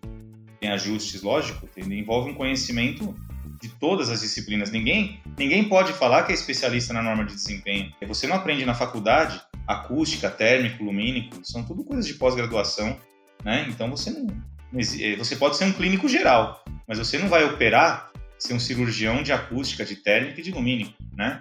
tem 0.61 0.71
ajustes, 0.71 1.23
lógico, 1.23 1.67
tem, 1.67 1.85
envolve 1.99 2.31
um 2.31 2.35
conhecimento 2.35 3.15
de 3.61 3.69
todas 3.69 4.11
as 4.11 4.21
disciplinas. 4.21 4.71
Ninguém, 4.71 5.21
ninguém 5.39 5.69
pode 5.69 5.93
falar 5.93 6.25
que 6.25 6.33
é 6.33 6.35
especialista 6.35 6.93
na 6.93 7.03
norma 7.03 7.25
de 7.25 7.35
desempenho. 7.35 7.93
Você 8.07 8.27
não 8.27 8.37
aprende 8.37 8.65
na 8.65 8.75
faculdade 8.75 9.41
acústica, 9.67 10.29
térmico, 10.29 10.85
lumínico, 10.85 11.39
são 11.45 11.65
tudo 11.65 11.85
coisas 11.85 12.07
de 12.07 12.15
pós-graduação, 12.15 12.97
né? 13.45 13.67
Então 13.69 13.89
você 13.89 14.11
não, 14.11 14.27
eh, 14.75 15.17
você 15.17 15.37
pode 15.37 15.57
ser 15.57 15.65
um 15.65 15.73
clínico 15.73 16.09
geral, 16.09 16.65
mas 16.87 16.99
você 16.99 17.19
não 17.19 17.29
vai 17.29 17.45
operar 17.45 18.11
ser 18.39 18.55
um 18.55 18.61
cirurgião 18.61 19.23
de 19.23 19.33
acústica, 19.33 19.85
de 19.85 19.97
térmica 19.97 20.41
e 20.41 20.43
de 20.43 20.51
lumínico, 20.51 20.95
né? 21.17 21.39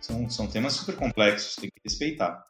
São, 0.00 0.28
são 0.30 0.46
temas 0.46 0.74
super 0.74 0.96
complexos, 0.96 1.56
tem 1.56 1.70
que 1.70 1.80
respeitar. 1.84 2.42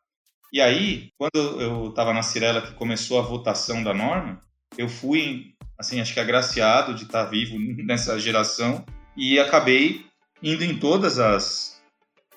E 0.53 0.61
aí, 0.61 1.11
quando 1.19 1.61
eu 1.61 1.89
estava 1.91 2.13
na 2.13 2.23
Cirela 2.23 2.63
que 2.63 2.75
começou 2.75 3.19
a 3.19 3.23
votação 3.23 3.83
da 3.83 3.95
norma, 3.95 4.41
eu 4.77 4.89
fui 4.89 5.55
assim, 5.79 6.01
acho 6.01 6.13
que 6.13 6.21
agraciado 6.21 6.95
de 6.95 7.05
estar 7.05 7.25
vivo 7.25 7.57
nessa 7.85 8.19
geração 8.19 8.85
e 9.17 9.39
acabei 9.39 10.07
indo 10.43 10.65
em 10.65 10.79
todas 10.79 11.19
as 11.19 11.81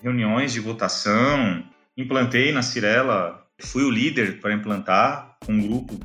reuniões 0.02 0.54
de 0.54 0.60
votação, 0.60 1.64
implantei 1.98 2.52
na 2.52 2.62
Cirela, 2.62 3.46
fui 3.62 3.84
o 3.84 3.92
líder 3.92 4.40
para 4.40 4.54
implantar 4.54 5.38
um 5.48 5.62
grupo 5.62 6.00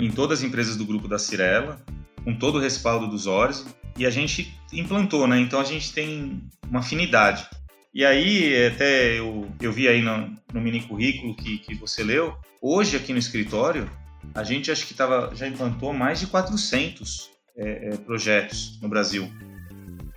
em 0.00 0.10
todas 0.10 0.38
as 0.38 0.44
empresas 0.44 0.76
do 0.76 0.86
grupo 0.86 1.08
da 1.08 1.18
Cirela, 1.18 1.84
com 2.24 2.34
todo 2.36 2.56
o 2.56 2.60
respaldo 2.60 3.08
dos 3.08 3.26
Orsi, 3.26 3.66
e 3.96 4.06
a 4.06 4.10
gente 4.10 4.56
implantou, 4.72 5.26
né? 5.26 5.38
Então 5.38 5.60
a 5.60 5.64
gente 5.64 5.92
tem 5.92 6.40
uma 6.68 6.80
afinidade. 6.80 7.46
E 7.94 8.06
aí, 8.06 8.66
até 8.66 9.18
eu, 9.18 9.46
eu 9.60 9.70
vi 9.70 9.86
aí 9.86 10.00
no, 10.00 10.34
no 10.52 10.60
mini 10.60 10.82
currículo 10.82 11.36
que, 11.36 11.58
que 11.58 11.74
você 11.74 12.02
leu, 12.02 12.34
hoje 12.60 12.96
aqui 12.96 13.12
no 13.12 13.18
escritório, 13.18 13.90
a 14.34 14.42
gente 14.42 14.70
acho 14.70 14.86
que 14.86 14.94
tava, 14.94 15.30
já 15.34 15.46
implantou 15.46 15.92
mais 15.92 16.18
de 16.18 16.26
400 16.26 17.30
é, 17.54 17.90
é, 17.90 17.96
projetos 17.98 18.78
no 18.80 18.88
Brasil 18.88 19.30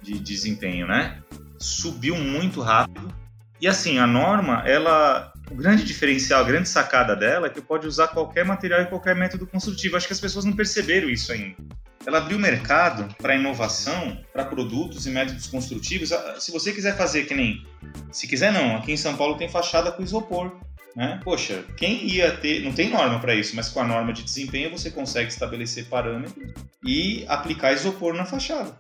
de 0.01 0.17
desempenho, 0.19 0.88
né? 0.88 1.21
Subiu 1.59 2.15
muito 2.15 2.61
rápido. 2.61 3.13
E 3.59 3.67
assim, 3.67 3.97
a 3.97 4.07
norma, 4.07 4.63
ela, 4.65 5.33
o 5.51 5.55
grande 5.55 5.83
diferencial, 5.83 6.41
a 6.41 6.47
grande 6.47 6.69
sacada 6.69 7.13
dela 7.15 7.47
é 7.47 7.49
que 7.49 7.61
pode 7.61 7.88
usar 7.88 8.09
qualquer 8.09 8.45
material 8.45 8.81
e 8.81 8.85
qualquer 8.85 9.15
método 9.15 9.47
construtivo. 9.47 9.97
Acho 9.97 10.07
que 10.07 10.13
as 10.13 10.19
pessoas 10.19 10.45
não 10.45 10.53
perceberam 10.53 11.09
isso 11.09 11.31
ainda. 11.31 11.57
Ela 12.05 12.19
abriu 12.19 12.37
mercado 12.37 13.13
para 13.17 13.35
inovação, 13.35 14.17
para 14.31 14.45
produtos 14.45 15.05
e 15.07 15.09
métodos 15.09 15.47
construtivos. 15.47 16.11
Ah, 16.11 16.35
se 16.39 16.51
você 16.51 16.71
quiser 16.71 16.95
fazer 16.95 17.25
que 17.25 17.33
nem, 17.33 17.63
se 18.11 18.27
quiser 18.27 18.51
não, 18.51 18.75
aqui 18.75 18.91
em 18.91 18.97
São 18.97 19.15
Paulo 19.15 19.37
tem 19.37 19.49
fachada 19.49 19.91
com 19.91 20.03
isopor. 20.03 20.51
Né? 20.95 21.19
Poxa, 21.23 21.65
quem 21.75 22.07
ia 22.07 22.31
ter. 22.31 22.63
Não 22.63 22.71
tem 22.71 22.89
norma 22.89 23.19
para 23.19 23.35
isso, 23.35 23.53
mas 23.55 23.67
com 23.67 23.81
a 23.81 23.87
norma 23.87 24.13
de 24.13 24.23
desempenho 24.23 24.71
você 24.71 24.89
consegue 24.89 25.29
estabelecer 25.29 25.85
parâmetros 25.85 26.53
e 26.85 27.25
aplicar 27.27 27.73
isopor 27.73 28.13
na 28.13 28.23
fachada. 28.23 28.77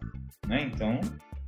Né? 0.47 0.69
Então, 0.73 1.01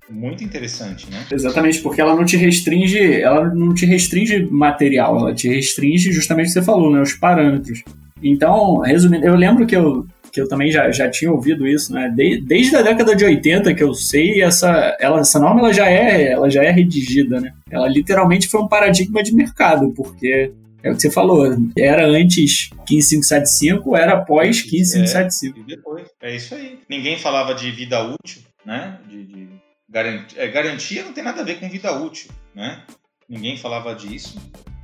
muito 0.09 0.43
interessante, 0.43 1.09
né? 1.09 1.25
Exatamente, 1.31 1.81
porque 1.81 2.01
ela 2.01 2.15
não 2.15 2.25
te 2.25 2.35
restringe, 2.35 3.21
ela 3.21 3.45
não 3.53 3.73
te 3.73 3.85
restringe 3.85 4.45
material, 4.45 5.17
ela 5.19 5.33
te 5.33 5.47
restringe 5.47 6.11
justamente 6.11 6.45
o 6.45 6.47
que 6.47 6.59
você 6.59 6.65
falou, 6.65 6.91
né? 6.91 7.01
Os 7.01 7.13
parâmetros. 7.13 7.83
Então, 8.21 8.79
resumindo, 8.79 9.25
eu 9.25 9.35
lembro 9.35 9.65
que 9.65 9.75
eu, 9.75 10.05
que 10.37 10.41
eu 10.41 10.47
também 10.47 10.71
já, 10.71 10.91
já 10.91 11.09
tinha 11.09 11.31
ouvido 11.31 11.67
isso, 11.67 11.91
né? 11.91 12.13
De, 12.15 12.39
desde 12.39 12.75
a 12.75 12.83
década 12.83 13.15
de 13.15 13.25
80 13.25 13.73
que 13.73 13.83
eu 13.83 13.91
sei, 13.95 14.43
essa, 14.43 14.95
ela, 14.99 15.21
essa 15.21 15.39
norma 15.39 15.61
ela 15.61 15.73
já, 15.73 15.89
é, 15.89 16.31
ela 16.31 16.47
já 16.47 16.63
é 16.63 16.69
redigida, 16.69 17.41
né? 17.41 17.53
Ela 17.71 17.87
literalmente 17.87 18.47
foi 18.47 18.61
um 18.61 18.67
paradigma 18.67 19.23
de 19.23 19.33
mercado, 19.33 19.91
porque 19.95 20.51
é 20.83 20.91
o 20.91 20.95
que 20.95 21.01
você 21.01 21.09
falou, 21.09 21.43
era 21.75 22.05
antes 22.05 22.69
15575, 22.85 23.97
era 23.97 24.13
após 24.13 24.61
15575. 24.61 25.59
É, 25.59 25.75
depois, 25.75 26.07
é 26.21 26.35
isso 26.35 26.53
aí. 26.53 26.79
Ninguém 26.87 27.17
falava 27.17 27.55
de 27.55 27.71
vida 27.71 27.99
útil, 28.03 28.43
né? 28.63 28.99
De, 29.09 29.23
de 29.25 29.49
garantia, 29.89 30.43
é, 30.43 30.47
garantia 30.47 31.03
não 31.03 31.13
tem 31.13 31.23
nada 31.23 31.41
a 31.41 31.43
ver 31.43 31.59
com 31.59 31.67
vida 31.67 31.91
útil, 31.99 32.29
né? 32.53 32.83
Ninguém 33.27 33.57
falava 33.57 33.95
disso. 33.95 34.39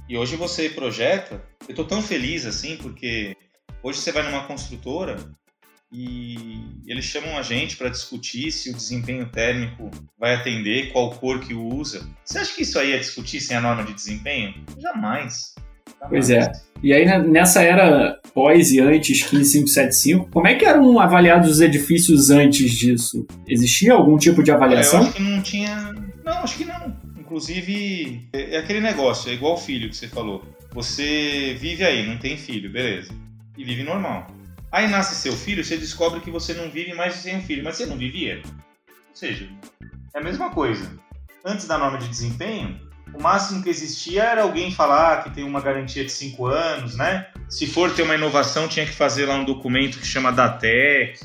E 0.09 0.17
hoje 0.17 0.35
você 0.35 0.67
projeta, 0.67 1.43
eu 1.69 1.75
tô 1.75 1.83
tão 1.83 2.01
feliz 2.01 2.43
assim, 2.43 2.75
porque 2.77 3.37
hoje 3.83 3.99
você 3.99 4.11
vai 4.11 4.23
numa 4.23 4.47
construtora 4.47 5.17
e 5.93 6.59
eles 6.87 7.05
chamam 7.05 7.37
a 7.37 7.43
gente 7.43 7.77
para 7.77 7.87
discutir 7.87 8.51
se 8.51 8.71
o 8.71 8.73
desempenho 8.73 9.29
térmico 9.29 9.91
vai 10.19 10.33
atender, 10.33 10.91
qual 10.91 11.11
cor 11.11 11.39
que 11.39 11.53
usa. 11.53 12.09
Você 12.25 12.39
acha 12.39 12.55
que 12.55 12.63
isso 12.63 12.79
aí 12.79 12.93
é 12.93 12.97
discutir 12.97 13.39
sem 13.39 13.55
a 13.55 13.61
norma 13.61 13.83
de 13.83 13.93
desempenho? 13.93 14.55
Jamais. 14.79 15.53
Pois 16.09 16.31
é. 16.31 16.51
E 16.81 16.91
aí, 16.91 17.05
nessa 17.27 17.61
era 17.61 18.19
pós 18.33 18.71
e 18.71 18.79
antes 18.79 19.23
15575, 19.23 20.29
como 20.31 20.47
é 20.47 20.55
que 20.55 20.65
eram 20.65 20.99
avaliados 20.99 21.49
os 21.51 21.61
edifícios 21.61 22.29
antes 22.31 22.71
disso? 22.71 23.25
Existia 23.47 23.93
algum 23.93 24.17
tipo 24.17 24.43
de 24.43 24.51
avaliação? 24.51 25.01
Eu 25.01 25.05
acho 25.05 25.15
que 25.15 25.21
não 25.21 25.41
tinha. 25.41 25.93
Não, 26.25 26.43
acho 26.43 26.57
que 26.57 26.65
não. 26.65 26.93
Inclusive, 27.17 28.27
é, 28.33 28.55
é 28.55 28.57
aquele 28.57 28.81
negócio, 28.81 29.29
é 29.29 29.33
igual 29.33 29.53
o 29.53 29.57
filho 29.57 29.89
que 29.89 29.95
você 29.95 30.07
falou. 30.07 30.43
Você 30.73 31.55
vive 31.59 31.83
aí, 31.83 32.05
não 32.05 32.17
tem 32.17 32.35
filho, 32.35 32.71
beleza. 32.71 33.13
E 33.57 33.63
vive 33.63 33.83
normal. 33.83 34.27
Aí 34.73 34.87
nasce 34.87 35.13
seu 35.13 35.33
filho, 35.33 35.63
você 35.63 35.77
descobre 35.77 36.19
que 36.19 36.31
você 36.31 36.51
não 36.51 36.67
vive 36.67 36.95
mais 36.95 37.13
sem 37.13 37.37
um 37.37 37.43
filho, 37.43 37.63
mas 37.63 37.77
você 37.77 37.85
não 37.85 37.95
vivia. 37.95 38.41
Ou 38.43 39.15
seja, 39.15 39.47
é 40.15 40.19
a 40.19 40.23
mesma 40.23 40.49
coisa. 40.49 40.91
Antes 41.45 41.67
da 41.67 41.77
norma 41.77 41.99
de 41.99 42.07
desempenho, 42.07 42.81
o 43.13 43.21
máximo 43.21 43.61
que 43.61 43.69
existia 43.69 44.23
era 44.23 44.41
alguém 44.41 44.71
falar 44.71 45.23
que 45.23 45.29
tem 45.29 45.43
uma 45.43 45.61
garantia 45.61 46.03
de 46.03 46.11
5 46.11 46.47
anos, 46.47 46.95
né? 46.95 47.27
Se 47.47 47.67
for 47.67 47.93
ter 47.93 48.01
uma 48.01 48.15
inovação, 48.15 48.67
tinha 48.67 48.83
que 48.83 48.93
fazer 48.93 49.27
lá 49.27 49.35
um 49.35 49.45
documento 49.45 49.99
que 49.99 50.07
chama 50.07 50.31
DATEC, 50.31 51.19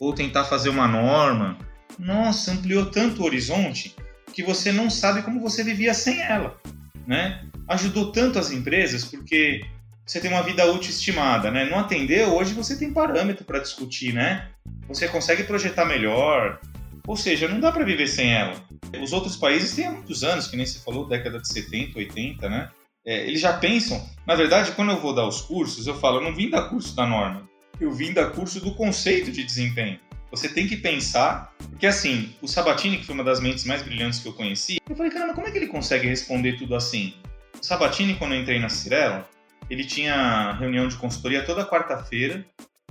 ou 0.00 0.12
tentar 0.12 0.42
fazer 0.42 0.68
uma 0.68 0.88
norma. 0.88 1.56
Nossa, 1.96 2.50
ampliou 2.50 2.86
tanto 2.86 3.22
o 3.22 3.24
horizonte 3.24 3.94
que 4.32 4.42
você 4.42 4.72
não 4.72 4.90
sabe 4.90 5.22
como 5.22 5.40
você 5.40 5.62
vivia 5.62 5.94
sem 5.94 6.20
ela, 6.20 6.60
né? 7.06 7.40
Ajudou 7.68 8.10
tanto 8.10 8.36
as 8.36 8.50
empresas 8.50 9.04
porque 9.04 9.64
você 10.06 10.20
tem 10.20 10.30
uma 10.30 10.42
vida 10.42 10.64
útil 10.70 10.90
estimada, 10.90 11.50
né? 11.50 11.64
Não 11.64 11.78
atendeu, 11.78 12.34
hoje 12.34 12.52
você 12.52 12.76
tem 12.76 12.92
parâmetro 12.92 13.44
para 13.44 13.58
discutir, 13.58 14.12
né? 14.12 14.48
Você 14.88 15.08
consegue 15.08 15.44
projetar 15.44 15.84
melhor, 15.84 16.60
Ou 17.06 17.16
seja, 17.16 17.46
não 17.48 17.60
dá 17.60 17.70
para 17.70 17.84
viver 17.84 18.06
sem 18.06 18.32
ela. 18.32 18.54
Os 19.02 19.12
outros 19.12 19.36
países 19.36 19.74
têm 19.74 19.86
há 19.86 19.90
muitos 19.90 20.24
anos, 20.24 20.46
que 20.46 20.56
nem 20.56 20.64
se 20.64 20.82
falou, 20.82 21.06
década 21.06 21.38
de 21.38 21.48
70, 21.48 21.98
80, 21.98 22.48
né? 22.48 22.70
É, 23.04 23.26
eles 23.26 23.40
já 23.40 23.52
pensam. 23.52 24.02
Na 24.26 24.34
verdade, 24.34 24.72
quando 24.72 24.92
eu 24.92 25.00
vou 25.00 25.14
dar 25.14 25.26
os 25.26 25.42
cursos, 25.42 25.86
eu 25.86 25.94
falo, 25.98 26.18
eu 26.18 26.22
não 26.22 26.34
vim 26.34 26.48
dar 26.48 26.70
curso 26.70 26.96
da 26.96 27.06
norma, 27.06 27.46
eu 27.78 27.92
vim 27.92 28.14
dar 28.14 28.30
curso 28.30 28.58
do 28.58 28.74
conceito 28.74 29.30
de 29.30 29.44
desempenho. 29.44 30.00
Você 30.30 30.48
tem 30.48 30.66
que 30.66 30.78
pensar, 30.78 31.52
porque 31.70 31.86
assim, 31.86 32.34
o 32.40 32.48
Sabatini, 32.48 32.96
que 32.96 33.04
foi 33.04 33.14
uma 33.14 33.22
das 33.22 33.38
mentes 33.38 33.64
mais 33.64 33.82
brilhantes 33.82 34.20
que 34.20 34.26
eu 34.26 34.32
conheci, 34.32 34.78
eu 34.88 34.96
falei, 34.96 35.12
caramba, 35.12 35.34
como 35.34 35.46
é 35.46 35.50
que 35.50 35.58
ele 35.58 35.66
consegue 35.66 36.08
responder 36.08 36.56
tudo 36.56 36.74
assim? 36.74 37.14
O 37.60 37.64
Sabatini, 37.64 38.14
quando 38.14 38.34
eu 38.34 38.40
entrei 38.40 38.58
na 38.58 38.70
Cirela, 38.70 39.28
ele 39.68 39.84
tinha 39.84 40.52
reunião 40.52 40.88
de 40.88 40.96
consultoria 40.96 41.44
toda 41.44 41.66
quarta-feira, 41.66 42.44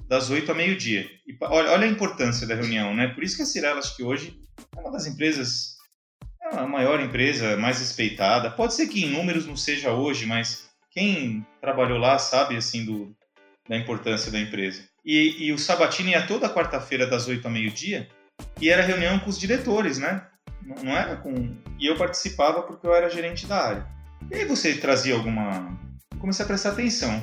das 0.08 0.30
8 0.30 0.52
a 0.52 0.56
meio-dia. 0.56 1.10
E 1.26 1.36
olha, 1.42 1.72
olha, 1.72 1.88
a 1.88 1.90
importância 1.90 2.46
da 2.46 2.56
reunião, 2.56 2.94
né? 2.94 3.08
Por 3.08 3.24
isso 3.24 3.36
que 3.36 3.42
a 3.42 3.46
Cirela, 3.46 3.80
acho 3.80 3.96
que 3.96 4.04
hoje, 4.04 4.40
é 4.76 4.80
uma 4.80 4.92
das 4.92 5.08
empresas, 5.08 5.78
é 6.42 6.58
a 6.58 6.68
maior 6.68 7.00
empresa, 7.00 7.58
mais 7.58 7.80
respeitada. 7.80 8.52
Pode 8.52 8.74
ser 8.74 8.88
que 8.88 9.04
em 9.04 9.10
números 9.10 9.46
não 9.46 9.56
seja 9.56 9.92
hoje, 9.92 10.26
mas 10.26 10.70
quem 10.92 11.46
trabalhou 11.62 11.98
lá 11.98 12.20
sabe, 12.20 12.56
assim, 12.56 12.86
do, 12.86 13.16
da 13.68 13.78
importância 13.78 14.32
da 14.32 14.40
empresa. 14.40 14.84
E, 15.06 15.48
e 15.48 15.52
o 15.52 15.58
Sabatini 15.58 16.12
ia 16.12 16.28
toda 16.28 16.54
quarta-feira, 16.54 17.08
das 17.08 17.28
8 17.28 17.48
a 17.48 17.52
meio-dia, 17.52 18.08
e 18.60 18.70
era 18.70 18.84
reunião 18.84 19.20
com 19.20 19.30
os 19.30 19.40
diretores, 19.40 19.98
né? 19.98 20.28
Não, 20.62 20.84
não 20.84 20.98
era 20.98 21.16
com. 21.18 21.58
E 21.80 21.88
eu 21.88 21.98
participava 21.98 22.62
porque 22.64 22.86
eu 22.86 22.94
era 22.94 23.10
gerente 23.10 23.46
da 23.46 23.62
área. 23.62 23.88
E 24.32 24.36
aí 24.36 24.46
você 24.46 24.76
trazia 24.76 25.16
alguma. 25.16 25.78
Comecei 26.24 26.46
a 26.46 26.48
prestar 26.48 26.70
atenção. 26.70 27.22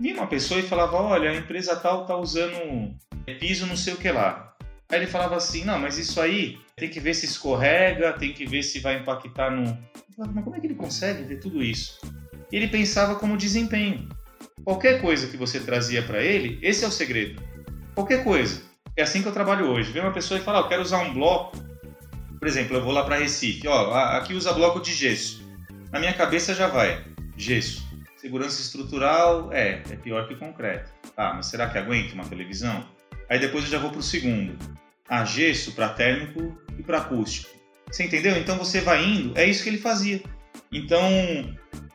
Vinha 0.00 0.14
uma 0.14 0.26
pessoa 0.26 0.58
e 0.58 0.62
falava: 0.62 0.96
Olha, 0.96 1.30
a 1.30 1.36
empresa 1.36 1.76
tal 1.76 2.06
tá 2.06 2.16
usando 2.16 2.96
piso 3.38 3.66
não 3.66 3.76
sei 3.76 3.92
o 3.92 3.98
que 3.98 4.10
lá. 4.10 4.54
Aí 4.90 5.00
ele 5.00 5.06
falava 5.06 5.36
assim: 5.36 5.66
Não, 5.66 5.78
mas 5.78 5.98
isso 5.98 6.18
aí 6.18 6.58
tem 6.74 6.88
que 6.88 6.98
ver 6.98 7.12
se 7.12 7.26
escorrega, 7.26 8.14
tem 8.14 8.32
que 8.32 8.46
ver 8.46 8.62
se 8.62 8.80
vai 8.80 9.00
impactar 9.00 9.50
no. 9.50 9.64
Eu 9.64 10.14
falava, 10.16 10.32
mas 10.34 10.44
como 10.44 10.56
é 10.56 10.60
que 10.60 10.66
ele 10.66 10.76
consegue 10.76 11.24
ver 11.24 11.40
tudo 11.40 11.62
isso? 11.62 12.00
E 12.50 12.56
ele 12.56 12.68
pensava 12.68 13.16
como 13.16 13.36
desempenho. 13.36 14.08
Qualquer 14.64 15.02
coisa 15.02 15.26
que 15.26 15.36
você 15.36 15.60
trazia 15.60 16.02
para 16.02 16.22
ele, 16.22 16.58
esse 16.62 16.86
é 16.86 16.88
o 16.88 16.90
segredo. 16.90 17.42
Qualquer 17.94 18.24
coisa. 18.24 18.62
É 18.96 19.02
assim 19.02 19.20
que 19.20 19.28
eu 19.28 19.32
trabalho 19.32 19.66
hoje. 19.66 19.92
Vem 19.92 20.00
uma 20.00 20.10
pessoa 20.10 20.40
e 20.40 20.42
fala: 20.42 20.60
Eu 20.60 20.68
quero 20.68 20.80
usar 20.80 21.00
um 21.00 21.12
bloco. 21.12 21.54
Por 22.38 22.48
exemplo, 22.48 22.78
eu 22.78 22.82
vou 22.82 22.94
lá 22.94 23.04
para 23.04 23.18
Recife. 23.18 23.68
Ó, 23.68 23.94
aqui 23.94 24.32
usa 24.32 24.54
bloco 24.54 24.80
de 24.80 24.94
gesso. 24.94 25.46
Na 25.92 26.00
minha 26.00 26.14
cabeça 26.14 26.54
já 26.54 26.66
vai: 26.66 27.04
gesso. 27.36 27.87
Segurança 28.18 28.60
estrutural 28.60 29.52
é, 29.52 29.80
é 29.90 29.96
pior 29.96 30.26
que 30.26 30.34
concreto. 30.34 30.90
Ah, 31.16 31.34
mas 31.34 31.46
será 31.46 31.70
que 31.70 31.78
aguenta 31.78 32.14
uma 32.14 32.24
televisão? 32.24 32.84
Aí 33.28 33.38
depois 33.38 33.64
eu 33.64 33.70
já 33.70 33.78
vou 33.78 33.90
para 33.90 34.00
o 34.00 34.02
segundo. 34.02 34.58
Ah, 35.08 35.24
gesso 35.24 35.72
para 35.72 35.88
térmico 35.90 36.60
e 36.76 36.82
para 36.82 36.98
acústico. 36.98 37.48
Você 37.86 38.04
entendeu? 38.04 38.36
Então 38.36 38.58
você 38.58 38.80
vai 38.80 39.04
indo. 39.04 39.38
É 39.38 39.46
isso 39.46 39.62
que 39.62 39.68
ele 39.68 39.78
fazia. 39.78 40.20
Então 40.72 41.00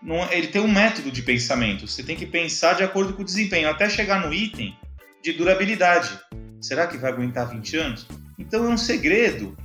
não, 0.02 0.32
ele 0.32 0.48
tem 0.48 0.62
um 0.62 0.72
método 0.72 1.12
de 1.12 1.22
pensamento. 1.22 1.88
Você 1.88 2.02
tem 2.02 2.16
que 2.16 2.26
pensar 2.26 2.74
de 2.74 2.84
acordo 2.84 3.14
com 3.14 3.22
o 3.22 3.26
desempenho, 3.26 3.70
até 3.70 3.90
chegar 3.90 4.26
no 4.26 4.34
item 4.34 4.78
de 5.22 5.34
durabilidade. 5.34 6.18
Será 6.62 6.88
que 6.88 6.98
vai 6.98 7.12
aguentar 7.12 7.50
20 7.50 7.78
anos? 7.78 8.08
Então 8.40 8.66
é 8.66 8.70
um 8.70 8.78
segredo. 8.78 9.58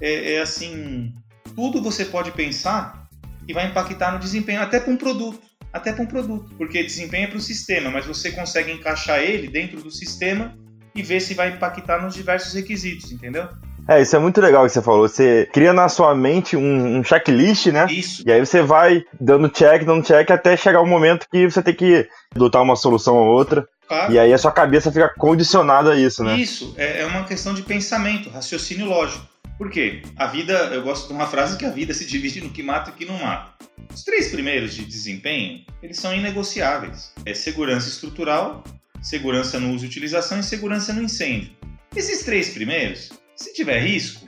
É, 0.00 0.34
é 0.34 0.40
assim, 0.40 1.14
tudo 1.54 1.80
você 1.80 2.04
pode 2.04 2.32
pensar 2.32 3.08
e 3.46 3.52
vai 3.52 3.68
impactar 3.68 4.12
no 4.12 4.18
desempenho, 4.18 4.60
até 4.60 4.80
para 4.80 4.92
um 4.92 4.96
produto. 4.96 5.51
Até 5.72 5.92
para 5.92 6.02
um 6.02 6.06
produto, 6.06 6.50
porque 6.58 6.82
desempenho 6.82 7.24
é 7.24 7.26
para 7.28 7.38
o 7.38 7.40
sistema, 7.40 7.90
mas 7.90 8.04
você 8.04 8.30
consegue 8.30 8.72
encaixar 8.72 9.20
ele 9.20 9.48
dentro 9.48 9.80
do 9.80 9.90
sistema 9.90 10.54
e 10.94 11.02
ver 11.02 11.20
se 11.20 11.32
vai 11.32 11.48
impactar 11.48 12.02
nos 12.02 12.14
diversos 12.14 12.52
requisitos, 12.52 13.10
entendeu? 13.10 13.48
É, 13.88 14.00
isso 14.00 14.14
é 14.14 14.18
muito 14.18 14.40
legal 14.40 14.64
que 14.64 14.72
você 14.72 14.82
falou. 14.82 15.08
Você 15.08 15.48
cria 15.52 15.72
na 15.72 15.88
sua 15.88 16.14
mente 16.14 16.56
um, 16.56 16.98
um, 16.98 17.02
checklist, 17.02 17.66
né? 17.66 17.86
Isso. 17.90 18.22
E 18.24 18.30
aí 18.30 18.38
você 18.38 18.62
vai 18.62 19.02
dando 19.20 19.48
check, 19.48 19.84
dando 19.84 20.04
check, 20.04 20.30
até 20.30 20.56
chegar 20.56 20.80
o 20.80 20.86
momento 20.86 21.26
que 21.30 21.50
você 21.50 21.62
tem 21.62 21.74
que 21.74 22.08
adotar 22.34 22.62
uma 22.62 22.76
solução 22.76 23.16
ou 23.16 23.26
outra. 23.26 23.66
Claro. 23.88 24.12
E 24.12 24.18
aí 24.18 24.32
a 24.32 24.38
sua 24.38 24.52
cabeça 24.52 24.92
fica 24.92 25.12
condicionada 25.18 25.92
a 25.92 25.96
isso, 25.96 26.22
né? 26.22 26.36
Isso, 26.36 26.74
é, 26.78 27.00
é 27.00 27.06
uma 27.06 27.24
questão 27.24 27.52
de 27.52 27.62
pensamento, 27.62 28.30
raciocínio 28.30 28.86
lógico. 28.86 29.31
Por 29.62 29.70
quê? 29.70 30.02
A 30.16 30.26
vida, 30.26 30.54
eu 30.74 30.82
gosto 30.82 31.06
de 31.06 31.12
uma 31.12 31.24
frase 31.24 31.56
que 31.56 31.64
a 31.64 31.70
vida 31.70 31.94
se 31.94 32.04
divide 32.04 32.40
no 32.40 32.50
que 32.50 32.64
mata 32.64 32.90
e 32.90 32.92
o 32.92 32.96
que 32.96 33.04
não 33.04 33.16
mata. 33.16 33.64
Os 33.94 34.02
três 34.02 34.28
primeiros 34.28 34.74
de 34.74 34.84
desempenho, 34.84 35.64
eles 35.80 35.98
são 35.98 36.12
inegociáveis. 36.12 37.12
É 37.24 37.32
segurança 37.32 37.88
estrutural, 37.88 38.64
segurança 39.00 39.60
no 39.60 39.72
uso 39.72 39.84
e 39.84 39.86
utilização 39.86 40.40
e 40.40 40.42
segurança 40.42 40.92
no 40.92 41.00
incêndio. 41.00 41.52
Esses 41.94 42.24
três 42.24 42.48
primeiros, 42.48 43.12
se 43.36 43.54
tiver 43.54 43.78
risco, 43.78 44.26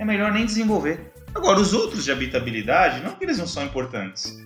é 0.00 0.04
melhor 0.04 0.32
nem 0.32 0.44
desenvolver. 0.44 1.12
Agora, 1.32 1.60
os 1.60 1.72
outros 1.72 2.04
de 2.04 2.10
habitabilidade, 2.10 3.04
não 3.04 3.14
que 3.14 3.24
eles 3.24 3.38
não 3.38 3.46
são 3.46 3.64
importantes. 3.64 4.36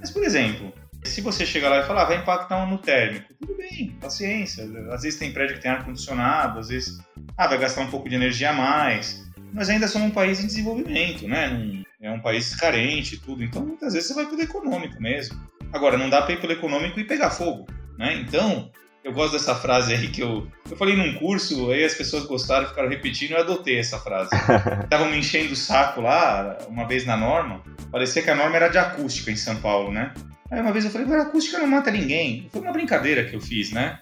Mas, 0.00 0.10
por 0.10 0.24
exemplo, 0.24 0.72
se 1.04 1.20
você 1.20 1.44
chegar 1.44 1.68
lá 1.68 1.80
e 1.80 1.86
falar, 1.86 2.04
ah, 2.04 2.06
vai 2.06 2.16
impactar 2.16 2.64
no 2.64 2.78
térmico, 2.78 3.34
tudo 3.38 3.54
bem, 3.58 3.94
paciência. 4.00 4.64
Às 4.92 5.02
vezes 5.02 5.18
tem 5.18 5.30
prédio 5.30 5.56
que 5.56 5.62
tem 5.62 5.70
ar-condicionado, 5.70 6.58
às 6.58 6.68
vezes 6.68 6.98
ah, 7.36 7.46
vai 7.46 7.58
gastar 7.58 7.82
um 7.82 7.90
pouco 7.90 8.08
de 8.08 8.14
energia 8.14 8.48
a 8.48 8.54
mais. 8.54 9.22
Mas 9.54 9.70
ainda 9.70 9.86
somos 9.86 10.08
um 10.08 10.10
país 10.10 10.42
em 10.42 10.46
desenvolvimento, 10.46 11.28
né? 11.28 11.84
É 12.02 12.10
um 12.10 12.20
país 12.20 12.54
carente 12.56 13.14
e 13.14 13.18
tudo. 13.18 13.42
Então, 13.44 13.64
muitas 13.64 13.94
vezes 13.94 14.08
você 14.08 14.14
vai 14.14 14.26
pelo 14.26 14.42
econômico 14.42 15.00
mesmo. 15.00 15.40
Agora, 15.72 15.96
não 15.96 16.10
dá 16.10 16.22
para 16.22 16.34
ir 16.34 16.40
pelo 16.40 16.52
econômico 16.52 16.98
e 16.98 17.04
pegar 17.04 17.30
fogo, 17.30 17.64
né? 17.96 18.14
Então, 18.16 18.70
eu 19.04 19.12
gosto 19.12 19.34
dessa 19.34 19.54
frase 19.54 19.94
aí 19.94 20.08
que 20.08 20.20
eu, 20.20 20.48
eu 20.68 20.76
falei 20.76 20.96
num 20.96 21.14
curso, 21.14 21.70
aí 21.70 21.84
as 21.84 21.94
pessoas 21.94 22.24
gostaram, 22.24 22.66
ficaram 22.66 22.88
repetindo, 22.88 23.32
eu 23.32 23.40
adotei 23.40 23.78
essa 23.78 23.98
frase. 23.98 24.30
Estavam 24.82 25.10
me 25.10 25.18
enchendo 25.18 25.52
o 25.52 25.56
saco 25.56 26.00
lá, 26.00 26.58
uma 26.68 26.86
vez 26.86 27.06
na 27.06 27.16
norma, 27.16 27.62
parecia 27.92 28.22
que 28.22 28.30
a 28.30 28.34
norma 28.34 28.56
era 28.56 28.68
de 28.68 28.78
acústica 28.78 29.30
em 29.30 29.36
São 29.36 29.56
Paulo, 29.56 29.92
né? 29.92 30.12
Aí 30.50 30.60
uma 30.60 30.72
vez 30.72 30.84
eu 30.84 30.90
falei, 30.90 31.06
mas 31.06 31.26
acústica 31.26 31.58
não 31.58 31.66
mata 31.66 31.90
ninguém. 31.90 32.48
Foi 32.50 32.60
uma 32.60 32.72
brincadeira 32.72 33.24
que 33.24 33.36
eu 33.36 33.40
fiz, 33.40 33.70
né? 33.70 33.98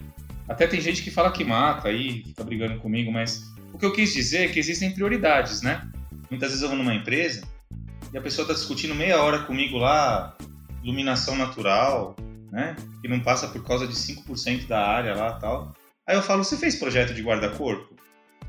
Até 0.49 0.67
tem 0.67 0.81
gente 0.81 1.03
que 1.03 1.11
fala 1.11 1.31
que 1.31 1.45
mata 1.45 1.89
aí, 1.89 2.25
fica 2.25 2.43
brigando 2.43 2.79
comigo, 2.79 3.13
mas 3.13 3.52
o 3.73 3.79
que 3.79 3.87
eu 3.87 3.93
quis 3.93 4.13
dizer 4.13 4.45
é 4.45 4.49
que 4.49 4.59
existem 4.59 4.93
prioridades, 4.93 5.63
né? 5.63 5.89
Muitas 6.31 6.51
vezes 6.51 6.63
eu 6.63 6.69
vou 6.69 6.77
numa 6.77 6.95
empresa 6.95 7.43
e 8.13 8.19
a 8.19 8.21
pessoa 8.21 8.45
está 8.45 8.55
discutindo 8.55 8.95
meia 8.95 9.23
hora 9.23 9.41
comigo 9.41 9.79
lá, 9.79 10.37
iluminação 10.83 11.37
natural, 11.37 12.15
né? 12.51 12.77
Que 13.01 13.09
não 13.09 13.21
passa 13.21 13.49
por 13.49 13.65
causa 13.65 13.87
de 13.87 13.95
5% 13.95 14.67
da 14.67 14.87
área 14.87 15.15
lá 15.15 15.33
tal. 15.35 15.75
Aí 16.07 16.17
eu 16.17 16.23
falo, 16.23 16.45
você 16.45 16.57
fez 16.57 16.77
projeto 16.77 17.15
de 17.15 17.23
guarda-corpo? 17.23 17.95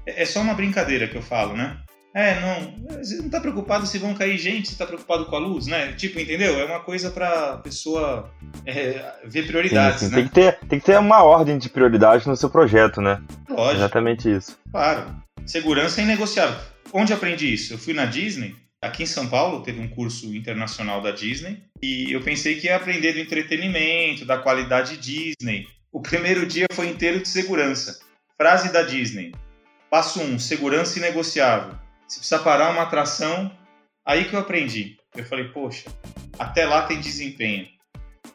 É, 0.06 0.24
é 0.24 0.26
só 0.26 0.42
uma 0.42 0.54
brincadeira 0.54 1.08
que 1.08 1.16
eu 1.16 1.22
falo, 1.22 1.56
né? 1.56 1.82
É, 2.14 2.40
não. 2.40 2.98
Você 3.00 3.18
não 3.18 3.30
tá 3.30 3.40
preocupado 3.40 3.88
se 3.88 3.98
vão 3.98 4.14
cair 4.14 4.38
gente, 4.38 4.70
você 4.70 4.76
tá 4.76 4.86
preocupado 4.86 5.26
com 5.26 5.36
a 5.36 5.40
luz, 5.40 5.66
né? 5.66 5.94
Tipo, 5.94 6.20
entendeu? 6.20 6.60
É 6.60 6.66
uma 6.66 6.80
coisa 6.80 7.10
pra 7.10 7.58
pessoa 7.58 8.32
é, 8.66 9.14
ver 9.26 9.48
prioridades, 9.48 10.02
sim, 10.02 10.06
sim. 10.06 10.12
né? 10.12 10.18
Tem 10.18 10.28
que, 10.28 10.34
ter, 10.34 10.60
tem 10.68 10.80
que 10.80 10.86
ter 10.86 11.00
uma 11.00 11.24
ordem 11.24 11.58
de 11.58 11.70
prioridade 11.70 12.28
no 12.28 12.38
seu 12.38 12.50
projeto, 12.50 13.02
né? 13.02 13.22
Lógico. 13.50 13.78
Exatamente 13.78 14.32
isso. 14.32 14.58
Claro. 14.72 15.16
Segurança 15.46 16.02
é 16.02 16.04
inegociável. 16.04 16.60
Onde 16.94 17.12
aprendi 17.12 17.52
isso? 17.52 17.74
Eu 17.74 17.78
fui 17.80 17.94
na 17.94 18.06
Disney 18.06 18.56
Aqui 18.84 19.04
em 19.04 19.06
São 19.06 19.30
Paulo 19.30 19.64
teve 19.64 19.80
um 19.80 19.88
curso 19.88 20.36
internacional 20.36 21.02
da 21.02 21.12
Disney 21.12 21.64
e 21.82 22.12
eu 22.12 22.20
pensei 22.20 22.60
que 22.60 22.68
ia 22.68 22.76
aprender 22.76 23.14
do 23.14 23.20
entretenimento, 23.20 24.26
da 24.26 24.38
qualidade 24.38 24.98
Disney. 24.98 25.66
O 25.90 26.02
primeiro 26.02 26.46
dia 26.46 26.66
foi 26.70 26.90
inteiro 26.90 27.22
de 27.22 27.30
segurança. 27.30 28.02
Frase 28.38 28.74
da 28.74 28.82
Disney. 28.82 29.32
Passo 29.90 30.20
1, 30.20 30.34
um, 30.34 30.38
segurança 30.38 31.00
inegociável. 31.00 31.80
Se 32.14 32.20
precisa 32.20 32.40
parar 32.40 32.72
uma 32.72 32.84
atração, 32.84 33.50
aí 34.06 34.26
que 34.26 34.36
eu 34.36 34.40
aprendi. 34.40 34.98
Eu 35.16 35.24
falei, 35.26 35.46
poxa, 35.46 35.90
até 36.38 36.64
lá 36.64 36.84
tem 36.84 37.00
desempenho. 37.00 37.66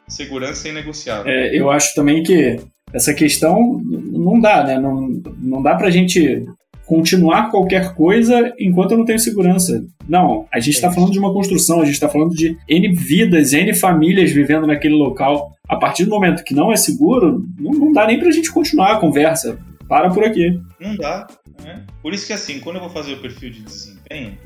Segurança 0.05 0.67
inegociável. 0.67 1.31
É, 1.31 1.55
eu 1.55 1.71
acho 1.71 1.95
também 1.95 2.21
que 2.21 2.59
essa 2.91 3.13
questão 3.13 3.81
não 3.85 4.37
dá, 4.37 4.65
né? 4.65 4.77
Não, 4.77 5.07
não 5.37 5.63
dá 5.63 5.75
pra 5.75 5.89
gente 5.89 6.45
continuar 6.85 7.51
qualquer 7.51 7.93
coisa 7.93 8.53
enquanto 8.59 8.91
eu 8.91 8.97
não 8.97 9.05
tenho 9.05 9.17
segurança. 9.17 9.81
Não, 10.09 10.45
a 10.51 10.59
gente 10.59 10.75
está 10.75 10.89
é 10.89 10.93
falando 10.93 11.13
de 11.13 11.19
uma 11.19 11.31
construção, 11.31 11.79
a 11.79 11.85
gente 11.85 11.93
está 11.93 12.09
falando 12.09 12.35
de 12.35 12.57
N 12.67 12.93
vidas, 12.93 13.53
N 13.53 13.73
famílias 13.73 14.29
vivendo 14.29 14.67
naquele 14.67 14.95
local. 14.95 15.53
A 15.69 15.77
partir 15.77 16.03
do 16.03 16.11
momento 16.11 16.43
que 16.43 16.53
não 16.53 16.69
é 16.69 16.75
seguro, 16.75 17.45
não, 17.57 17.71
não 17.71 17.93
dá 17.93 18.05
nem 18.05 18.19
para 18.19 18.27
a 18.27 18.33
gente 18.33 18.51
continuar 18.51 18.91
a 18.91 18.99
conversa. 18.99 19.57
Para 19.87 20.09
por 20.09 20.23
aqui. 20.23 20.59
Não 20.79 20.95
dá. 20.97 21.25
Né? 21.63 21.85
Por 22.01 22.13
isso 22.13 22.25
que 22.25 22.33
assim, 22.33 22.59
quando 22.59 22.77
eu 22.77 22.81
vou 22.81 22.89
fazer 22.89 23.13
o 23.13 23.21
perfil 23.21 23.49
de 23.49 23.61
desempenho, 23.61 24.37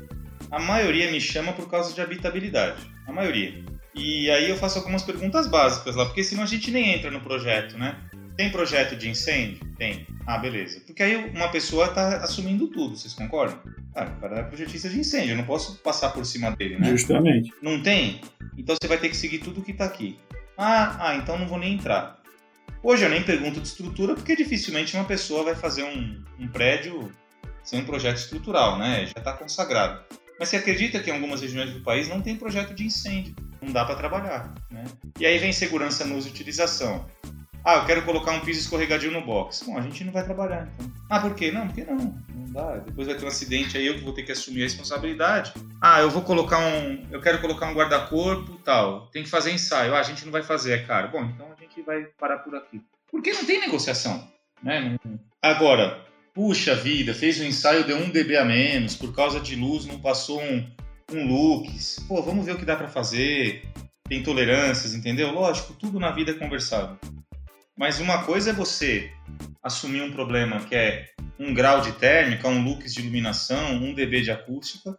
a 0.50 0.58
maioria 0.58 1.10
me 1.10 1.20
chama 1.20 1.52
por 1.52 1.68
causa 1.68 1.92
de 1.92 2.00
habitabilidade. 2.00 2.80
A 3.06 3.12
maioria. 3.12 3.62
E 3.94 4.30
aí 4.30 4.50
eu 4.50 4.56
faço 4.56 4.78
algumas 4.78 5.02
perguntas 5.02 5.46
básicas 5.46 5.94
lá, 5.94 6.04
porque 6.06 6.24
senão 6.24 6.42
a 6.42 6.46
gente 6.46 6.70
nem 6.70 6.94
entra 6.94 7.10
no 7.10 7.20
projeto, 7.20 7.78
né? 7.78 7.96
Tem 8.36 8.50
projeto 8.50 8.96
de 8.96 9.08
incêndio? 9.08 9.60
Tem. 9.78 10.06
Ah, 10.26 10.38
beleza. 10.38 10.80
Porque 10.84 11.02
aí 11.02 11.30
uma 11.30 11.48
pessoa 11.48 11.86
está 11.86 12.16
assumindo 12.16 12.66
tudo, 12.68 12.96
vocês 12.96 13.14
concordam? 13.14 13.60
Ah, 13.94 14.04
o 14.04 14.20
cara 14.20 14.40
é 14.40 14.42
projetista 14.42 14.88
de 14.88 14.98
incêndio, 14.98 15.32
eu 15.32 15.36
não 15.36 15.44
posso 15.44 15.78
passar 15.78 16.10
por 16.10 16.26
cima 16.26 16.50
dele, 16.50 16.76
né? 16.78 16.90
Justamente. 16.90 17.52
Não 17.62 17.80
tem? 17.80 18.20
Então 18.58 18.76
você 18.80 18.88
vai 18.88 18.98
ter 18.98 19.08
que 19.08 19.16
seguir 19.16 19.38
tudo 19.38 19.62
que 19.62 19.70
está 19.70 19.84
aqui. 19.84 20.18
Ah, 20.58 20.96
ah, 20.98 21.16
então 21.16 21.38
não 21.38 21.46
vou 21.46 21.58
nem 21.58 21.74
entrar. 21.74 22.20
Hoje 22.84 23.02
eu 23.02 23.08
nem 23.08 23.22
pergunto 23.22 23.62
de 23.62 23.66
estrutura, 23.66 24.14
porque 24.14 24.36
dificilmente 24.36 24.94
uma 24.94 25.06
pessoa 25.06 25.42
vai 25.42 25.54
fazer 25.54 25.84
um, 25.84 26.22
um 26.38 26.46
prédio 26.46 27.10
ser 27.62 27.76
um 27.76 27.84
projeto 27.86 28.18
estrutural, 28.18 28.78
né? 28.78 29.06
Já 29.06 29.14
está 29.16 29.32
consagrado. 29.32 30.04
Mas 30.38 30.50
você 30.50 30.56
acredita 30.58 31.00
que 31.00 31.08
em 31.08 31.14
algumas 31.14 31.40
regiões 31.40 31.72
do 31.72 31.80
país 31.80 32.10
não 32.10 32.20
tem 32.20 32.36
projeto 32.36 32.74
de 32.74 32.84
incêndio, 32.84 33.34
não 33.62 33.72
dá 33.72 33.86
para 33.86 33.94
trabalhar, 33.94 34.52
né? 34.70 34.84
E 35.18 35.24
aí 35.24 35.38
vem 35.38 35.50
segurança 35.50 36.04
no 36.04 36.18
uso 36.18 36.28
e 36.28 36.30
utilização. 36.30 37.08
Ah, 37.64 37.76
eu 37.76 37.86
quero 37.86 38.04
colocar 38.04 38.32
um 38.32 38.40
piso 38.40 38.60
escorregadio 38.60 39.10
no 39.10 39.24
box. 39.24 39.64
Bom, 39.64 39.78
a 39.78 39.80
gente 39.80 40.04
não 40.04 40.12
vai 40.12 40.22
trabalhar, 40.22 40.68
então. 40.74 40.92
Ah, 41.08 41.18
por 41.18 41.34
quê? 41.34 41.50
Não, 41.50 41.66
porque 41.66 41.82
não. 41.82 41.96
Não 41.96 42.52
dá. 42.52 42.76
Depois 42.76 43.06
vai 43.06 43.16
ter 43.16 43.24
um 43.24 43.28
acidente 43.28 43.78
aí, 43.78 43.86
eu 43.86 43.94
que 43.94 44.04
vou 44.04 44.12
ter 44.12 44.22
que 44.22 44.32
assumir 44.32 44.60
a 44.60 44.64
responsabilidade. 44.64 45.54
Ah, 45.80 46.00
eu 46.00 46.10
vou 46.10 46.20
colocar 46.20 46.58
um. 46.58 47.06
Eu 47.10 47.22
quero 47.22 47.40
colocar 47.40 47.66
um 47.66 47.74
guarda-corpo 47.74 48.60
tal. 48.62 49.06
Tem 49.06 49.22
que 49.22 49.30
fazer 49.30 49.50
ensaio. 49.50 49.94
Ah, 49.94 50.00
a 50.00 50.02
gente 50.02 50.26
não 50.26 50.32
vai 50.32 50.42
fazer, 50.42 50.72
é 50.72 50.82
caro. 50.82 51.08
Bom, 51.10 51.24
então 51.24 51.46
a 51.50 51.60
gente 51.60 51.80
vai 51.80 52.02
parar 52.18 52.38
por 52.38 52.54
aqui. 52.54 52.82
Porque 53.10 53.32
não 53.32 53.46
tem 53.46 53.60
negociação. 53.60 54.28
Né? 54.62 54.96
Agora, 55.40 56.04
puxa 56.34 56.74
vida, 56.74 57.14
fez 57.14 57.40
um 57.40 57.44
ensaio, 57.44 57.86
deu 57.86 57.96
um 57.96 58.10
dB 58.10 58.36
a 58.36 58.44
menos, 58.44 58.94
por 58.94 59.14
causa 59.14 59.40
de 59.40 59.56
luz 59.56 59.86
não 59.86 59.98
passou 59.98 60.42
um, 60.42 60.68
um 61.12 61.26
lux. 61.26 62.04
Pô, 62.08 62.20
vamos 62.20 62.44
ver 62.44 62.52
o 62.52 62.58
que 62.58 62.64
dá 62.64 62.76
para 62.76 62.88
fazer. 62.88 63.62
Tem 64.06 64.22
tolerâncias, 64.22 64.94
entendeu? 64.94 65.32
Lógico, 65.32 65.72
tudo 65.72 65.98
na 65.98 66.10
vida 66.10 66.32
é 66.32 66.34
conversado. 66.34 66.98
Mas 67.76 67.98
uma 67.98 68.22
coisa 68.22 68.50
é 68.50 68.52
você 68.52 69.10
assumir 69.62 70.02
um 70.02 70.12
problema 70.12 70.60
que 70.60 70.74
é 70.74 71.06
um 71.38 71.52
grau 71.52 71.80
de 71.80 71.92
térmica, 71.92 72.48
um 72.48 72.62
lux 72.62 72.94
de 72.94 73.00
iluminação, 73.00 73.74
um 73.74 73.92
dB 73.92 74.22
de 74.22 74.30
acústica, 74.30 74.96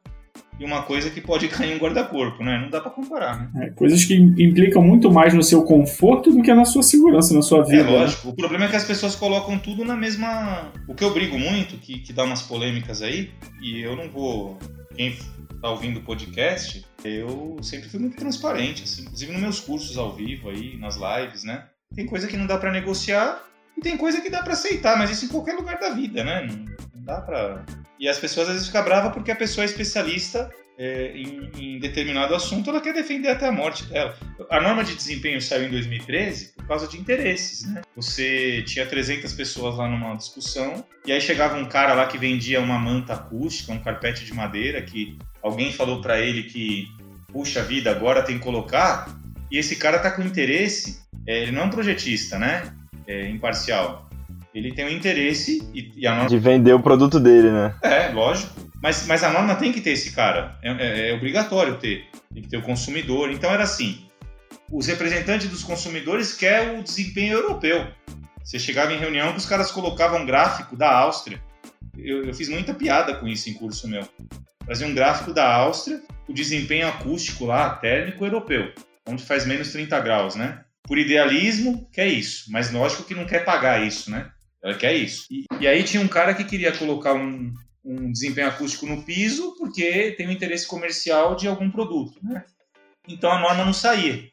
e 0.60 0.66
uma 0.66 0.84
coisa 0.84 1.10
que 1.10 1.22
pode 1.22 1.48
cair 1.50 1.74
um 1.74 1.80
guarda-corpo, 1.80 2.44
né? 2.44 2.60
Não 2.60 2.70
dá 2.70 2.82
para 2.82 2.92
comparar, 2.92 3.40
né? 3.40 3.68
É, 3.68 3.70
coisas 3.72 4.04
que 4.04 4.14
implicam 4.16 4.82
muito 4.82 5.10
mais 5.12 5.34
no 5.34 5.44
seu 5.44 5.64
conforto 5.64 6.32
do 6.32 6.42
que 6.42 6.54
na 6.54 6.66
sua 6.66 6.84
segurança, 6.84 7.34
na 7.34 7.42
sua 7.42 7.64
vida. 7.64 7.82
É 7.82 7.84
né? 7.84 7.92
lógico. 7.92 8.28
Né? 8.28 8.34
O 8.34 8.36
problema 8.36 8.66
é 8.66 8.68
que 8.68 8.76
as 8.76 8.86
pessoas 8.86 9.16
colocam 9.16 9.58
tudo 9.58 9.86
na 9.86 9.96
mesma. 9.96 10.72
O 10.88 10.94
que 10.94 11.04
eu 11.04 11.14
brigo 11.14 11.38
muito, 11.38 11.78
que, 11.78 12.00
que 12.00 12.12
dá 12.12 12.24
umas 12.24 12.42
polêmicas 12.42 13.02
aí, 13.02 13.32
e 13.62 13.80
eu 13.80 13.96
não 13.96 14.10
vou. 14.10 14.58
Quem 14.96 15.18
tá 15.62 15.72
ouvindo 15.72 16.00
o 16.00 16.04
podcast, 16.04 16.86
eu 17.04 17.58
sempre 17.62 17.90
fui 17.90 18.00
muito 18.00 18.16
transparente, 18.16 18.84
assim, 18.84 19.02
inclusive 19.02 19.32
nos 19.34 19.42
meus 19.42 19.60
cursos 19.60 19.98
ao 19.98 20.16
vivo 20.16 20.50
aí, 20.50 20.78
nas 20.78 20.96
lives, 20.96 21.44
né? 21.44 21.66
Tem 21.94 22.06
coisa 22.06 22.28
que 22.28 22.38
não 22.38 22.48
dá 22.48 22.58
para 22.58 22.72
negociar 22.72 23.44
e 23.78 23.82
tem 23.82 23.98
coisa 23.98 24.22
que 24.22 24.30
dá 24.30 24.42
para 24.42 24.54
aceitar, 24.54 24.98
mas 24.98 25.10
isso 25.10 25.26
em 25.26 25.30
qualquer 25.30 25.54
lugar 25.54 25.80
da 25.80 25.90
vida, 25.90 26.24
né? 26.24 26.48
Não, 26.48 26.56
não 26.96 27.04
dá 27.04 27.22
para. 27.22 27.66
E 28.00 28.08
as 28.08 28.18
pessoas 28.18 28.48
às 28.48 28.54
vezes 28.54 28.68
ficam 28.68 28.84
bravas 28.84 29.14
porque 29.14 29.32
a 29.32 29.36
pessoa 29.36 29.64
é 29.64 29.66
especialista 29.66 30.50
é, 30.78 31.14
em, 31.16 31.52
em, 31.58 31.80
determinado 31.80 32.36
assunto, 32.36 32.70
ela 32.70 32.82
quer 32.82 32.94
defender 32.94 33.30
até 33.30 33.48
a 33.48 33.52
morte 33.52 33.86
dela. 33.86 34.18
A 34.50 34.60
norma 34.60 34.84
de 34.84 34.96
desempenho 34.96 35.42
saiu 35.42 35.68
em 35.68 35.72
2013 35.72 36.54
por 36.54 36.68
causa 36.68 36.88
de 36.88 36.98
interesses, 36.98 37.66
né? 37.66 37.82
Você 37.96 38.62
tinha 38.64 38.86
300 38.86 39.32
pessoas 39.34 39.78
lá 39.78 39.88
numa 39.88 40.16
discussão 40.16 40.84
e 41.06 41.12
aí 41.12 41.22
chegava 41.22 41.58
um 41.58 41.66
cara 41.66 41.94
lá 41.94 42.08
que 42.08 42.18
vendia 42.18 42.60
uma 42.60 42.78
manta 42.78 43.14
acústica, 43.14 43.72
um 43.72 43.80
carpete 43.80 44.26
de 44.26 44.34
madeira 44.34 44.82
que 44.82 45.18
alguém 45.42 45.72
falou 45.72 46.02
para 46.02 46.20
ele 46.20 46.44
que 46.44 46.90
puxa 47.32 47.64
vida, 47.64 47.92
agora 47.92 48.24
tem 48.24 48.38
que 48.38 48.44
colocar 48.44 49.08
e 49.52 49.58
esse 49.58 49.76
cara 49.76 50.00
tá 50.00 50.12
com 50.12 50.22
interesse 50.22 51.06
é, 51.28 51.42
ele 51.42 51.52
não 51.52 51.64
é 51.64 51.66
um 51.66 51.70
projetista, 51.70 52.38
né? 52.38 52.72
É, 53.08 53.30
imparcial. 53.30 54.10
Ele 54.54 54.72
tem 54.72 54.86
um 54.86 54.90
interesse 54.90 55.68
e, 55.74 55.92
e, 55.98 56.08
a 56.08 56.12
norma... 56.12 56.30
De 56.30 56.40
vender 56.40 56.74
o 56.74 56.80
produto 56.80 57.20
dele, 57.20 57.52
né? 57.52 57.76
É, 57.82 58.10
lógico. 58.10 58.54
Mas, 58.82 59.06
mas 59.08 59.24
a 59.24 59.32
norma 59.32 59.56
tem 59.56 59.72
que 59.72 59.82
ter 59.82 59.92
esse 59.92 60.12
cara. 60.12 60.58
É, 60.62 60.72
é, 60.72 61.10
é 61.10 61.14
obrigatório 61.14 61.78
ter. 61.78 62.06
Tem 62.34 62.44
que 62.44 62.50
ter 62.50 62.58
o 62.58 62.62
consumidor. 62.62 63.32
Então 63.32 63.50
era 63.50 63.64
assim. 63.64 64.06
Os 64.72 64.88
representantes 64.88 65.50
dos 65.50 65.64
consumidores 65.64 66.34
querem 66.34 66.80
o 66.80 66.84
desempenho 66.84 67.34
europeu. 67.34 67.88
Você 68.44 68.60
chegava 68.60 68.94
em 68.94 69.00
reunião 69.00 69.32
que 69.32 69.40
os 69.40 69.46
caras 69.46 69.72
colocavam 69.72 70.22
um 70.22 70.26
gráfico 70.26 70.76
da 70.76 70.96
Áustria. 70.96 71.42
Eu, 71.98 72.26
eu 72.26 72.34
fiz 72.34 72.48
muita 72.48 72.74
piada 72.74 73.16
com 73.16 73.28
isso 73.28 73.50
em 73.50 73.54
curso 73.54 73.88
meu. 73.88 74.08
Fazia 74.66 74.88
um 74.88 74.94
gráfico 74.94 75.34
da 75.34 75.52
Áustria, 75.54 76.02
o 76.28 76.34
desempenho 76.34 76.88
acústico 76.88 77.46
lá, 77.46 77.70
térmico 77.70 78.26
europeu, 78.26 78.72
onde 79.08 79.24
faz 79.24 79.46
menos 79.46 79.72
30 79.72 80.00
graus, 80.00 80.36
né? 80.36 80.66
por 80.88 80.98
idealismo, 80.98 81.90
quer 81.92 82.08
isso. 82.08 82.52
Mas 82.52 82.72
lógico 82.72 83.04
que 83.04 83.16
não 83.16 83.26
quer 83.26 83.44
pagar 83.44 83.86
isso, 83.86 84.10
né? 84.10 84.30
Ela 84.64 84.76
quer 84.76 84.94
isso. 84.94 85.26
E, 85.30 85.46
e 85.60 85.68
aí 85.68 85.84
tinha 85.84 86.02
um 86.02 86.08
cara 86.08 86.34
que 86.34 86.44
queria 86.44 86.72
colocar 86.72 87.14
um, 87.14 87.54
um 87.84 88.12
desempenho 88.12 88.48
acústico 88.48 88.86
no 88.86 89.04
piso 89.04 89.56
porque 89.58 90.12
tem 90.18 90.28
um 90.28 90.32
interesse 90.32 90.68
comercial 90.68 91.36
de 91.36 91.48
algum 91.48 91.70
produto, 91.70 92.20
né? 92.24 92.44
Então 93.08 93.32
a 93.32 93.40
norma 93.40 93.66
não 93.66 93.74
saía. 93.74 94.30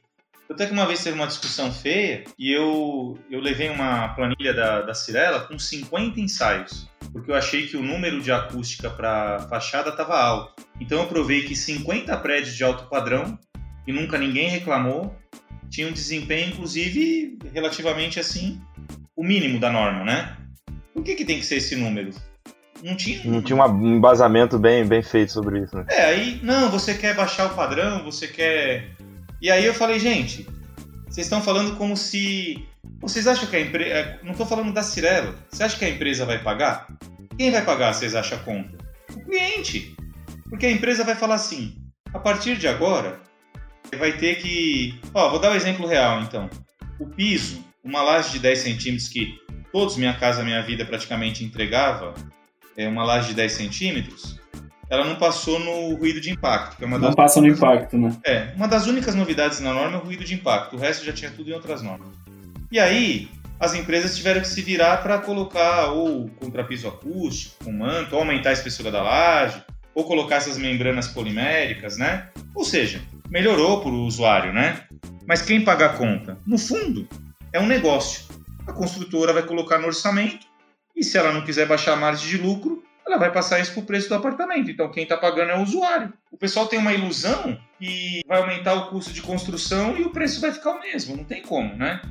Até 0.50 0.66
que 0.66 0.72
uma 0.72 0.87
vez 0.87 1.02
teve 1.02 1.16
uma 1.16 1.26
discussão 1.26 1.72
feia 1.72 2.24
e 2.38 2.52
eu, 2.52 3.18
eu 3.30 3.40
levei 3.40 3.70
uma 3.70 4.08
planilha 4.14 4.52
da, 4.52 4.82
da 4.82 4.92
Cirela 4.92 5.46
com 5.46 5.58
50 5.58 6.20
ensaios, 6.20 6.90
porque 7.11 7.30
eu 7.30 7.35
achei 7.35 7.66
que 7.66 7.76
o 7.76 7.82
número 7.82 8.20
de 8.20 8.30
acústica 8.30 8.90
para 8.90 9.46
fachada 9.48 9.90
estava 9.90 10.18
alto. 10.18 10.62
Então 10.78 11.00
eu 11.00 11.08
provei 11.08 11.44
que 11.44 11.56
50 11.56 12.14
prédios 12.18 12.54
de 12.54 12.64
alto 12.64 12.87
padrão, 12.88 13.38
e 13.87 13.92
nunca 13.92 14.18
ninguém 14.18 14.49
reclamou, 14.49 15.14
tinha 15.71 15.88
um 15.88 15.92
desempenho, 15.92 16.51
inclusive, 16.51 17.38
relativamente 17.53 18.21
assim, 18.21 18.61
o 19.16 19.25
mínimo 19.25 19.59
da 19.59 19.71
norma, 19.71 20.05
né? 20.05 20.37
Por 20.92 21.03
que, 21.03 21.14
que 21.14 21.25
tem 21.25 21.38
que 21.38 21.47
ser 21.47 21.57
esse 21.57 21.75
número? 21.77 22.11
Não 22.83 22.97
tinha. 22.97 23.23
Não 23.25 23.40
tinha 23.40 23.64
um 23.64 23.97
embasamento 23.97 24.59
bem, 24.59 24.85
bem 24.85 25.03
feito 25.03 25.33
sobre 25.33 25.61
isso, 25.61 25.77
né? 25.77 25.87
É, 25.88 26.05
aí, 26.05 26.40
não, 26.42 26.71
você 26.71 26.95
quer 26.95 27.14
baixar 27.14 27.47
o 27.47 27.55
padrão, 27.55 28.05
você 28.05 28.27
quer. 28.27 28.90
E 29.40 29.51
aí 29.51 29.64
eu 29.64 29.73
falei, 29.73 29.99
gente, 29.99 30.47
vocês 31.09 31.27
estão 31.27 31.40
falando 31.40 31.77
como 31.77 31.97
se. 31.97 32.66
Vocês 33.01 33.27
acham 33.27 33.49
que 33.49 33.57
a 33.57 33.61
empresa. 33.61 33.90
É, 33.95 34.18
não 34.23 34.33
estou 34.33 34.47
falando 34.47 34.73
da 34.73 34.83
Cirela. 34.83 35.35
Você 35.51 35.62
acha 35.62 35.79
que 35.79 35.85
a 35.85 35.90
empresa 35.90 36.27
vai 36.27 36.42
pagar? 36.42 36.88
Quem 37.38 37.51
vai 37.51 37.64
pagar, 37.64 37.95
vocês 37.95 38.14
acham 38.14 38.38
a 38.38 38.42
conta? 38.42 38.77
O 39.14 39.25
cliente. 39.25 39.95
Porque 40.49 40.66
a 40.66 40.71
empresa 40.71 41.05
vai 41.05 41.14
falar 41.14 41.37
assim: 41.37 41.77
a 42.12 42.18
partir 42.18 42.57
de 42.57 42.66
agora, 42.66 43.21
vai 43.96 44.12
ter 44.12 44.37
que. 44.37 44.98
Ó, 45.14 45.31
vou 45.31 45.38
dar 45.38 45.52
um 45.52 45.55
exemplo 45.55 45.87
real 45.87 46.20
então. 46.22 46.48
O 46.98 47.07
piso, 47.07 47.64
uma 47.83 48.02
laje 48.02 48.33
de 48.33 48.38
10 48.38 48.59
centímetros 48.59 49.09
que 49.09 49.38
todos 49.72 49.96
Minha 49.96 50.14
Casa 50.14 50.44
Minha 50.44 50.62
Vida 50.62 50.85
praticamente 50.85 51.44
entregava, 51.44 52.14
é 52.76 52.88
uma 52.88 53.05
laje 53.05 53.28
de 53.28 53.35
10 53.35 53.52
centímetros, 53.52 54.38
ela 54.88 55.05
não 55.05 55.16
passou 55.16 55.59
no 55.59 55.94
ruído 55.94 56.20
de 56.20 56.31
impacto. 56.31 56.76
Que 56.76 56.85
é 56.85 56.87
uma 56.87 56.98
não 56.98 57.14
passa 57.14 57.40
no 57.40 57.48
impacto, 57.48 57.96
né? 57.96 58.14
É, 58.26 58.52
uma 58.55 58.68
das 58.68 58.87
únicas 58.87 59.14
novidades 59.14 59.59
na 59.61 59.72
norma 59.72 59.96
é 59.96 60.00
o 60.00 60.05
ruído 60.05 60.24
de 60.24 60.35
impacto, 60.35 60.76
o 60.76 60.78
resto 60.78 61.05
já 61.05 61.12
tinha 61.12 61.31
tudo 61.31 61.50
em 61.50 61.55
outras 61.55 61.83
normas. 61.83 62.09
E 62.70 62.78
aí, 62.78 63.28
as 63.59 63.74
empresas 63.74 64.16
tiveram 64.16 64.40
que 64.40 64.48
se 64.48 64.61
virar 64.61 64.98
para 64.98 65.18
colocar 65.18 65.92
ou 65.92 66.28
contrapiso 66.31 66.88
acústico, 66.88 67.64
com 67.64 67.72
manto, 67.72 68.14
ou 68.14 68.20
aumentar 68.20 68.50
a 68.50 68.55
espessura 68.55 68.90
da 68.90 69.02
laje, 69.02 69.62
ou 69.94 70.05
colocar 70.05 70.37
essas 70.37 70.59
membranas 70.59 71.09
poliméricas, 71.09 71.96
né? 71.96 72.28
Ou 72.55 72.64
seja, 72.64 73.00
melhorou 73.33 73.81
para 73.81 73.90
o 73.90 74.05
usuário, 74.05 74.53
né? 74.53 74.85
Mas 75.27 75.40
quem 75.40 75.64
paga 75.64 75.87
a 75.87 75.97
conta? 75.97 76.37
No 76.47 76.59
fundo, 76.59 77.09
é 77.51 77.59
um 77.59 77.66
negócio. 77.66 78.27
A 78.66 78.73
construtora 78.75 79.33
vai 79.33 79.42
colocar 79.42 79.79
no 79.79 79.87
orçamento 79.87 80.47
e 80.95 81.03
se 81.03 81.16
ela 81.16 81.33
não 81.33 81.42
quiser 81.42 81.66
baixar 81.66 81.95
a 81.95 81.97
margem 81.97 82.29
de 82.29 82.37
lucro, 82.37 82.85
ela 83.07 83.16
vai 83.16 83.33
passar 83.33 83.59
isso 83.59 83.73
para 83.73 83.83
o 83.83 83.87
preço 83.87 84.11
do 84.11 84.16
apartamento. 84.16 84.71
Então 84.71 84.90
quem 84.90 85.05
está 85.05 85.16
pagando 85.16 85.51
é 85.51 85.57
o 85.57 85.62
usuário. 85.62 86.12
O 86.31 86.37
pessoal 86.37 86.66
tem 86.66 86.79
uma 86.79 86.92
ilusão 86.92 87.59
que 87.79 88.21
vai 88.29 88.38
aumentar 88.38 88.75
o 88.75 88.90
custo 88.90 89.14
de 89.14 89.23
construção 89.23 89.97
e 89.97 90.03
o 90.03 90.11
preço 90.11 90.38
vai 90.38 90.53
ficar 90.53 90.73
o 90.73 90.81
mesmo. 90.81 91.16
Não 91.16 91.25
tem 91.25 91.40
como, 91.40 91.75
né? 91.75 92.03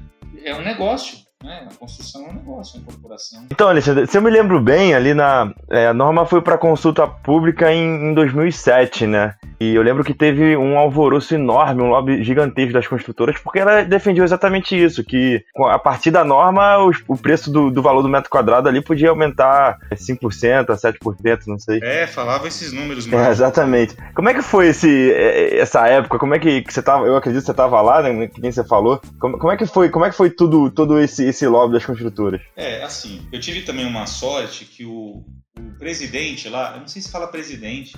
É 0.43 0.55
um 0.55 0.63
negócio. 0.63 1.19
Né? 1.43 1.67
A 1.71 1.75
construção 1.75 2.25
é 2.25 2.29
um 2.29 2.33
negócio, 2.33 2.77
a 2.77 2.81
incorporação. 2.81 3.45
Então, 3.49 3.67
Alexandre, 3.67 4.07
se 4.07 4.17
eu 4.17 4.21
me 4.21 4.29
lembro 4.29 4.59
bem, 4.61 4.93
ali 4.93 5.13
na. 5.13 5.53
É, 5.69 5.87
a 5.87 5.93
norma 5.93 6.25
foi 6.25 6.41
para 6.41 6.57
consulta 6.57 7.07
pública 7.07 7.71
em, 7.71 8.11
em 8.11 8.13
2007, 8.13 9.07
né? 9.07 9.35
E 9.61 9.75
eu 9.75 9.83
lembro 9.83 10.03
que 10.03 10.15
teve 10.15 10.57
um 10.57 10.75
alvoroço 10.75 11.35
enorme, 11.35 11.83
um 11.83 11.89
lobby 11.89 12.23
gigantesco 12.23 12.73
das 12.73 12.87
construtoras, 12.87 13.37
porque 13.37 13.59
ela 13.59 13.83
defendia 13.83 14.23
exatamente 14.23 14.75
isso, 14.75 15.03
que 15.03 15.45
a 15.67 15.77
partir 15.77 16.09
da 16.09 16.23
norma 16.23 16.79
o, 16.79 16.91
o 17.07 17.15
preço 17.15 17.51
do, 17.51 17.69
do, 17.69 17.79
valor 17.79 18.01
do 18.01 18.09
metro 18.09 18.27
quadrado 18.27 18.67
ali 18.67 18.81
podia 18.81 19.11
aumentar 19.11 19.77
5%, 19.91 20.65
7%, 20.65 21.41
não 21.45 21.59
sei. 21.59 21.79
É, 21.83 22.07
falava 22.07 22.47
esses 22.47 22.73
números 22.73 23.05
mesmo. 23.05 23.23
É, 23.23 23.29
exatamente. 23.29 23.95
Como 24.15 24.29
é 24.29 24.33
que 24.33 24.41
foi 24.41 24.69
esse, 24.69 25.11
é, 25.11 25.59
essa 25.59 25.87
época? 25.87 26.17
Como 26.17 26.33
é 26.33 26.39
que, 26.39 26.63
que 26.63 26.73
você 26.73 26.81
tava, 26.81 27.05
eu 27.05 27.15
acredito 27.15 27.41
que 27.41 27.45
você 27.45 27.51
estava 27.51 27.79
lá, 27.81 28.01
né, 28.01 28.25
que 28.25 28.41
nem 28.41 28.51
você 28.51 28.63
falou. 28.63 28.99
Como, 29.19 29.37
como, 29.37 29.53
é 29.53 29.57
que 29.57 29.67
foi, 29.67 29.89
como 29.89 30.05
é 30.05 30.09
que 30.09 30.17
foi 30.17 30.31
tudo, 30.31 30.71
todo 30.71 30.99
esse, 30.99 31.30
esse 31.31 31.47
lobby 31.47 31.73
das 31.73 31.85
construtoras? 31.85 32.41
É, 32.55 32.83
assim, 32.83 33.27
eu 33.31 33.39
tive 33.39 33.63
também 33.63 33.85
uma 33.85 34.05
sorte 34.05 34.65
que 34.65 34.85
o, 34.85 35.25
o 35.57 35.77
presidente 35.77 36.47
lá, 36.47 36.73
eu 36.75 36.81
não 36.81 36.87
sei 36.87 37.01
se 37.01 37.11
fala 37.11 37.27
presidente, 37.27 37.97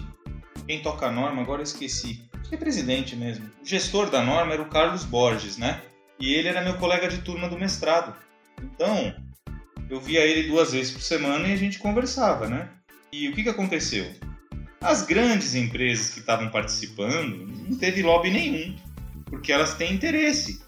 quem 0.65 0.82
toca 0.82 1.08
a 1.08 1.12
norma, 1.12 1.41
agora 1.41 1.62
eu 1.62 1.65
esqueci. 1.65 2.24
Acho 2.39 2.50
que 2.50 2.56
é 2.56 2.58
presidente 2.58 3.15
mesmo. 3.15 3.46
O 3.62 3.65
gestor 3.65 4.10
da 4.10 4.22
norma 4.22 4.54
era 4.54 4.62
o 4.62 4.69
Carlos 4.69 5.04
Borges, 5.04 5.58
né? 5.58 5.82
E 6.19 6.34
ele 6.34 6.48
era 6.48 6.62
meu 6.62 6.78
colega 6.78 7.08
de 7.08 7.19
turma 7.19 7.50
do 7.50 7.60
mestrado. 7.60 8.15
Então, 8.62 9.13
eu 9.89 10.00
via 10.00 10.22
ele 10.22 10.48
duas 10.48 10.72
vezes 10.72 10.91
por 10.91 11.02
semana 11.02 11.48
e 11.48 11.54
a 11.54 11.58
gente 11.58 11.80
conversava, 11.80 12.48
né? 12.48 12.69
E 13.12 13.28
o 13.28 13.34
que, 13.34 13.43
que 13.43 13.50
aconteceu? 13.50 14.06
As 14.82 15.04
grandes 15.04 15.56
empresas 15.56 16.10
que 16.10 16.19
estavam 16.19 16.50
participando 16.50 17.46
não 17.48 17.78
teve 17.78 18.02
lobby 18.02 18.32
nenhum, 18.32 18.76
porque 19.26 19.52
elas 19.52 19.76
têm 19.76 19.93
interesse. 19.93 20.62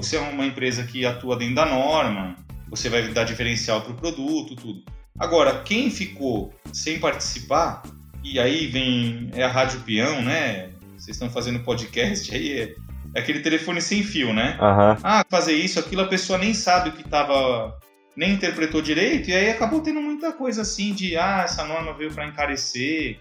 Você 0.00 0.16
é 0.16 0.20
uma 0.20 0.46
empresa 0.46 0.82
que 0.82 1.04
atua 1.04 1.36
dentro 1.36 1.56
da 1.56 1.66
norma, 1.66 2.34
você 2.70 2.88
vai 2.88 3.06
dar 3.08 3.24
diferencial 3.24 3.82
para 3.82 3.92
o 3.92 3.94
produto, 3.94 4.56
tudo. 4.56 4.82
Agora, 5.18 5.62
quem 5.62 5.90
ficou 5.90 6.54
sem 6.72 6.98
participar, 6.98 7.82
e 8.24 8.40
aí 8.40 8.66
vem 8.66 9.30
é 9.34 9.44
a 9.44 9.48
Rádio 9.48 9.80
Peão, 9.80 10.22
né? 10.22 10.70
Vocês 10.96 11.16
estão 11.16 11.28
fazendo 11.28 11.60
podcast, 11.60 12.34
aí 12.34 12.60
é, 12.60 12.74
é 13.14 13.20
aquele 13.20 13.40
telefone 13.40 13.82
sem 13.82 14.02
fio, 14.02 14.32
né? 14.32 14.56
Uhum. 14.58 15.00
Ah, 15.02 15.22
fazer 15.28 15.52
isso, 15.52 15.78
aquilo, 15.78 16.00
a 16.00 16.08
pessoa 16.08 16.38
nem 16.38 16.54
sabe 16.54 16.88
o 16.88 16.92
que 16.92 17.02
estava 17.02 17.78
nem 18.16 18.32
interpretou 18.32 18.80
direito, 18.80 19.28
e 19.28 19.34
aí 19.34 19.50
acabou 19.50 19.82
tendo 19.82 20.00
muita 20.00 20.32
coisa 20.32 20.62
assim 20.62 20.94
de, 20.94 21.14
ah, 21.18 21.42
essa 21.44 21.62
norma 21.66 21.92
veio 21.92 22.10
para 22.10 22.26
encarecer, 22.26 23.20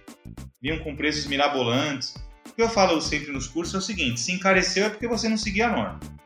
vinham 0.62 0.80
com 0.80 0.96
preços 0.96 1.26
mirabolantes. 1.28 2.16
O 2.50 2.54
que 2.54 2.62
eu 2.62 2.70
falo 2.70 3.02
sempre 3.02 3.34
nos 3.34 3.48
cursos 3.48 3.76
é 3.76 3.78
o 3.80 3.82
seguinte, 3.82 4.22
se 4.22 4.32
encareceu 4.32 4.86
é 4.86 4.90
porque 4.90 5.08
você 5.10 5.28
não 5.28 5.36
seguia 5.36 5.68
a 5.68 5.72
norma. 5.72 6.20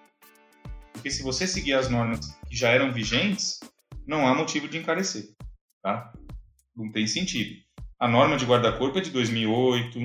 Porque 1.03 1.11
se 1.11 1.21
você 1.21 1.45
seguir 1.45 1.73
as 1.73 1.89
normas 1.89 2.33
que 2.47 2.55
já 2.55 2.69
eram 2.69 2.93
vigentes, 2.93 3.59
não 4.07 4.25
há 4.25 4.33
motivo 4.33 4.69
de 4.69 4.77
encarecer, 4.77 5.33
tá? 5.81 6.13
Não 6.73 6.89
tem 6.93 7.05
sentido. 7.05 7.61
A 7.99 8.07
norma 8.07 8.37
de 8.37 8.45
guarda-corpo 8.45 8.99
é 8.99 9.01
de 9.01 9.09
2008, 9.09 9.99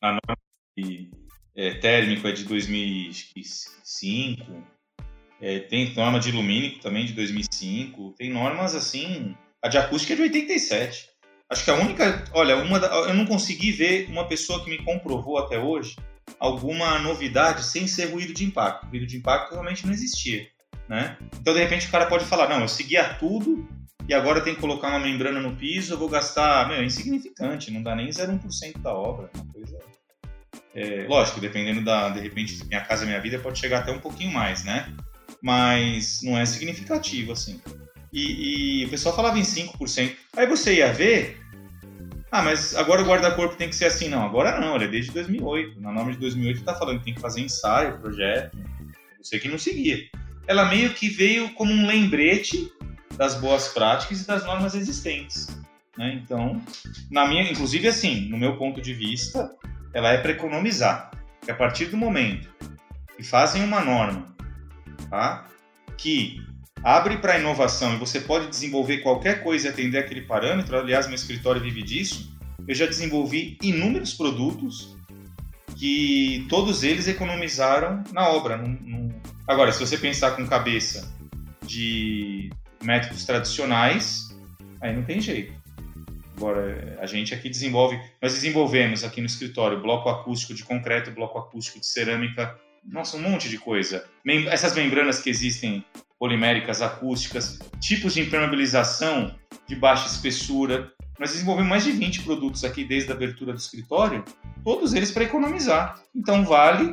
a 0.00 0.12
norma 0.12 0.36
de 0.78 1.10
é, 1.56 1.74
térmico 1.74 2.28
é 2.28 2.32
de 2.32 2.44
2005, 2.44 4.64
é, 5.40 5.58
tem 5.58 5.92
norma 5.96 6.20
de 6.20 6.30
lumínico 6.30 6.78
também 6.78 7.04
de 7.04 7.14
2005. 7.14 8.14
Tem 8.16 8.30
normas 8.30 8.76
assim. 8.76 9.36
A 9.60 9.66
de 9.66 9.76
acústica 9.76 10.12
é 10.12 10.16
de 10.16 10.22
87. 10.22 11.08
Acho 11.50 11.64
que 11.64 11.70
a 11.72 11.74
única. 11.74 12.24
Olha, 12.32 12.58
uma 12.58 12.78
da, 12.78 12.86
eu 12.86 13.14
não 13.14 13.26
consegui 13.26 13.72
ver 13.72 14.08
uma 14.08 14.28
pessoa 14.28 14.62
que 14.62 14.70
me 14.70 14.78
comprovou 14.84 15.36
até 15.36 15.58
hoje 15.58 15.96
alguma 16.38 16.98
novidade 16.98 17.64
sem 17.64 17.86
ser 17.86 18.06
ruído 18.06 18.32
de 18.32 18.44
impacto. 18.44 18.86
Ruído 18.86 19.06
de 19.06 19.16
impacto 19.16 19.52
realmente 19.52 19.86
não 19.86 19.92
existia. 19.92 20.46
Né? 20.88 21.16
Então, 21.40 21.54
de 21.54 21.60
repente, 21.60 21.86
o 21.86 21.90
cara 21.90 22.06
pode 22.06 22.24
falar: 22.24 22.48
não, 22.48 22.60
eu 22.60 22.68
seguia 22.68 23.14
tudo 23.14 23.68
e 24.08 24.14
agora 24.14 24.40
tem 24.40 24.54
que 24.54 24.60
colocar 24.60 24.88
uma 24.88 25.00
membrana 25.00 25.40
no 25.40 25.56
piso, 25.56 25.94
eu 25.94 25.98
vou 25.98 26.08
gastar. 26.08 26.68
Meu, 26.68 26.78
é 26.78 26.84
insignificante, 26.84 27.70
não 27.70 27.82
dá 27.82 27.94
nem 27.94 28.08
0,1% 28.08 28.78
da 28.78 28.92
obra. 28.92 29.30
Uma 29.34 29.52
coisa. 29.52 29.78
É, 30.74 31.06
lógico, 31.08 31.40
dependendo 31.40 31.84
da. 31.84 32.08
De 32.08 32.20
repente, 32.20 32.64
minha 32.66 32.80
casa, 32.80 33.04
minha 33.04 33.20
vida, 33.20 33.38
pode 33.38 33.58
chegar 33.58 33.80
até 33.80 33.92
um 33.92 34.00
pouquinho 34.00 34.32
mais, 34.32 34.64
né? 34.64 34.92
mas 35.42 36.20
não 36.22 36.38
é 36.38 36.46
significativo, 36.46 37.32
assim. 37.32 37.60
E, 38.12 38.82
e 38.82 38.84
o 38.84 38.88
pessoal 38.88 39.16
falava 39.16 39.38
em 39.38 39.42
5%. 39.42 40.14
Aí 40.36 40.46
você 40.46 40.76
ia 40.76 40.92
ver, 40.92 41.41
ah, 42.32 42.42
mas 42.42 42.74
agora 42.74 43.02
o 43.02 43.06
guarda-corpo 43.06 43.56
tem 43.56 43.68
que 43.68 43.76
ser 43.76 43.84
assim. 43.84 44.08
Não, 44.08 44.24
agora 44.24 44.58
não, 44.58 44.76
é 44.76 44.88
desde 44.88 45.12
2008. 45.12 45.78
Na 45.78 45.92
norma 45.92 46.12
de 46.12 46.18
2008 46.18 46.60
está 46.60 46.74
falando 46.74 46.98
que 47.00 47.04
tem 47.04 47.14
que 47.14 47.20
fazer 47.20 47.42
ensaio, 47.42 47.98
projeto. 47.98 48.56
Você 49.22 49.38
que 49.38 49.48
não 49.48 49.58
seguia. 49.58 49.98
Ela 50.46 50.64
meio 50.64 50.94
que 50.94 51.08
veio 51.08 51.52
como 51.54 51.70
um 51.70 51.86
lembrete 51.86 52.72
das 53.16 53.34
boas 53.34 53.68
práticas 53.68 54.22
e 54.22 54.26
das 54.26 54.44
normas 54.44 54.74
existentes. 54.74 55.46
Né? 55.96 56.20
Então, 56.22 56.60
na 57.10 57.28
minha, 57.28 57.42
inclusive 57.42 57.86
assim, 57.86 58.28
no 58.30 58.38
meu 58.38 58.56
ponto 58.56 58.80
de 58.80 58.94
vista, 58.94 59.50
ela 59.92 60.10
é 60.10 60.18
para 60.18 60.32
economizar. 60.32 61.10
Que 61.42 61.50
a 61.50 61.54
partir 61.54 61.86
do 61.86 61.96
momento 61.96 62.48
que 63.16 63.22
fazem 63.22 63.62
uma 63.62 63.84
norma 63.84 64.32
tá? 65.10 65.44
que 65.98 66.42
abre 66.82 67.18
para 67.18 67.38
inovação 67.38 67.94
e 67.94 67.98
você 67.98 68.20
pode 68.20 68.48
desenvolver 68.48 68.98
qualquer 68.98 69.42
coisa 69.42 69.68
e 69.68 69.70
atender 69.70 69.98
aquele 69.98 70.22
parâmetro. 70.22 70.76
Aliás, 70.76 71.06
meu 71.06 71.14
escritório 71.14 71.60
vive 71.60 71.82
disso. 71.82 72.32
Eu 72.66 72.74
já 72.74 72.86
desenvolvi 72.86 73.58
inúmeros 73.62 74.14
produtos 74.14 74.96
que 75.76 76.46
todos 76.48 76.82
eles 76.82 77.08
economizaram 77.08 78.04
na 78.12 78.28
obra. 78.28 78.62
Agora, 79.48 79.72
se 79.72 79.80
você 79.80 79.96
pensar 79.96 80.32
com 80.32 80.46
cabeça 80.46 81.12
de 81.64 82.50
métodos 82.82 83.24
tradicionais, 83.24 84.28
aí 84.80 84.94
não 84.94 85.02
tem 85.02 85.20
jeito. 85.20 85.52
Agora, 86.36 86.98
a 87.00 87.06
gente 87.06 87.34
aqui 87.34 87.48
desenvolve, 87.48 88.00
nós 88.20 88.32
desenvolvemos 88.34 89.04
aqui 89.04 89.20
no 89.20 89.26
escritório 89.26 89.80
bloco 89.80 90.08
acústico 90.08 90.54
de 90.54 90.64
concreto, 90.64 91.10
bloco 91.10 91.38
acústico 91.38 91.78
de 91.78 91.86
cerâmica, 91.86 92.58
nossa, 92.84 93.16
um 93.16 93.20
monte 93.20 93.48
de 93.48 93.58
coisa. 93.58 94.04
Essas 94.50 94.74
membranas 94.74 95.20
que 95.20 95.30
existem, 95.30 95.84
poliméricas, 96.22 96.80
acústicas, 96.80 97.58
tipos 97.80 98.14
de 98.14 98.20
impermeabilização 98.20 99.34
de 99.66 99.74
baixa 99.74 100.06
espessura. 100.06 100.92
Nós 101.18 101.32
desenvolvemos 101.32 101.68
mais 101.68 101.82
de 101.82 101.90
20 101.90 102.22
produtos 102.22 102.62
aqui 102.62 102.84
desde 102.84 103.10
a 103.10 103.14
abertura 103.16 103.52
do 103.52 103.58
escritório, 103.58 104.24
todos 104.62 104.94
eles 104.94 105.10
para 105.10 105.24
economizar. 105.24 105.98
Então 106.14 106.44
vale 106.44 106.92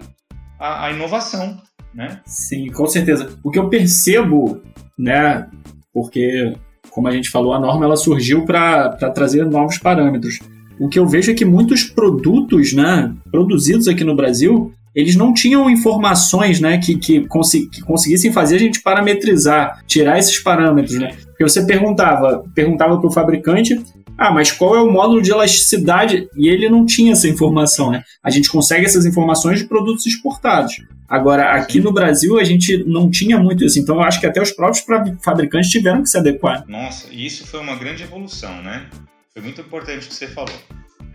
a, 0.60 0.86
a 0.86 0.92
inovação, 0.92 1.62
né? 1.94 2.22
Sim, 2.26 2.72
com 2.72 2.88
certeza. 2.88 3.38
O 3.44 3.52
que 3.52 3.60
eu 3.60 3.70
percebo, 3.70 4.64
né, 4.98 5.48
porque 5.94 6.56
como 6.90 7.08
a 7.08 7.12
gente 7.12 7.30
falou, 7.30 7.54
a 7.54 7.60
norma 7.60 7.86
ela 7.86 7.96
surgiu 7.96 8.46
para 8.48 8.90
trazer 9.12 9.46
novos 9.46 9.78
parâmetros. 9.78 10.40
O 10.80 10.90
que 10.90 10.98
eu 10.98 11.06
vejo 11.06 11.30
é 11.30 11.36
que 11.36 11.46
muitos 11.46 11.84
produtos, 11.84 12.74
né, 12.74 13.14
produzidos 13.30 13.88
aqui 13.88 14.04
no 14.04 14.16
Brasil, 14.16 14.74
eles 14.96 15.16
não 15.16 15.34
tinham 15.34 15.70
informações 15.70 16.60
né, 16.60 16.78
que, 16.78 16.98
que, 16.98 17.22
que, 17.22 17.82
conseguissem 17.82 18.32
fazer 18.32 18.56
a 18.56 18.60
gente 18.60 18.82
parametrizar, 18.82 19.84
tirar 19.86 20.18
esses 20.18 20.40
parâmetros. 20.40 20.98
Né? 20.98 21.16
Porque 21.26 21.44
você 21.44 21.66
perguntava 21.66 22.44
perguntava 22.54 22.98
para 22.98 23.08
o 23.08 23.12
fabricante, 23.12 23.82
ah, 24.18 24.32
mas 24.32 24.52
qual 24.52 24.76
é 24.76 24.82
o 24.82 24.92
módulo 24.92 25.22
de 25.22 25.32
elasticidade? 25.32 26.28
E 26.36 26.50
ele 26.50 26.68
não 26.68 26.86
tinha 26.86 27.14
essa 27.14 27.28
informação. 27.28 27.92
Né? 27.92 28.04
A 28.22 28.30
gente 28.30 28.50
consegue 28.50 28.86
essas 28.86 29.06
informações 29.06 29.60
de 29.60 29.66
produtos 29.66 30.06
exportados. 30.06 30.76
Agora, 31.08 31.54
aqui 31.54 31.80
no 31.80 31.94
Brasil, 31.94 32.38
a 32.38 32.44
gente 32.44 32.84
não 32.84 33.10
tinha 33.10 33.40
muito 33.40 33.64
isso. 33.64 33.80
Então, 33.80 33.96
eu 33.96 34.02
acho 34.02 34.20
que 34.20 34.28
até 34.28 34.42
os 34.42 34.52
próprios 34.52 34.86
fabricantes 35.24 35.70
tiveram 35.70 36.04
que 36.04 36.10
se 36.10 36.18
adequar. 36.18 36.66
Nossa, 36.68 37.08
e 37.12 37.26
isso 37.26 37.48
foi 37.48 37.62
uma 37.62 37.76
grande 37.76 38.04
evolução, 38.04 38.62
né? 38.62 38.88
Foi 39.34 39.42
muito 39.42 39.62
importante 39.62 40.06
o 40.06 40.10
que 40.10 40.14
você 40.14 40.28
falou. 40.28 40.54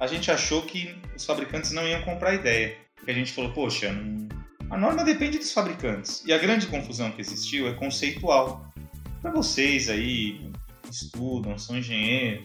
A 0.01 0.07
gente 0.07 0.31
achou 0.31 0.63
que 0.63 0.93
os 1.15 1.25
fabricantes 1.25 1.71
não 1.71 1.87
iam 1.87 2.01
comprar 2.03 2.35
ideia 2.35 2.75
que 3.03 3.11
a 3.11 3.15
gente 3.15 3.33
falou, 3.33 3.53
poxa, 3.53 3.93
não... 3.93 4.29
a 4.71 4.79
norma 4.79 5.05
depende 5.05 5.39
dos 5.39 5.53
fabricantes. 5.53 6.23
E 6.27 6.33
a 6.33 6.39
grande 6.39 6.67
confusão 6.67 7.11
que 7.11 7.21
existiu 7.21 7.69
é 7.69 7.73
conceitual. 7.73 8.73
Para 9.21 9.31
vocês 9.31 9.89
aí, 9.89 10.51
estudam, 10.91 11.59
são 11.59 11.77
engenheiros, 11.77 12.45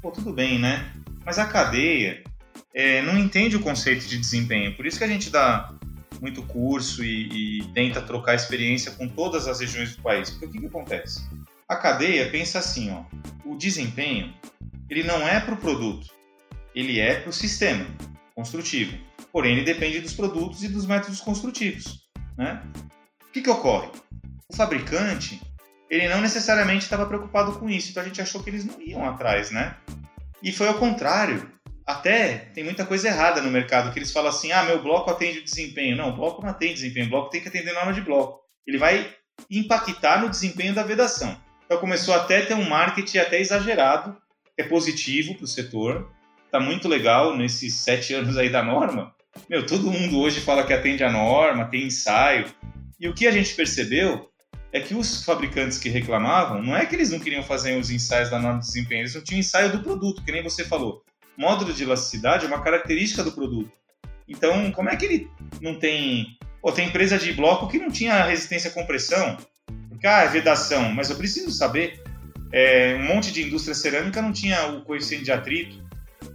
pô, 0.00 0.10
tudo 0.10 0.32
bem, 0.32 0.58
né? 0.58 0.92
Mas 1.24 1.38
a 1.38 1.46
cadeia 1.46 2.22
é, 2.74 3.02
não 3.02 3.18
entende 3.18 3.56
o 3.56 3.60
conceito 3.60 4.06
de 4.06 4.18
desempenho. 4.18 4.74
Por 4.76 4.86
isso 4.86 4.98
que 4.98 5.04
a 5.04 5.08
gente 5.08 5.30
dá 5.30 5.72
muito 6.20 6.42
curso 6.42 7.02
e, 7.04 7.60
e, 7.60 7.64
tenta 7.72 8.00
trocar 8.02 8.34
experiência 8.34 8.92
com 8.92 9.08
todas 9.08 9.48
as 9.48 9.60
regiões 9.60 9.96
do 9.96 10.02
país. 10.02 10.30
Porque 10.30 10.46
o 10.46 10.50
que, 10.50 10.58
que 10.60 10.66
acontece? 10.66 11.26
A 11.68 11.76
cadeia 11.76 12.28
pensa 12.30 12.58
assim, 12.58 12.90
ó, 12.90 13.04
o 13.44 13.56
desempenho 13.56 14.34
ele 14.88 15.04
não 15.04 15.26
é 15.26 15.38
para 15.38 15.54
o 15.54 15.56
produto, 15.56 16.08
ele 16.74 16.98
é 16.98 17.14
para 17.14 17.30
o 17.30 17.32
sistema 17.32 17.86
construtivo 18.34 18.98
porém 19.32 19.52
ele 19.52 19.64
depende 19.64 20.00
dos 20.00 20.14
produtos 20.14 20.62
e 20.62 20.68
dos 20.68 20.86
métodos 20.86 21.20
construtivos. 21.20 22.08
Né? 22.36 22.62
O 23.28 23.32
que, 23.32 23.42
que 23.42 23.50
ocorre? 23.50 23.88
O 24.48 24.56
fabricante 24.56 25.40
ele 25.90 26.08
não 26.08 26.20
necessariamente 26.20 26.84
estava 26.84 27.04
preocupado 27.04 27.58
com 27.58 27.68
isso, 27.68 27.90
então 27.90 28.02
a 28.02 28.06
gente 28.06 28.22
achou 28.22 28.42
que 28.42 28.48
eles 28.48 28.64
não 28.64 28.80
iam 28.80 29.04
atrás, 29.04 29.50
né? 29.50 29.76
E 30.40 30.52
foi 30.52 30.68
ao 30.68 30.74
contrário. 30.74 31.50
Até 31.84 32.50
tem 32.54 32.62
muita 32.62 32.86
coisa 32.86 33.08
errada 33.08 33.42
no 33.42 33.50
mercado, 33.50 33.92
que 33.92 33.98
eles 33.98 34.12
falam 34.12 34.30
assim, 34.30 34.52
ah, 34.52 34.62
meu 34.62 34.80
bloco 34.80 35.10
atende 35.10 35.40
o 35.40 35.44
desempenho. 35.44 35.96
Não, 35.96 36.10
o 36.10 36.16
bloco 36.16 36.40
não 36.40 36.50
atende 36.50 36.74
desempenho, 36.74 37.06
o 37.06 37.10
bloco 37.10 37.30
tem 37.30 37.40
que 37.40 37.48
atender 37.48 37.72
norma 37.72 37.92
de 37.92 38.00
bloco. 38.00 38.40
Ele 38.64 38.78
vai 38.78 39.12
impactar 39.50 40.22
no 40.22 40.30
desempenho 40.30 40.72
da 40.72 40.84
vedação. 40.84 41.36
Então 41.64 41.78
começou 41.78 42.14
até 42.14 42.38
a 42.38 42.46
ter 42.46 42.54
um 42.54 42.68
marketing 42.68 43.18
até 43.18 43.40
exagerado, 43.40 44.16
é 44.56 44.62
positivo 44.62 45.34
para 45.34 45.44
o 45.44 45.48
setor, 45.48 46.12
está 46.44 46.60
muito 46.60 46.86
legal 46.86 47.36
nesses 47.36 47.74
sete 47.74 48.14
anos 48.14 48.36
aí 48.36 48.48
da 48.48 48.62
norma, 48.62 49.12
meu, 49.48 49.64
todo 49.64 49.90
mundo 49.90 50.18
hoje 50.18 50.40
fala 50.40 50.64
que 50.64 50.72
atende 50.72 51.04
a 51.04 51.10
norma, 51.10 51.66
tem 51.66 51.86
ensaio. 51.86 52.46
E 52.98 53.08
o 53.08 53.14
que 53.14 53.26
a 53.26 53.32
gente 53.32 53.54
percebeu 53.54 54.28
é 54.72 54.80
que 54.80 54.94
os 54.94 55.24
fabricantes 55.24 55.78
que 55.78 55.88
reclamavam, 55.88 56.62
não 56.62 56.76
é 56.76 56.86
que 56.86 56.94
eles 56.94 57.10
não 57.10 57.18
queriam 57.18 57.42
fazer 57.42 57.76
os 57.76 57.90
ensaios 57.90 58.30
da 58.30 58.38
norma 58.38 58.60
de 58.60 58.66
desempenho, 58.66 59.02
eles 59.02 59.14
não 59.14 59.22
tinham 59.22 59.40
ensaio 59.40 59.72
do 59.72 59.82
produto, 59.82 60.22
que 60.22 60.30
nem 60.30 60.42
você 60.42 60.64
falou. 60.64 61.02
Módulo 61.36 61.72
de 61.72 61.82
elasticidade 61.82 62.44
é 62.44 62.48
uma 62.48 62.62
característica 62.62 63.24
do 63.24 63.32
produto. 63.32 63.72
Então, 64.28 64.70
como 64.70 64.88
é 64.88 64.96
que 64.96 65.04
ele 65.04 65.28
não 65.60 65.74
tem. 65.74 66.38
Pô, 66.62 66.70
tem 66.70 66.88
empresa 66.88 67.18
de 67.18 67.32
bloco 67.32 67.66
que 67.68 67.78
não 67.78 67.90
tinha 67.90 68.22
resistência 68.24 68.70
à 68.70 68.74
compressão, 68.74 69.36
porque, 69.88 70.06
ah, 70.06 70.20
é 70.20 70.28
vedação, 70.28 70.92
mas 70.92 71.10
eu 71.10 71.16
preciso 71.16 71.50
saber. 71.50 72.02
É, 72.52 72.96
um 72.96 73.04
monte 73.04 73.32
de 73.32 73.42
indústria 73.42 73.74
cerâmica 73.74 74.20
não 74.20 74.32
tinha 74.32 74.66
o 74.66 74.82
coeficiente 74.82 75.24
de 75.24 75.30
atrito 75.30 75.89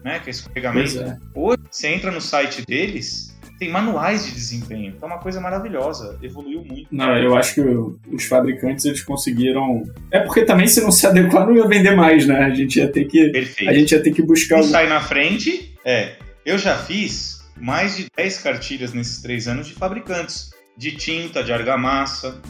né? 0.06 0.20
Que 0.20 0.30
é 0.30 0.32
escorregamento. 0.32 1.00
É. 1.00 1.18
Hoje, 1.34 1.62
você 1.72 1.88
entra 1.88 2.12
no 2.12 2.22
site 2.22 2.64
deles, 2.64 3.36
tem 3.58 3.72
manuais 3.72 4.24
de 4.24 4.32
desempenho. 4.32 4.94
Então 4.96 5.10
é 5.10 5.14
uma 5.14 5.20
coisa 5.20 5.42
maravilhosa, 5.42 6.20
evoluiu 6.22 6.64
muito. 6.64 6.88
Não, 6.92 7.18
eu 7.18 7.36
acho 7.36 7.56
que 7.56 7.62
os 7.62 8.26
fabricantes 8.26 8.86
eles 8.86 9.02
conseguiram. 9.02 9.84
É 10.12 10.20
porque 10.20 10.46
também 10.46 10.68
se 10.68 10.80
não 10.80 10.92
se 10.92 11.08
adequar 11.08 11.48
não 11.48 11.56
ia 11.56 11.68
vender 11.68 11.96
mais, 11.96 12.28
né? 12.28 12.38
A 12.38 12.54
gente 12.54 12.78
ia 12.78 12.88
ter 12.88 13.06
que 13.06 13.30
Perfeito. 13.30 13.70
a 13.70 13.74
gente 13.74 13.92
ia 13.94 14.04
ter 14.04 14.12
que 14.12 14.22
buscar 14.22 14.60
um 14.60 14.64
sai 14.64 14.88
na 14.88 15.02
frente. 15.02 15.76
É, 15.84 16.14
eu 16.46 16.60
já 16.60 16.78
fiz 16.78 17.44
mais 17.58 17.98
de 17.98 18.06
10 18.16 18.42
cartilhas 18.44 18.94
nesses 18.94 19.24
três 19.24 19.48
anos 19.48 19.68
de 19.68 19.74
fabricantes 19.74 20.52
de 20.78 20.92
tinta, 20.92 21.42
de 21.42 21.54
argamassa, 21.54 22.42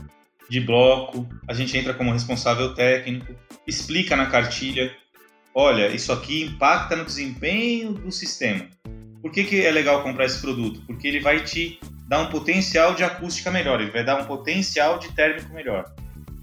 de 0.50 0.60
bloco, 0.60 1.28
a 1.48 1.54
gente 1.54 1.78
entra 1.78 1.94
como 1.94 2.12
responsável 2.12 2.74
técnico, 2.74 3.34
explica 3.68 4.16
na 4.16 4.26
cartilha, 4.26 4.92
olha, 5.56 5.88
isso 5.88 6.12
aqui 6.12 6.44
impacta 6.44 6.98
no 6.98 7.06
desempenho 7.06 7.94
do 7.94 8.12
sistema. 8.12 8.68
Por 9.22 9.32
que, 9.32 9.46
que 9.46 9.66
é 9.66 9.72
legal 9.72 10.04
comprar 10.04 10.26
esse 10.26 10.42
produto? 10.42 10.82
Porque 10.86 11.08
ele 11.08 11.22
vai 11.22 11.42
te 11.42 11.80
dar 12.08 12.20
um 12.20 12.30
potencial 12.30 12.94
de 12.94 13.04
acústica 13.04 13.50
melhor, 13.50 13.82
ele 13.82 13.90
vai 13.90 14.04
dar 14.04 14.22
um 14.22 14.26
potencial 14.26 15.00
de 15.00 15.12
térmico 15.14 15.52
melhor. 15.54 15.96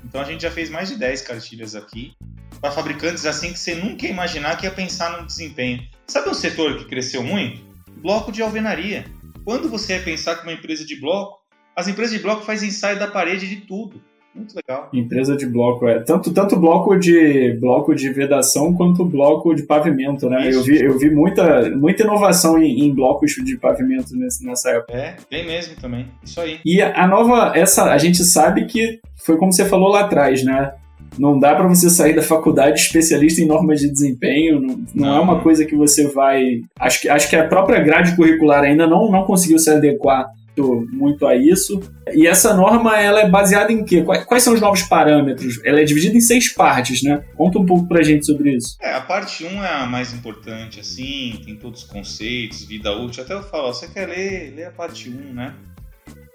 Então 0.03 0.21
a 0.21 0.25
gente 0.25 0.41
já 0.41 0.51
fez 0.51 0.71
mais 0.71 0.89
de 0.89 0.97
10 0.97 1.23
cartilhas 1.23 1.75
aqui 1.77 2.15
para 2.61 2.73
fabricantes 2.73 3.27
assim 3.27 3.53
que 3.53 3.59
você 3.59 3.75
nunca 3.75 4.07
ia 4.07 4.13
imaginar 4.13 4.57
que 4.57 4.65
ia 4.65 4.71
pensar 4.71 5.21
no 5.21 5.27
desempenho. 5.27 5.87
Sabe 6.07 6.31
um 6.31 6.35
setor 6.35 6.79
que 6.79 6.87
cresceu 6.87 7.23
muito? 7.23 7.63
Bloco 7.99 8.33
de 8.33 8.43
alvenaria. 8.43 9.05
Quando 9.45 9.69
você 9.69 9.95
ia 9.95 10.03
pensar 10.03 10.37
que 10.37 10.43
uma 10.43 10.53
empresa 10.53 10.85
de 10.85 10.99
bloco, 10.99 11.41
as 11.77 11.87
empresas 11.87 12.17
de 12.17 12.23
bloco 12.23 12.45
fazem 12.45 12.69
ensaio 12.69 12.99
da 12.99 13.07
parede 13.07 13.49
de 13.49 13.57
tudo. 13.57 14.03
Muito 14.35 14.55
legal. 14.55 14.89
Empresa 14.93 15.37
de 15.37 15.47
bloco, 15.47 15.87
é. 15.87 16.01
Tanto, 16.01 16.33
tanto 16.33 16.57
bloco 16.57 16.97
de 16.97 17.53
bloco 17.61 17.95
de 17.95 18.11
vedação 18.11 18.73
quanto 18.75 19.05
bloco 19.05 19.55
de 19.55 19.63
pavimento, 19.65 20.29
né? 20.29 20.49
Eu 20.51 20.63
vi, 20.63 20.83
eu 20.83 20.99
vi 20.99 21.11
muita, 21.11 21.71
muita 21.71 22.03
inovação 22.03 22.61
em, 22.63 22.87
em 22.87 22.95
blocos 22.95 23.33
de 23.33 23.57
pavimento 23.59 24.17
nesse, 24.17 24.45
nessa 24.45 24.71
época. 24.71 24.95
É, 24.95 25.17
tem 25.29 25.47
mesmo 25.47 25.77
também. 25.77 26.07
Isso 26.25 26.41
aí. 26.41 26.59
E 26.65 26.81
a, 26.81 27.05
a 27.05 27.07
nova, 27.07 27.53
essa, 27.55 27.85
a 27.85 27.99
gente 27.99 28.25
sabe 28.25 28.65
que 28.65 29.01
foi 29.25 29.37
como 29.37 29.53
você 29.53 29.67
falou 29.67 29.89
lá 29.89 30.01
atrás, 30.01 30.43
né? 30.43 30.73
Não 31.19 31.39
dá 31.39 31.55
para 31.55 31.69
você 31.69 31.91
sair 31.91 32.15
da 32.15 32.23
faculdade 32.23 32.81
especialista 32.81 33.43
em 33.43 33.47
normas 33.47 33.81
de 33.81 33.91
desempenho, 33.91 34.61
não, 34.61 34.69
não, 34.69 34.87
não, 34.95 35.17
é 35.17 35.21
uma 35.21 35.41
coisa 35.41 35.67
que 35.67 35.77
você 35.77 36.09
vai. 36.09 36.61
Acho 36.81 37.03
que, 37.03 37.09
acho 37.11 37.29
que 37.29 37.37
a 37.37 37.47
própria 37.47 37.81
grade 37.81 38.17
curricular 38.17 38.65
ainda 38.65 38.87
não, 38.87 39.11
não 39.11 39.25
conseguiu 39.25 39.59
se 39.59 39.71
adequar 39.71 40.27
muito 40.61 41.27
a 41.27 41.37
isso. 41.37 41.81
E 42.13 42.27
essa 42.27 42.55
norma 42.55 42.99
ela 42.99 43.21
é 43.21 43.29
baseada 43.29 43.73
em 43.73 43.85
quê? 43.85 44.03
Quais 44.03 44.43
são 44.43 44.55
os 44.55 44.61
novos 44.61 44.83
parâmetros? 44.83 45.61
Ela 45.65 45.81
é 45.81 45.85
dividida 45.85 46.17
em 46.17 46.21
seis 46.21 46.53
partes, 46.53 47.03
né? 47.03 47.25
Conta 47.37 47.59
um 47.59 47.67
pouco 47.67 47.87
pra 47.87 48.03
gente 48.03 48.27
sobre 48.27 48.57
isso. 48.57 48.77
É, 48.81 48.93
a 48.93 49.01
parte 49.01 49.45
1 49.45 49.49
um 49.49 49.65
é 49.65 49.73
a 49.73 49.87
mais 49.87 50.13
importante, 50.13 50.81
assim, 50.81 51.41
tem 51.45 51.57
todos 51.57 51.83
os 51.83 51.89
conceitos, 51.89 52.65
vida 52.65 52.93
útil. 52.93 53.23
Até 53.23 53.35
eu 53.35 53.43
falo, 53.43 53.69
ó, 53.69 53.73
você 53.73 53.89
quer 53.89 54.09
ler, 54.09 54.55
lê 54.55 54.65
a 54.65 54.71
parte 54.71 55.09
1, 55.09 55.13
um, 55.13 55.33
né? 55.33 55.55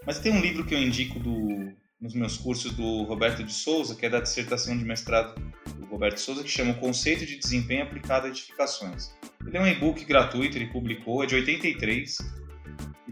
Mas 0.06 0.20
tem 0.20 0.32
um 0.32 0.40
livro 0.40 0.66
que 0.66 0.74
eu 0.74 0.80
indico 0.80 1.20
do, 1.20 1.72
nos 2.00 2.14
meus 2.14 2.38
cursos 2.38 2.72
do 2.74 3.04
Roberto 3.04 3.44
de 3.44 3.52
Souza, 3.52 3.96
que 3.96 4.06
é 4.06 4.10
da 4.10 4.20
dissertação 4.20 4.78
de 4.78 4.86
mestrado 4.86 5.36
do 5.78 5.86
Roberto 5.86 6.20
Souza, 6.20 6.44
que 6.44 6.50
chama 6.50 6.72
O 6.72 6.78
Conceito 6.78 7.26
de 7.26 7.38
Desempenho 7.38 7.84
Aplicado 7.84 8.28
a 8.28 8.30
Edificações. 8.30 9.12
Ele 9.46 9.58
é 9.58 9.62
um 9.62 9.68
e-book 9.68 10.04
gratuito, 10.06 10.58
ele 10.58 10.68
publicou, 10.68 11.24
é 11.24 11.28
de 11.28 11.36
83 11.36 12.18
e 12.20 12.47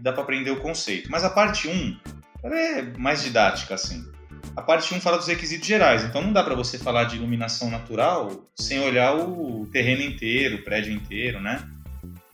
dá 0.06 0.12
para 0.12 0.22
aprender 0.22 0.52
o 0.52 0.60
conceito. 0.60 1.10
Mas 1.10 1.24
a 1.24 1.30
parte 1.30 1.66
1 1.68 1.98
é 2.44 2.82
mais 2.96 3.24
didática, 3.24 3.74
assim. 3.74 4.08
A 4.54 4.62
parte 4.62 4.94
1 4.94 5.00
fala 5.00 5.18
dos 5.18 5.26
requisitos 5.26 5.66
gerais, 5.66 6.04
então 6.04 6.22
não 6.22 6.32
dá 6.32 6.44
para 6.44 6.54
você 6.54 6.78
falar 6.78 7.04
de 7.04 7.16
iluminação 7.16 7.68
natural 7.68 8.48
sem 8.54 8.78
olhar 8.78 9.16
o 9.16 9.66
terreno 9.72 10.02
inteiro, 10.02 10.56
o 10.56 10.62
prédio 10.62 10.92
inteiro, 10.92 11.40
né? 11.40 11.68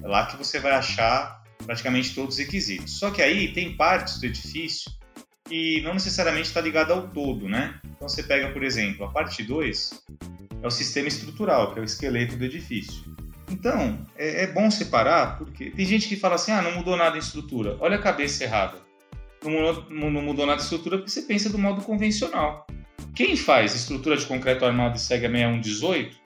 É 0.03 0.07
lá 0.07 0.27
que 0.27 0.37
você 0.37 0.61
vai 0.61 0.73
achar 0.73 1.43
praticamente 1.64 2.14
todos 2.14 2.35
os 2.35 2.39
requisitos. 2.39 2.99
Só 2.99 3.11
que 3.11 3.23
aí 3.23 3.53
tem 3.55 3.75
partes 3.75 4.20
do 4.20 4.27
edifício 4.27 4.93
que 5.49 5.81
não 5.83 5.95
necessariamente 5.95 6.49
está 6.49 6.61
ligada 6.61 6.93
ao 6.93 7.09
todo, 7.09 7.49
né? 7.49 7.81
Então 7.85 8.07
você 8.07 8.23
pega, 8.23 8.51
por 8.51 8.62
exemplo, 8.62 9.07
a 9.07 9.11
parte 9.11 9.43
2 9.43 10.05
é 10.62 10.66
o 10.66 10.70
sistema 10.70 11.09
estrutural, 11.09 11.73
que 11.73 11.79
é 11.79 11.83
o 11.83 11.85
esqueleto 11.85 12.37
do 12.37 12.45
edifício. 12.45 13.03
Então, 13.53 13.98
é, 14.16 14.44
é, 14.44 14.46
bom 14.46 14.70
separar, 14.70 15.36
porque 15.36 15.70
tem 15.70 15.84
gente 15.84 16.09
que 16.09 16.16
fala 16.16 16.36
assim: 16.36 16.53
ah, 16.53 16.62
não 16.62 16.72
mudou 16.72 16.96
nada 16.96 17.16
em 17.16 17.20
estrutura. 17.20 17.76
Olha 17.80 17.96
a 17.96 18.03
cabeça 18.03 18.44
errada. 18.44 18.78
Não 19.44 19.50
mudou, 19.50 19.86
não 19.90 20.22
mudou 20.22 20.46
nada 20.46 20.61
em 20.61 20.64
estrutura 20.64 20.96
porque 20.96 21.11
você 21.11 21.22
pensa 21.22 21.50
do 21.50 21.59
modo 21.59 21.82
convencional. 21.82 22.66
Quem 23.14 23.36
faz 23.36 23.74
estrutura 23.74 24.16
de 24.16 24.24
concreto 24.24 24.64
armado 24.64 24.96
e 24.96 25.00
segue 25.00 25.26
a 25.26 25.30
6118, 25.30 26.16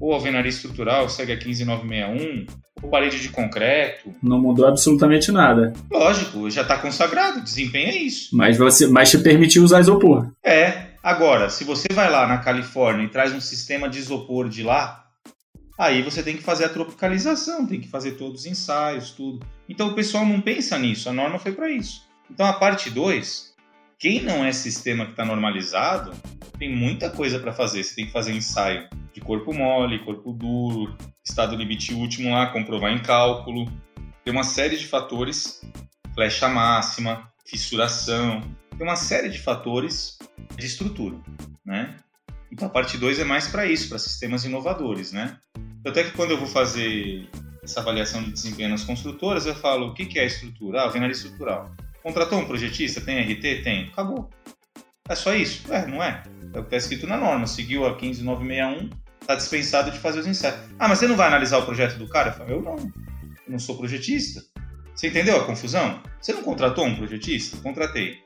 ou 0.00 0.12
alvenaria 0.12 0.48
estrutural 0.48 1.08
segue 1.08 1.32
a 1.32 1.38
15961, 1.38 2.46
ou 2.80 2.88
parede 2.88 3.20
de 3.20 3.30
concreto. 3.30 4.12
Não 4.22 4.40
mudou 4.40 4.68
absolutamente 4.68 5.32
nada. 5.32 5.72
Lógico, 5.90 6.48
já 6.48 6.62
está 6.62 6.78
consagrado, 6.78 7.42
desempenho 7.42 7.88
é 7.88 7.96
isso. 7.96 8.36
Mas, 8.36 8.56
você, 8.56 8.86
mas 8.86 9.10
te 9.10 9.18
permitiu 9.18 9.64
usar 9.64 9.80
isopor. 9.80 10.30
É. 10.44 10.86
Agora, 11.02 11.48
se 11.48 11.64
você 11.64 11.88
vai 11.92 12.10
lá 12.10 12.26
na 12.26 12.38
Califórnia 12.38 13.04
e 13.04 13.08
traz 13.08 13.32
um 13.32 13.40
sistema 13.40 13.88
de 13.88 13.98
isopor 13.98 14.48
de 14.48 14.62
lá, 14.62 15.07
Aí 15.78 16.02
você 16.02 16.24
tem 16.24 16.36
que 16.36 16.42
fazer 16.42 16.64
a 16.64 16.68
tropicalização, 16.68 17.64
tem 17.64 17.80
que 17.80 17.88
fazer 17.88 18.12
todos 18.12 18.40
os 18.40 18.46
ensaios, 18.46 19.12
tudo. 19.12 19.46
Então 19.68 19.88
o 19.88 19.94
pessoal 19.94 20.26
não 20.26 20.40
pensa 20.40 20.76
nisso, 20.76 21.08
a 21.08 21.12
norma 21.12 21.38
foi 21.38 21.52
para 21.52 21.70
isso. 21.70 22.04
Então 22.28 22.44
a 22.44 22.54
parte 22.54 22.90
2, 22.90 23.54
quem 23.96 24.20
não 24.20 24.44
é 24.44 24.52
sistema 24.52 25.04
que 25.04 25.12
está 25.12 25.24
normalizado, 25.24 26.12
tem 26.58 26.74
muita 26.74 27.08
coisa 27.08 27.38
para 27.38 27.52
fazer. 27.52 27.84
Você 27.84 27.94
tem 27.94 28.06
que 28.06 28.12
fazer 28.12 28.32
ensaio 28.32 28.88
de 29.12 29.20
corpo 29.20 29.54
mole, 29.54 30.04
corpo 30.04 30.32
duro, 30.32 30.96
estado 31.24 31.54
limite 31.54 31.94
último 31.94 32.32
lá, 32.32 32.48
comprovar 32.48 32.92
em 32.92 32.98
cálculo. 32.98 33.66
Tem 34.24 34.34
uma 34.34 34.44
série 34.44 34.76
de 34.76 34.86
fatores, 34.86 35.62
flecha 36.12 36.48
máxima, 36.48 37.32
fissuração, 37.46 38.40
tem 38.76 38.86
uma 38.86 38.96
série 38.96 39.28
de 39.28 39.38
fatores 39.38 40.18
de 40.56 40.66
estrutura, 40.66 41.16
né? 41.64 41.96
Então 42.50 42.68
a 42.68 42.70
parte 42.70 42.96
2 42.96 43.18
é 43.18 43.24
mais 43.24 43.46
para 43.46 43.66
isso, 43.66 43.88
para 43.88 43.98
sistemas 43.98 44.44
inovadores, 44.44 45.12
né? 45.12 45.38
Até 45.86 46.04
que 46.04 46.12
quando 46.12 46.32
eu 46.32 46.38
vou 46.38 46.48
fazer 46.48 47.28
essa 47.62 47.80
avaliação 47.80 48.22
de 48.22 48.32
desempenho 48.32 48.70
nas 48.70 48.84
construtoras, 48.84 49.46
eu 49.46 49.54
falo 49.54 49.88
o 49.88 49.94
que, 49.94 50.18
é 50.18 50.26
estrutura? 50.26 50.80
Ah, 50.80 50.84
alvenaria 50.84 51.12
estrutural. 51.12 51.70
Contratou 52.02 52.38
um 52.38 52.46
projetista? 52.46 53.00
Tem 53.00 53.20
RT? 53.20 53.62
Tem. 53.62 53.88
Acabou. 53.88 54.30
É 55.08 55.14
só 55.14 55.34
isso? 55.34 55.72
É, 55.72 55.86
não 55.86 56.02
é. 56.02 56.22
É 56.54 56.58
o 56.58 56.62
que 56.62 56.68
está 56.68 56.76
escrito 56.76 57.06
na 57.06 57.16
norma. 57.16 57.46
Seguiu 57.46 57.86
a 57.86 57.94
15961, 57.94 58.90
está 59.20 59.34
dispensado 59.34 59.90
de 59.90 59.98
fazer 59.98 60.20
os 60.20 60.26
ensaios. 60.26 60.58
Ah, 60.78 60.88
mas 60.88 60.98
você 60.98 61.06
não 61.06 61.16
vai 61.16 61.28
analisar 61.28 61.58
o 61.58 61.66
projeto 61.66 61.98
do 61.98 62.08
cara? 62.08 62.30
Eu 62.30 62.34
falo, 62.34 62.50
eu 62.50 62.62
não. 62.62 62.76
Eu 62.76 63.52
não 63.52 63.58
sou 63.58 63.76
projetista. 63.76 64.42
Você 64.94 65.08
entendeu 65.08 65.36
a 65.36 65.44
confusão? 65.44 66.02
Você 66.20 66.32
não 66.32 66.42
contratou 66.42 66.84
um 66.84 66.96
projetista? 66.96 67.56
Contratei. 67.58 68.18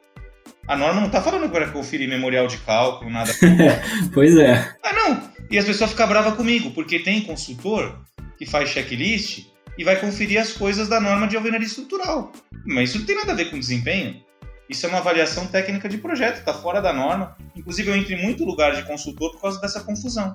A 0.67 0.77
norma 0.77 1.01
não 1.01 1.09
está 1.09 1.21
falando 1.21 1.51
para 1.51 1.71
conferir 1.71 2.09
memorial 2.09 2.47
de 2.47 2.59
cálculo, 2.59 3.11
nada. 3.11 3.33
pois 4.15 4.37
é. 4.37 4.75
Ah, 4.83 4.93
não. 4.93 5.33
E 5.51 5.59
as 5.59 5.65
pessoas 5.65 5.91
ficam 5.91 6.09
bravas 6.09 6.35
comigo, 6.35 6.71
porque 6.71 7.01
tem 7.01 7.23
consultor 7.23 8.01
que 8.39 8.47
faz 8.47 8.71
checklist 8.71 9.47
e 9.77 9.85
vai 9.85 9.97
conferir 9.97 10.41
as 10.41 10.53
coisas 10.53 10.89
da 10.89 11.01
norma 11.01 11.27
de 11.27 11.37
alvenaria 11.37 11.67
estrutural. 11.67 12.33
Mas 12.65 12.91
isso 12.91 13.01
não 13.01 13.07
tem 13.07 13.17
nada 13.17 13.33
a 13.33 13.35
ver 13.35 13.51
com 13.51 13.59
desempenho. 13.59 14.23
Isso 14.69 14.87
é 14.87 14.89
uma 14.89 14.99
avaliação 14.99 15.47
técnica 15.47 15.89
de 15.89 15.99
projeto, 15.99 16.39
está 16.39 16.55
fora 16.55 16.81
da 16.81 16.93
norma. 16.93 17.37
Inclusive, 17.55 17.91
eu 17.91 17.97
entro 17.97 18.15
em 18.15 18.23
muito 18.23 18.45
lugar 18.45 18.75
de 18.75 18.83
consultor 18.85 19.33
por 19.33 19.41
causa 19.43 19.61
dessa 19.61 19.81
confusão. 19.81 20.35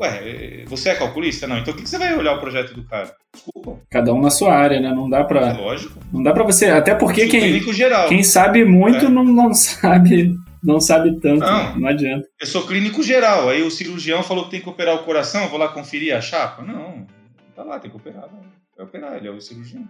Ué, 0.00 0.64
você 0.66 0.90
é 0.90 0.94
calculista? 0.94 1.46
Não. 1.46 1.58
Então, 1.58 1.72
o 1.72 1.76
que 1.76 1.88
você 1.88 1.98
vai 1.98 2.16
olhar 2.16 2.34
o 2.34 2.40
projeto 2.40 2.74
do 2.74 2.84
cara? 2.84 3.14
Desculpa. 3.32 3.80
Cada 3.90 4.12
um 4.12 4.20
na 4.20 4.30
sua 4.30 4.54
área, 4.54 4.80
né? 4.80 4.92
Não 4.92 5.08
dá 5.08 5.24
pra. 5.24 5.48
É 5.48 5.52
lógico. 5.52 5.98
Não 6.12 6.22
dá 6.22 6.32
pra 6.32 6.44
você. 6.44 6.66
Até 6.66 6.94
porque 6.94 7.26
quem, 7.26 7.60
quem 8.08 8.22
sabe 8.22 8.64
muito 8.64 9.06
é. 9.06 9.08
não, 9.08 9.24
não 9.24 9.54
sabe 9.54 10.34
não 10.64 10.80
sabe 10.80 11.20
tanto, 11.20 11.40
não, 11.40 11.78
não 11.78 11.88
adianta. 11.88 12.26
Eu 12.40 12.46
sou 12.46 12.66
clínico 12.66 13.02
geral, 13.02 13.50
aí 13.50 13.62
o 13.62 13.70
cirurgião 13.70 14.22
falou 14.22 14.46
que 14.46 14.52
tem 14.52 14.62
que 14.62 14.68
operar 14.68 14.94
o 14.94 15.04
coração, 15.04 15.42
eu 15.42 15.50
vou 15.50 15.58
lá 15.58 15.68
conferir 15.68 16.16
a 16.16 16.22
chapa? 16.22 16.62
Não, 16.62 17.06
tá 17.54 17.62
lá, 17.62 17.78
tem 17.78 17.90
que 17.90 17.96
operar. 17.98 18.30
Vai 18.74 18.86
operar, 18.86 19.16
ele 19.16 19.28
é 19.28 19.30
o 19.30 19.40
cirurgião. 19.42 19.86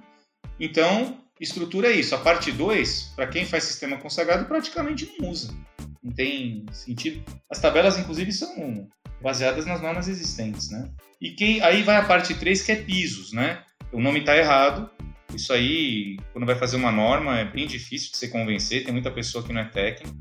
Então, 0.58 1.16
estrutura 1.40 1.88
é 1.88 1.92
isso. 1.92 2.14
A 2.14 2.18
parte 2.18 2.50
2, 2.50 3.12
para 3.14 3.28
quem 3.28 3.44
faz 3.44 3.64
sistema 3.64 3.96
consagrado, 3.96 4.46
praticamente 4.46 5.08
não 5.18 5.30
usa. 5.30 5.54
Não 6.02 6.12
tem 6.12 6.66
sentido. 6.72 7.22
As 7.48 7.60
tabelas, 7.60 7.96
inclusive, 7.96 8.32
são 8.32 8.88
baseadas 9.24 9.66
nas 9.66 9.82
normas 9.82 10.06
existentes, 10.06 10.70
né? 10.70 10.88
E 11.20 11.30
quem, 11.30 11.60
aí 11.62 11.82
vai 11.82 11.96
a 11.96 12.04
parte 12.04 12.34
3, 12.34 12.62
que 12.62 12.70
é 12.70 12.76
pisos, 12.76 13.32
né? 13.32 13.62
O 13.90 14.00
nome 14.00 14.20
está 14.20 14.36
errado. 14.36 14.88
Isso 15.34 15.52
aí, 15.52 16.16
quando 16.32 16.46
vai 16.46 16.54
fazer 16.54 16.76
uma 16.76 16.92
norma, 16.92 17.40
é 17.40 17.44
bem 17.44 17.66
difícil 17.66 18.12
de 18.12 18.18
se 18.18 18.28
convencer. 18.28 18.84
Tem 18.84 18.92
muita 18.92 19.10
pessoa 19.10 19.42
que 19.42 19.52
não 19.52 19.62
é 19.62 19.64
técnica 19.64 20.14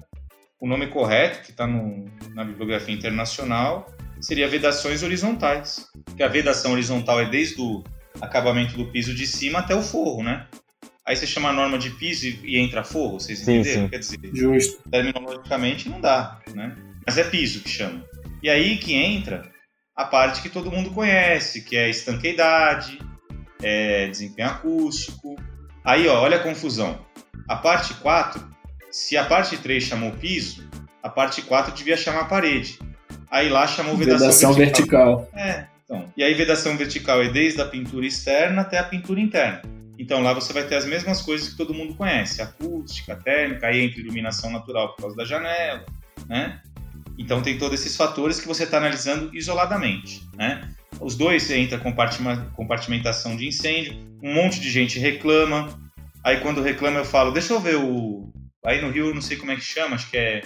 o 0.64 0.68
nome 0.68 0.88
correto, 0.88 1.44
que 1.44 1.52
está 1.52 1.68
na 1.68 2.46
bibliografia 2.46 2.96
internacional, 2.96 3.94
seria 4.22 4.48
vedações 4.48 5.04
horizontais. 5.04 5.90
Que 6.16 6.24
a 6.24 6.30
vedação 6.30 6.72
horizontal 6.72 7.20
é 7.20 7.30
desde 7.30 7.60
o 7.60 7.84
acabamento 8.22 8.78
do 8.78 8.86
piso 8.86 9.14
de 9.14 9.28
cima 9.28 9.60
até 9.60 9.76
o 9.76 9.82
forro, 9.82 10.24
né? 10.24 10.48
Aí 11.06 11.18
você 11.18 11.28
chama 11.28 11.50
a 11.50 11.54
norma 11.54 11.78
de 11.78 11.90
piso 11.90 12.28
e, 12.28 12.58
entra 12.58 12.82
forro, 12.82 13.20
vocês 13.20 13.40
sim, 13.40 13.56
entenderam? 13.56 13.84
Sim. 13.84 13.90
Quer 13.90 14.00
dizer, 14.00 14.20
Justo. 14.34 14.90
terminologicamente 14.90 15.90
não 15.90 16.00
dá, 16.00 16.40
né? 16.56 16.74
Mas 17.06 17.18
é 17.18 17.26
piso 17.26 17.60
que 17.60 17.70
chama. 17.70 18.02
E 18.44 18.50
aí 18.50 18.78
que 18.78 18.94
entra 18.94 19.50
a 19.96 20.06
parte 20.06 20.42
que 20.42 20.50
todo 20.50 20.72
mundo 20.72 20.92
conhece, 20.92 21.62
que 21.62 21.78
é 21.78 21.90
estanqueidade, 21.90 23.00
é 23.62 24.08
desempenho 24.08 24.50
acústico. 24.50 25.36
Aí, 25.84 26.08
ó, 26.08 26.22
olha 26.22 26.38
a 26.38 26.44
confusão. 26.44 27.00
A 27.48 27.56
parte 27.56 27.94
4 27.96 28.54
se 28.94 29.18
a 29.18 29.26
parte 29.26 29.58
3 29.58 29.84
chamou 29.84 30.12
piso, 30.12 30.70
a 31.02 31.10
parte 31.10 31.42
4 31.42 31.74
devia 31.74 31.98
chamar 31.98 32.26
parede. 32.26 32.78
Aí 33.30 33.50
lá 33.50 33.66
chamou 33.66 33.98
vedação, 33.98 34.28
vedação 34.28 34.54
vertical. 34.54 35.18
vertical. 35.18 35.40
É, 35.44 35.66
então. 35.84 36.14
E 36.16 36.24
aí 36.24 36.36
vedação 36.36 36.78
vertical 36.78 37.20
é 37.24 37.30
desde 37.30 37.60
a 37.60 37.66
pintura 37.66 38.06
externa 38.06 38.62
até 38.62 38.78
a 38.78 38.84
pintura 38.84 39.20
interna. 39.20 39.64
Então 39.98 40.22
lá 40.22 40.32
você 40.32 40.54
vai 40.54 40.64
ter 40.68 40.76
as 40.76 40.86
mesmas 40.86 41.24
coisas 41.24 41.50
que 41.50 41.58
todo 41.58 41.74
mundo 41.74 41.96
conhece: 41.96 42.40
acústica, 42.40 43.16
térmica, 43.16 43.66
aí 43.66 43.82
entra 43.82 44.00
iluminação 44.00 44.52
natural 44.52 44.90
por 44.90 45.02
causa 45.02 45.16
da 45.16 45.26
janela, 45.26 45.84
né? 46.28 46.62
Então 47.18 47.42
tem 47.42 47.58
todos 47.58 47.80
esses 47.80 47.96
fatores 47.96 48.40
que 48.40 48.48
você 48.48 48.64
está 48.64 48.78
analisando 48.78 49.30
isoladamente, 49.36 50.22
né? 50.36 50.70
Os 51.00 51.16
dois 51.16 51.50
entra 51.52 51.80
compartimentação 52.56 53.36
de 53.36 53.48
incêndio, 53.48 53.96
um 54.22 54.34
monte 54.34 54.60
de 54.60 54.70
gente 54.70 55.00
reclama. 55.00 55.70
Aí 56.24 56.38
quando 56.38 56.62
reclama 56.62 57.00
eu 57.00 57.06
falo, 57.06 57.32
deixa 57.32 57.54
eu 57.54 57.60
ver 57.60 57.76
o. 57.76 58.32
Aí 58.66 58.82
no 58.82 58.90
Rio 58.90 59.08
eu 59.08 59.14
não 59.14 59.22
sei 59.22 59.38
como 59.38 59.52
é 59.52 59.56
que 59.56 59.62
chama, 59.62 59.96
acho 59.96 60.10
que 60.10 60.18
é. 60.18 60.42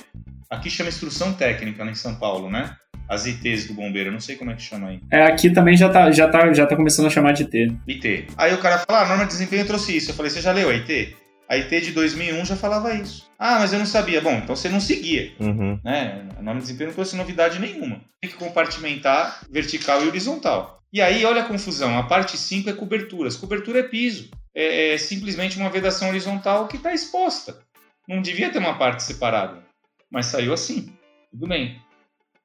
Aqui 0.49 0.69
chama 0.69 0.89
instrução 0.89 1.33
técnica, 1.33 1.83
né, 1.83 1.91
em 1.91 1.95
São 1.95 2.15
Paulo, 2.15 2.49
né? 2.49 2.75
As 3.09 3.25
ITs 3.25 3.67
do 3.67 3.73
bombeiro, 3.73 4.09
eu 4.09 4.13
não 4.13 4.19
sei 4.19 4.35
como 4.35 4.51
é 4.51 4.53
que 4.53 4.61
chama 4.61 4.89
aí. 4.89 4.99
É, 5.11 5.23
aqui 5.23 5.49
também 5.49 5.77
já 5.77 5.89
tá, 5.89 6.11
já 6.11 6.27
tá, 6.27 6.51
já 6.53 6.65
tá 6.65 6.75
começando 6.75 7.05
a 7.05 7.09
chamar 7.09 7.33
de 7.33 7.43
IT. 7.43 7.77
IT. 7.87 8.27
Aí 8.37 8.53
o 8.53 8.57
cara 8.57 8.79
fala, 8.79 8.99
ah, 8.99 9.05
a 9.05 9.07
norma 9.07 9.23
de 9.25 9.31
desempenho 9.31 9.65
trouxe 9.65 9.95
isso. 9.95 10.11
Eu 10.11 10.15
falei, 10.15 10.29
você 10.29 10.41
já 10.41 10.51
leu 10.51 10.69
a 10.69 10.73
IT? 10.73 11.15
A 11.49 11.55
IT 11.55 11.81
de 11.81 11.91
2001 11.91 12.45
já 12.45 12.55
falava 12.55 12.93
isso. 12.93 13.29
Ah, 13.39 13.59
mas 13.59 13.71
eu 13.71 13.79
não 13.79 13.85
sabia. 13.85 14.19
Bom, 14.19 14.33
então 14.33 14.55
você 14.55 14.67
não 14.67 14.81
seguia. 14.81 15.33
Uhum. 15.39 15.79
Né? 15.83 16.27
A 16.37 16.41
norma 16.41 16.59
de 16.59 16.67
desempenho 16.67 16.89
não 16.89 16.95
trouxe 16.95 17.15
novidade 17.15 17.59
nenhuma. 17.59 18.01
Tem 18.21 18.29
que 18.29 18.37
compartimentar 18.37 19.45
vertical 19.49 20.03
e 20.03 20.07
horizontal. 20.07 20.81
E 20.91 21.01
aí, 21.01 21.23
olha 21.23 21.41
a 21.41 21.47
confusão. 21.47 21.97
A 21.97 22.03
parte 22.03 22.37
5 22.37 22.69
é 22.69 22.73
coberturas. 22.73 23.37
Cobertura 23.37 23.79
é 23.79 23.83
piso. 23.83 24.29
É, 24.53 24.93
é 24.93 24.97
simplesmente 24.97 25.57
uma 25.57 25.69
vedação 25.69 26.09
horizontal 26.09 26.67
que 26.67 26.77
está 26.77 26.93
exposta. 26.93 27.59
Não 28.07 28.21
devia 28.21 28.49
ter 28.49 28.59
uma 28.59 28.77
parte 28.77 29.03
separada. 29.03 29.63
Mas 30.11 30.27
saiu 30.27 30.53
assim. 30.53 30.93
Tudo 31.31 31.47
bem. 31.47 31.79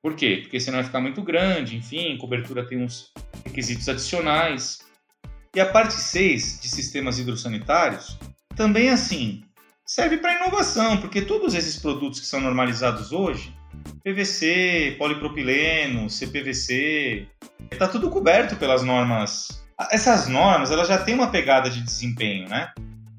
Por 0.03 0.16
quê? 0.16 0.40
Porque 0.42 0.59
senão 0.59 0.78
vai 0.78 0.84
ficar 0.84 1.00
muito 1.00 1.22
grande, 1.22 1.76
enfim, 1.76 2.18
cobertura 2.18 2.66
tem 2.66 2.82
uns 2.82 3.12
requisitos 3.44 3.88
adicionais. 3.88 4.80
E 5.55 5.61
a 5.61 5.66
parte 5.66 5.94
6 5.94 6.61
de 6.61 6.68
sistemas 6.68 7.20
hidrossanitários 7.20 8.18
também 8.57 8.90
assim, 8.90 9.42
serve 9.86 10.18
para 10.18 10.34
inovação, 10.34 10.98
porque 10.98 11.22
todos 11.22 11.55
esses 11.55 11.78
produtos 11.78 12.20
que 12.20 12.26
são 12.26 12.40
normalizados 12.40 13.12
hoje, 13.12 13.55
PVC, 14.05 14.96
polipropileno, 14.98 16.09
CPVC, 16.09 17.26
está 17.70 17.88
tudo 17.88 18.11
coberto 18.11 18.57
pelas 18.57 18.82
normas. 18.82 19.62
Essas 19.90 20.28
normas, 20.28 20.70
elas 20.70 20.88
já 20.88 20.98
têm 20.98 21.14
uma 21.14 21.30
pegada 21.30 21.70
de 21.70 21.80
desempenho, 21.80 22.48
né? 22.48 22.72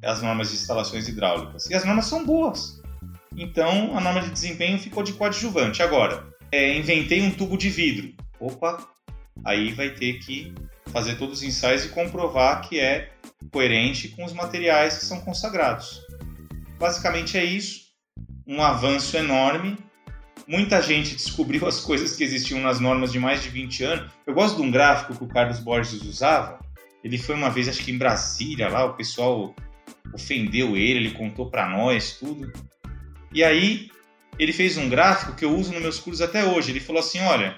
As 0.04 0.22
normas 0.22 0.50
de 0.50 0.56
instalações 0.56 1.08
hidráulicas. 1.08 1.70
E 1.70 1.74
as 1.74 1.86
normas 1.86 2.06
são 2.06 2.26
boas. 2.26 2.82
Então, 3.36 3.98
a 3.98 4.02
norma 4.02 4.22
de 4.22 4.30
desempenho 4.30 4.78
ficou 4.78 5.04
de 5.04 5.14
coadjuvante. 5.14 5.82
Agora, 5.82 6.24
é, 6.52 6.78
inventei 6.78 7.22
um 7.22 7.32
tubo 7.32 7.58
de 7.58 7.70
vidro. 7.70 8.14
Opa, 8.40 8.86
aí 9.44 9.72
vai 9.72 9.90
ter 9.90 10.20
que 10.20 10.54
fazer 10.92 11.16
todos 11.16 11.40
os 11.40 11.44
ensaios 11.44 11.86
e 11.86 11.90
comprovar 11.90 12.68
que 12.68 12.80
é 12.80 13.12
coerente 13.52 14.10
com 14.10 14.24
os 14.24 14.34
materiais 14.34 14.98
que 14.98 15.06
são 15.06 15.22
consagrados. 15.22 16.02
Basicamente 16.80 17.38
é 17.38 17.44
isso. 17.44 17.84
Um 18.46 18.62
avanço 18.62 19.16
enorme. 19.18 19.78
Muita 20.48 20.82
gente 20.82 21.16
descobriu 21.16 21.68
as 21.68 21.80
coisas 21.80 22.16
que 22.16 22.24
existiam 22.24 22.60
nas 22.60 22.80
normas 22.80 23.12
de 23.12 23.20
mais 23.20 23.42
de 23.42 23.50
20 23.50 23.84
anos. 23.84 24.12
Eu 24.26 24.34
gosto 24.34 24.58
de 24.58 24.62
um 24.62 24.72
gráfico 24.72 25.16
que 25.16 25.24
o 25.24 25.28
Carlos 25.28 25.60
Borges 25.60 26.02
usava. 26.02 26.60
Ele 27.04 27.18
foi 27.18 27.36
uma 27.36 27.50
vez, 27.50 27.68
acho 27.68 27.84
que 27.84 27.92
em 27.92 27.98
Brasília, 27.98 28.70
lá, 28.70 28.86
o 28.86 28.94
pessoal 28.94 29.54
ofendeu 30.14 30.78
ele, 30.78 31.00
ele 31.00 31.12
contou 31.12 31.50
para 31.50 31.68
nós 31.68 32.18
tudo. 32.18 32.52
E 33.34 33.44
aí, 33.44 33.90
ele 34.38 34.54
fez 34.54 34.78
um 34.78 34.90
gráfico 34.90 35.36
que 35.36 35.44
eu 35.44 35.56
uso 35.56 35.74
nos 35.74 35.82
meus 35.82 36.00
cursos 36.00 36.22
até 36.22 36.46
hoje. 36.46 36.72
Ele 36.72 36.80
falou 36.80 37.02
assim: 37.02 37.20
olha, 37.20 37.58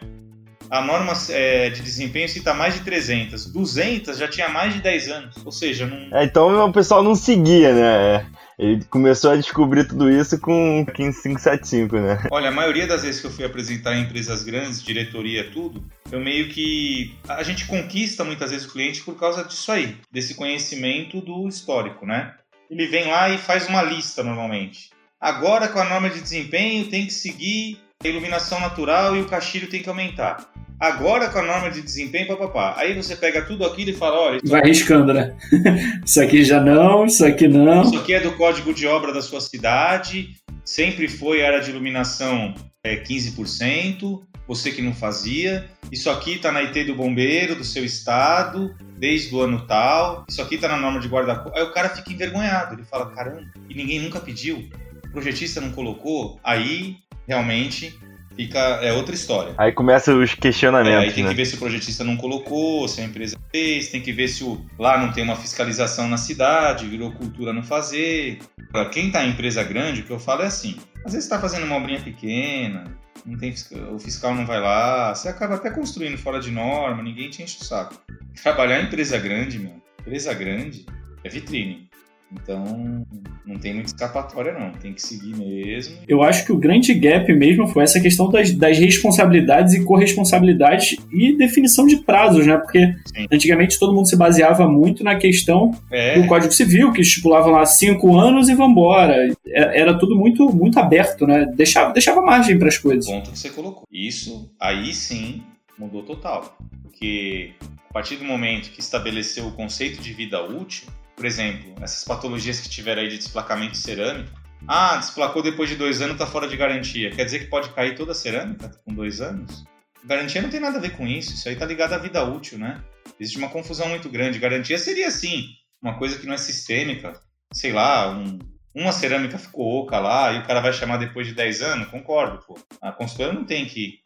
a 0.70 0.82
norma 0.82 1.14
é, 1.30 1.70
de 1.70 1.82
desempenho 1.82 2.28
cita 2.28 2.54
mais 2.54 2.74
de 2.74 2.82
300. 2.82 3.52
200 3.52 4.18
já 4.18 4.28
tinha 4.28 4.50
mais 4.50 4.74
de 4.74 4.82
10 4.82 5.10
anos. 5.10 5.36
Ou 5.46 5.52
seja, 5.52 5.86
não. 5.86 6.18
É, 6.18 6.24
então 6.24 6.66
o 6.66 6.74
pessoal 6.74 7.04
não 7.04 7.16
seguia, 7.16 7.74
né? 7.74 8.26
Ele 8.58 8.84
começou 8.86 9.32
a 9.32 9.36
descobrir 9.36 9.86
tudo 9.86 10.10
isso 10.10 10.40
com 10.40 10.86
15575, 10.86 11.98
né? 11.98 12.28
Olha, 12.32 12.50
a 12.50 12.54
maioria 12.54 12.88
das 12.88 13.04
vezes 13.04 13.20
que 13.20 13.28
eu 13.28 13.32
fui 13.32 13.44
apresentar 13.44 13.96
em 13.96 14.04
empresas 14.04 14.44
grandes, 14.44 14.82
diretoria, 14.82 15.52
tudo, 15.52 15.84
eu 16.10 16.22
meio 16.22 16.48
que. 16.50 17.14
A 17.28 17.44
gente 17.44 17.66
conquista 17.66 18.24
muitas 18.24 18.52
vezes 18.52 18.66
o 18.66 18.72
cliente 18.72 19.02
por 19.02 19.20
causa 19.20 19.44
disso 19.44 19.72
aí, 19.72 19.98
desse 20.10 20.36
conhecimento 20.36 21.20
do 21.20 21.48
histórico, 21.50 22.06
né? 22.06 22.34
Ele 22.70 22.88
vem 22.88 23.08
lá 23.08 23.30
e 23.30 23.38
faz 23.38 23.68
uma 23.68 23.84
lista 23.84 24.24
normalmente. 24.24 24.90
Agora, 25.20 25.68
com 25.68 25.80
a 25.80 25.86
norma 25.86 26.10
de 26.10 26.22
desempenho, 26.22 26.90
tem 26.90 27.06
que 27.06 27.14
seguir 27.14 27.80
a 28.04 28.08
iluminação 28.08 28.60
natural 28.60 29.16
e 29.16 29.22
o 29.22 29.26
caixilho 29.26 29.70
tem 29.70 29.82
que 29.82 29.90
aumentar. 29.90 30.52
Agora 30.80 31.30
com 31.30 31.40
a 31.40 31.42
norma 31.42 31.72
de 31.72 31.82
desempenho, 31.82 32.28
papapá. 32.28 32.76
Aí 32.78 32.94
você 32.94 33.16
pega 33.16 33.42
tudo 33.42 33.66
aquilo 33.66 33.92
e 33.92 33.94
fala, 33.94 34.20
olha... 34.20 34.42
Vai 34.44 34.62
riscando, 34.62 35.14
né? 35.14 35.36
isso 36.06 36.22
aqui 36.22 36.44
já 36.44 36.60
não, 36.60 37.06
isso 37.06 37.26
aqui 37.26 37.48
não. 37.48 37.84
Isso 37.84 37.98
aqui 37.98 38.14
é 38.14 38.20
do 38.20 38.34
código 38.34 38.74
de 38.74 38.86
obra 38.86 39.14
da 39.14 39.22
sua 39.22 39.40
cidade, 39.40 40.36
sempre 40.66 41.08
foi 41.08 41.46
área 41.46 41.62
de 41.62 41.72
iluminação 41.72 42.54
é, 42.84 42.98
15%, 42.98 44.22
você 44.48 44.72
que 44.72 44.82
não 44.82 44.94
fazia. 44.94 45.70
Isso 45.92 46.10
aqui 46.10 46.34
está 46.34 46.52
na 46.52 46.60
IT 46.60 46.84
do 46.84 46.96
bombeiro 46.96 47.56
do 47.56 47.64
seu 47.64 47.86
estado, 47.86 48.76
desde 48.98 49.34
o 49.34 49.42
ano 49.42 49.66
tal. 49.66 50.26
Isso 50.30 50.42
aqui 50.42 50.56
está 50.56 50.68
na 50.68 50.78
norma 50.78 51.00
de 51.00 51.08
guarda-corpo. 51.08 51.58
Aí 51.58 51.64
o 51.64 51.72
cara 51.72 51.90
fica 51.90 52.12
envergonhado, 52.12 52.76
ele 52.76 52.84
fala, 52.84 53.10
caramba, 53.12 53.46
e 53.70 53.74
ninguém 53.74 54.02
nunca 54.02 54.20
pediu. 54.20 54.70
O 55.06 55.10
projetista 55.12 55.62
não 55.62 55.72
colocou. 55.72 56.38
Aí 56.44 56.98
realmente 57.28 57.98
fica 58.36 58.60
é 58.60 58.92
outra 58.94 59.16
história. 59.16 59.54
Aí 59.58 59.72
começa 59.72 60.14
os 60.14 60.34
questionamentos. 60.36 61.04
É, 61.04 61.08
aí 61.08 61.14
tem 61.14 61.24
né? 61.24 61.30
que 61.30 61.36
ver 61.36 61.46
se 61.46 61.56
o 61.56 61.58
projetista 61.58 62.04
não 62.04 62.18
colocou, 62.18 62.88
se 62.88 63.02
a 63.02 63.06
empresa 63.06 63.38
fez, 63.52 63.90
tem 63.90 64.02
que 64.02 64.12
ver 64.12 64.28
se 64.28 64.44
o, 64.44 64.64
lá 64.78 64.98
não 64.98 65.12
tem 65.12 65.24
uma 65.24 65.36
fiscalização 65.36 66.08
na 66.08 66.18
cidade, 66.18 66.88
virou 66.88 67.12
cultura 67.12 67.54
não 67.54 67.64
fazer. 67.64 68.40
Para 68.72 68.86
quem 68.86 69.08
está 69.08 69.24
em 69.24 69.32
empresa 69.32 69.64
grande, 69.64 70.02
o 70.02 70.04
que 70.04 70.12
eu 70.12 70.20
falo 70.20 70.44
é 70.44 70.48
assim: 70.48 70.78
às 71.06 71.14
vezes 71.14 71.26
está 71.26 71.40
fazendo 71.40 71.66
uma 71.66 71.78
obrinha 71.78 72.02
pequena, 72.02 72.84
não 73.26 73.38
tem, 73.38 73.54
o 73.92 73.98
fiscal 73.98 74.36
não 74.36 74.46
vai 74.46 74.60
lá, 74.60 75.14
você 75.14 75.30
acaba 75.30 75.56
até 75.56 75.70
construindo 75.70 76.18
fora 76.18 76.40
de 76.40 76.52
norma, 76.52 77.02
ninguém 77.02 77.30
te 77.30 77.42
enche 77.42 77.58
o 77.62 77.64
saco. 77.64 78.00
Trabalhar 78.42 78.82
em 78.82 78.86
empresa 78.86 79.18
grande, 79.18 79.58
meu, 79.60 79.82
empresa 80.02 80.34
grande 80.34 80.86
é 81.24 81.30
vitrine. 81.30 81.90
Então, 82.32 83.06
não 83.46 83.58
tem 83.58 83.74
muita 83.74 83.90
escapatória, 83.90 84.52
não. 84.54 84.72
Tem 84.72 84.94
que 84.94 85.02
seguir 85.02 85.36
mesmo. 85.38 85.98
Eu 86.08 86.24
acho 86.24 86.46
que 86.46 86.52
o 86.52 86.58
grande 86.58 86.94
gap 86.94 87.32
mesmo 87.34 87.68
foi 87.68 87.84
essa 87.84 88.00
questão 88.00 88.30
das, 88.30 88.52
das 88.52 88.78
responsabilidades 88.78 89.74
e 89.74 89.84
corresponsabilidades 89.84 90.98
e 91.12 91.38
definição 91.38 91.86
de 91.86 91.98
prazos, 91.98 92.46
né? 92.46 92.58
Porque 92.58 92.94
Sim. 93.06 93.28
antigamente 93.32 93.80
todo 93.80 93.94
mundo 93.94 94.10
se 94.10 94.18
baseava 94.18 94.68
muito 94.68 95.04
na 95.04 95.16
questão 95.16 95.72
é. 95.92 96.20
do 96.20 96.28
Código 96.28 96.52
Civil, 96.52 96.92
que 96.92 97.02
estipulava 97.02 97.50
lá 97.50 97.66
cinco 97.66 98.18
anos 98.18 98.50
e 98.50 98.56
vambora. 98.56 99.32
É, 99.48 99.80
era 99.80 99.98
tudo 99.98 100.16
muito, 100.16 100.50
muito 100.50 100.80
aberto, 100.80 101.28
né? 101.28 101.46
Deixava, 101.56 101.94
deixava 101.94 102.22
margem 102.22 102.58
para 102.58 102.68
as 102.68 102.78
coisas. 102.78 103.06
O 103.08 103.12
ponto 103.12 103.32
que 103.32 103.40
você 103.40 103.50
colocou. 103.50 103.84
Isso, 103.92 104.52
aí 104.60 104.94
sim, 104.94 105.44
mudou 105.78 106.04
total. 106.04 106.58
Porque 106.82 107.52
a 107.90 107.94
partir 107.94 108.18
do 108.18 108.26
momento 108.26 108.72
que 108.72 108.80
estabeleceu 108.80 109.48
o 109.48 109.52
conceito 109.52 110.02
de 110.02 110.12
vida 110.12 110.44
útil, 110.44 110.88
por 111.16 111.26
exemplo, 111.26 111.74
essas 111.82 112.04
patologias 112.04 112.60
que 112.60 112.70
tiveram 112.70 113.02
aí 113.02 113.08
de 113.08 113.18
desplacamento 113.18 113.78
cerâmico. 113.78 114.32
Ah, 114.68 114.98
desplacou 114.98 115.42
depois 115.42 115.70
de 115.70 115.76
dois 115.76 116.02
anos, 116.02 116.18
tá 116.18 116.26
fora 116.26 116.48
de 116.48 116.58
garantia. 116.58 117.12
Quer 117.12 117.26
dizer 117.26 117.40
que 117.40 117.46
pode 117.46 117.70
cair 117.70 117.96
toda 117.96 118.12
a 118.12 118.16
cerâmica 118.16 118.70
com 118.84 118.94
dois 118.94 119.22
anos? 119.22 119.64
Garantia 120.04 120.42
não 120.42 120.50
tem 120.50 120.60
nada 120.60 120.78
a 120.78 120.82
ver 120.82 120.92
com 120.92 121.08
isso. 121.08 121.34
Isso 121.34 121.48
aí 121.48 121.56
tá 121.56 121.66
ligado 121.66 121.94
à 121.94 121.98
vida 121.98 122.24
útil, 122.24 122.58
né? 122.58 122.84
Existe 123.20 123.38
uma 123.38 123.50
confusão 123.50 123.88
muito 123.88 124.10
grande. 124.10 124.40
Garantia 124.40 124.78
seria, 124.78 125.08
assim, 125.08 125.46
uma 125.82 125.98
coisa 125.98 126.18
que 126.18 126.26
não 126.26 126.34
é 126.34 126.38
sistêmica. 126.38 127.20
Sei 127.54 127.72
lá, 127.72 128.10
um, 128.10 128.40
uma 128.74 128.92
cerâmica 128.92 129.38
ficou 129.38 129.84
oca 129.84 130.00
lá 130.00 130.34
e 130.34 130.40
o 130.40 130.44
cara 130.44 130.60
vai 130.60 130.74
chamar 130.74 130.98
depois 130.98 131.28
de 131.28 131.34
10 131.34 131.62
anos? 131.62 131.88
Concordo, 131.88 132.44
pô. 132.46 132.58
A 132.82 132.92
consultora 132.92 133.32
não 133.32 133.46
tem 133.46 133.66
que 133.66 134.00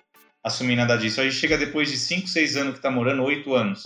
assumir 0.44 0.76
nada 0.76 0.96
disso. 0.98 1.22
Aí 1.22 1.32
chega 1.32 1.58
depois 1.58 1.90
de 1.90 1.98
5, 1.98 2.28
6 2.28 2.56
anos 2.58 2.76
que 2.76 2.82
tá 2.82 2.92
morando, 2.92 3.24
8 3.24 3.54
anos. 3.56 3.84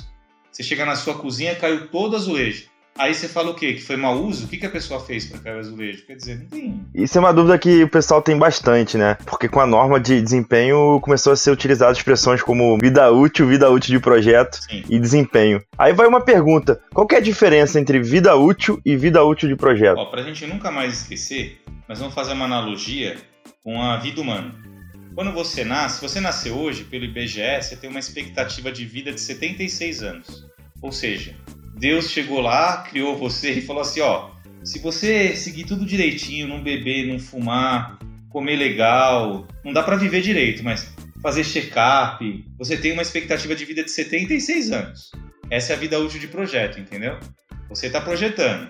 Você 0.51 0.61
chega 0.61 0.85
na 0.85 0.95
sua 0.95 1.17
cozinha, 1.17 1.55
caiu 1.55 1.87
todo 1.87 2.15
azulejo. 2.15 2.72
Aí 2.97 3.13
você 3.13 3.27
fala 3.27 3.49
o 3.49 3.55
quê? 3.55 3.73
Que 3.73 3.81
foi 3.81 3.95
mau 3.95 4.21
uso? 4.23 4.45
O 4.45 4.47
que, 4.47 4.57
que 4.57 4.65
a 4.65 4.69
pessoa 4.69 4.99
fez 4.99 5.25
para 5.25 5.39
cair 5.39 5.55
o 5.55 5.59
azulejo? 5.59 6.05
Quer 6.05 6.15
dizer, 6.15 6.39
não 6.39 6.45
tem. 6.45 6.85
Isso 6.93 7.17
é 7.17 7.21
uma 7.21 7.33
dúvida 7.33 7.57
que 7.57 7.83
o 7.83 7.89
pessoal 7.89 8.21
tem 8.21 8.37
bastante, 8.37 8.97
né? 8.97 9.17
Porque 9.25 9.49
com 9.49 9.59
a 9.59 9.65
norma 9.65 9.99
de 9.99 10.21
desempenho 10.21 10.99
começou 11.01 11.33
a 11.33 11.35
ser 11.35 11.49
utilizado 11.49 11.93
expressões 11.93 12.41
como 12.43 12.77
vida 12.77 13.11
útil, 13.11 13.47
vida 13.47 13.69
útil 13.69 13.95
de 13.95 13.99
projeto 13.99 14.59
Sim. 14.61 14.83
e 14.87 14.99
desempenho. 14.99 15.63
Aí 15.77 15.91
vai 15.91 16.05
uma 16.05 16.21
pergunta: 16.21 16.79
qual 16.93 17.07
é 17.11 17.15
a 17.15 17.19
diferença 17.19 17.79
entre 17.79 17.99
vida 17.99 18.35
útil 18.35 18.79
e 18.85 18.95
vida 18.95 19.23
útil 19.23 19.49
de 19.49 19.55
projeto? 19.55 19.97
Ó, 19.97 20.05
pra 20.05 20.21
gente 20.21 20.45
nunca 20.45 20.69
mais 20.69 21.01
esquecer, 21.01 21.61
nós 21.89 21.97
vamos 21.97 22.13
fazer 22.13 22.33
uma 22.33 22.45
analogia 22.45 23.17
com 23.63 23.81
a 23.81 23.97
vida 23.97 24.21
humana. 24.21 24.53
Quando 25.15 25.31
você 25.31 25.63
nasce, 25.63 25.95
se 25.95 26.01
você 26.01 26.19
nasceu 26.19 26.55
hoje, 26.55 26.83
pelo 26.83 27.05
IBGE, 27.05 27.61
você 27.61 27.75
tem 27.75 27.89
uma 27.89 27.99
expectativa 27.99 28.71
de 28.71 28.85
vida 28.85 29.11
de 29.11 29.21
76 29.21 30.03
anos. 30.03 30.45
Ou 30.81 30.91
seja, 30.91 31.35
Deus 31.75 32.09
chegou 32.09 32.39
lá, 32.39 32.83
criou 32.83 33.17
você 33.17 33.51
e 33.53 33.61
falou 33.61 33.81
assim: 33.81 34.01
ó, 34.01 34.29
se 34.63 34.79
você 34.79 35.35
seguir 35.35 35.65
tudo 35.65 35.85
direitinho, 35.85 36.47
não 36.47 36.63
beber, 36.63 37.07
não 37.07 37.19
fumar, 37.19 37.99
comer 38.29 38.55
legal, 38.55 39.47
não 39.63 39.73
dá 39.73 39.83
para 39.83 39.95
viver 39.95 40.21
direito, 40.21 40.63
mas 40.63 40.93
fazer 41.21 41.43
check-up, 41.43 42.45
você 42.57 42.77
tem 42.77 42.91
uma 42.91 43.01
expectativa 43.01 43.55
de 43.55 43.65
vida 43.65 43.83
de 43.83 43.91
76 43.91 44.71
anos. 44.71 45.11
Essa 45.49 45.73
é 45.73 45.75
a 45.75 45.79
vida 45.79 45.99
útil 45.99 46.19
de 46.19 46.27
projeto, 46.27 46.79
entendeu? 46.79 47.17
Você 47.69 47.87
está 47.87 48.01
projetando. 48.01 48.69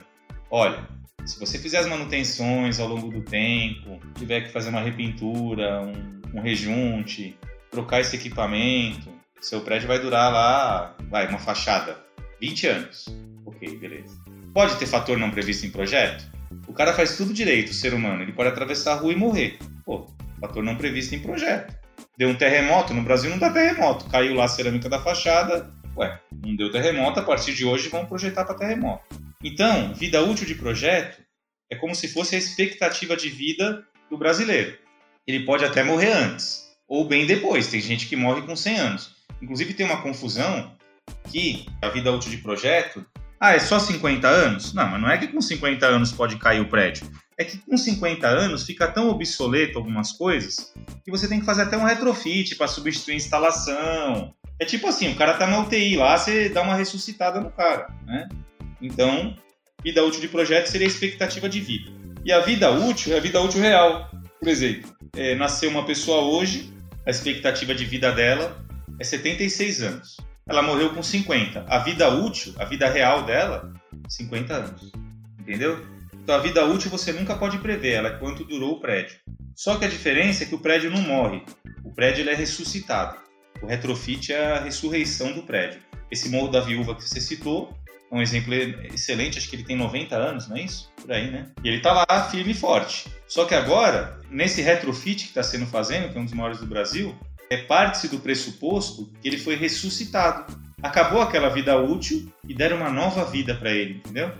Olha, 0.49 0.87
se 1.25 1.39
você 1.39 1.57
fizer 1.57 1.79
as 1.79 1.87
manutenções 1.87 2.79
ao 2.79 2.87
longo 2.87 3.09
do 3.09 3.21
tempo, 3.21 3.99
tiver 4.15 4.41
que 4.41 4.51
fazer 4.51 4.69
uma 4.69 4.81
repintura, 4.81 5.81
um, 5.81 6.37
um 6.37 6.41
rejunte, 6.41 7.35
trocar 7.71 8.01
esse 8.01 8.15
equipamento, 8.15 9.09
seu 9.41 9.61
prédio 9.61 9.87
vai 9.87 9.99
durar 9.99 10.31
lá, 10.31 10.95
vai, 11.09 11.27
uma 11.27 11.39
fachada, 11.39 11.97
20 12.43 12.67
anos. 12.67 13.05
Ok, 13.45 13.77
beleza. 13.77 14.13
Pode 14.53 14.75
ter 14.75 14.85
fator 14.85 15.17
não 15.17 15.31
previsto 15.31 15.65
em 15.65 15.69
projeto? 15.69 16.29
O 16.67 16.73
cara 16.73 16.93
faz 16.93 17.15
tudo 17.15 17.33
direito, 17.33 17.69
o 17.69 17.73
ser 17.73 17.93
humano. 17.93 18.21
Ele 18.21 18.33
pode 18.33 18.49
atravessar 18.49 18.93
a 18.93 18.95
rua 18.95 19.13
e 19.13 19.15
morrer. 19.15 19.57
Pô, 19.85 20.07
fator 20.41 20.61
não 20.61 20.75
previsto 20.75 21.15
em 21.15 21.19
projeto. 21.19 21.73
Deu 22.17 22.27
um 22.27 22.35
terremoto, 22.35 22.93
no 22.93 23.01
Brasil 23.01 23.29
não 23.29 23.39
dá 23.39 23.49
terremoto. 23.49 24.09
Caiu 24.09 24.35
lá 24.35 24.43
a 24.43 24.49
cerâmica 24.49 24.89
da 24.89 25.01
fachada. 25.01 25.71
Ué, 25.95 26.19
não 26.45 26.53
deu 26.57 26.69
terremoto, 26.69 27.21
a 27.21 27.23
partir 27.23 27.53
de 27.53 27.63
hoje 27.63 27.87
vamos 27.87 28.09
projetar 28.09 28.43
para 28.43 28.55
terremoto. 28.55 29.03
Então, 29.41 29.93
vida 29.93 30.21
útil 30.21 30.45
de 30.45 30.55
projeto 30.55 31.23
é 31.71 31.77
como 31.77 31.95
se 31.95 32.09
fosse 32.09 32.35
a 32.35 32.39
expectativa 32.39 33.15
de 33.15 33.29
vida 33.29 33.85
do 34.09 34.17
brasileiro. 34.17 34.77
Ele 35.25 35.45
pode 35.45 35.63
até 35.63 35.81
morrer 35.81 36.11
antes, 36.11 36.61
ou 36.89 37.07
bem 37.07 37.25
depois. 37.25 37.67
Tem 37.67 37.79
gente 37.79 38.05
que 38.05 38.17
morre 38.17 38.41
com 38.41 38.53
100 38.53 38.79
anos. 38.79 39.15
Inclusive, 39.41 39.73
tem 39.73 39.85
uma 39.85 40.01
confusão 40.01 40.75
que 41.31 41.65
a 41.81 41.89
vida 41.89 42.11
útil 42.11 42.31
de 42.31 42.37
projeto 42.37 43.05
ah, 43.39 43.55
é 43.55 43.59
só 43.59 43.77
50 43.77 44.25
anos? 44.25 44.73
Não, 44.73 44.87
mas 44.87 45.01
não 45.01 45.09
é 45.09 45.17
que 45.17 45.27
com 45.27 45.41
50 45.41 45.85
anos 45.85 46.13
pode 46.13 46.37
cair 46.37 46.61
o 46.61 46.69
prédio. 46.69 47.11
É 47.37 47.43
que 47.43 47.57
com 47.57 47.75
50 47.75 48.25
anos 48.25 48.65
fica 48.65 48.87
tão 48.87 49.09
obsoleto 49.09 49.77
algumas 49.77 50.13
coisas 50.13 50.71
que 51.03 51.11
você 51.11 51.27
tem 51.27 51.41
que 51.41 51.45
fazer 51.45 51.63
até 51.63 51.75
um 51.75 51.83
retrofit 51.83 52.55
para 52.55 52.69
substituir 52.69 53.15
a 53.15 53.17
instalação. 53.17 54.33
É 54.57 54.63
tipo 54.63 54.87
assim, 54.87 55.11
o 55.11 55.15
cara 55.15 55.33
tá 55.33 55.45
na 55.45 55.59
UTI 55.59 55.97
lá, 55.97 56.17
você 56.17 56.47
dá 56.47 56.61
uma 56.61 56.75
ressuscitada 56.75 57.41
no 57.41 57.51
cara, 57.51 57.87
né? 58.05 58.29
Então, 58.81 59.35
vida 59.83 60.01
útil 60.05 60.21
de 60.21 60.29
projeto 60.29 60.67
seria 60.67 60.87
a 60.87 60.89
expectativa 60.89 61.49
de 61.49 61.59
vida. 61.59 61.91
E 62.23 62.31
a 62.31 62.39
vida 62.39 62.71
útil 62.71 63.13
é 63.13 63.17
a 63.17 63.21
vida 63.21 63.41
útil 63.41 63.59
real. 63.59 64.09
Por 64.39 64.47
exemplo, 64.47 64.89
é, 65.17 65.35
nasceu 65.35 65.69
uma 65.69 65.85
pessoa 65.85 66.21
hoje, 66.21 66.71
a 67.05 67.09
expectativa 67.09 67.75
de 67.75 67.83
vida 67.83 68.09
dela 68.13 68.63
é 68.97 69.03
76 69.03 69.81
anos 69.81 70.32
ela 70.47 70.61
morreu 70.61 70.93
com 70.93 71.01
50. 71.01 71.65
A 71.67 71.79
vida 71.79 72.09
útil, 72.09 72.53
a 72.57 72.65
vida 72.65 72.89
real 72.89 73.23
dela, 73.23 73.71
50 74.09 74.53
anos. 74.53 74.91
Entendeu? 75.39 75.85
Então 76.13 76.35
a 76.35 76.39
vida 76.39 76.65
útil 76.65 76.89
você 76.89 77.11
nunca 77.11 77.35
pode 77.35 77.57
prever, 77.57 77.93
ela 77.93 78.09
é 78.09 78.17
quanto 78.17 78.43
durou 78.43 78.73
o 78.73 78.79
prédio. 78.79 79.17
Só 79.55 79.77
que 79.77 79.85
a 79.85 79.89
diferença 79.89 80.43
é 80.43 80.47
que 80.47 80.55
o 80.55 80.59
prédio 80.59 80.89
não 80.89 81.01
morre, 81.01 81.43
o 81.83 81.93
prédio 81.93 82.27
é 82.29 82.33
ressuscitado. 82.33 83.17
O 83.61 83.67
retrofit 83.67 84.33
é 84.33 84.53
a 84.53 84.59
ressurreição 84.61 85.33
do 85.33 85.43
prédio. 85.43 85.81
Esse 86.09 86.29
Morro 86.29 86.49
da 86.49 86.59
Viúva 86.59 86.95
que 86.95 87.03
você 87.03 87.19
citou 87.19 87.73
é 88.11 88.15
um 88.15 88.21
exemplo 88.21 88.53
excelente, 88.53 89.37
acho 89.37 89.49
que 89.49 89.55
ele 89.55 89.63
tem 89.63 89.75
90 89.75 90.15
anos, 90.15 90.47
não 90.47 90.57
é 90.57 90.61
isso? 90.61 90.91
Por 91.01 91.11
aí, 91.11 91.31
né? 91.31 91.49
E 91.63 91.67
ele 91.67 91.77
está 91.77 91.91
lá 91.91 92.29
firme 92.29 92.51
e 92.51 92.55
forte. 92.55 93.07
Só 93.27 93.45
que 93.45 93.55
agora, 93.55 94.19
nesse 94.29 94.61
retrofit 94.61 95.23
que 95.23 95.29
está 95.29 95.41
sendo 95.41 95.65
fazendo, 95.65 96.11
que 96.11 96.17
é 96.17 96.21
um 96.21 96.25
dos 96.25 96.33
maiores 96.33 96.59
do 96.59 96.67
Brasil, 96.67 97.15
é 97.53 97.57
parte 97.57 98.07
do 98.07 98.19
pressuposto 98.19 99.09
que 99.21 99.27
ele 99.27 99.37
foi 99.37 99.55
ressuscitado. 99.55 100.53
Acabou 100.81 101.21
aquela 101.21 101.49
vida 101.49 101.77
útil 101.77 102.27
e 102.47 102.53
deram 102.53 102.77
uma 102.77 102.89
nova 102.89 103.23
vida 103.25 103.55
para 103.55 103.71
ele, 103.71 103.95
entendeu? 103.95 104.31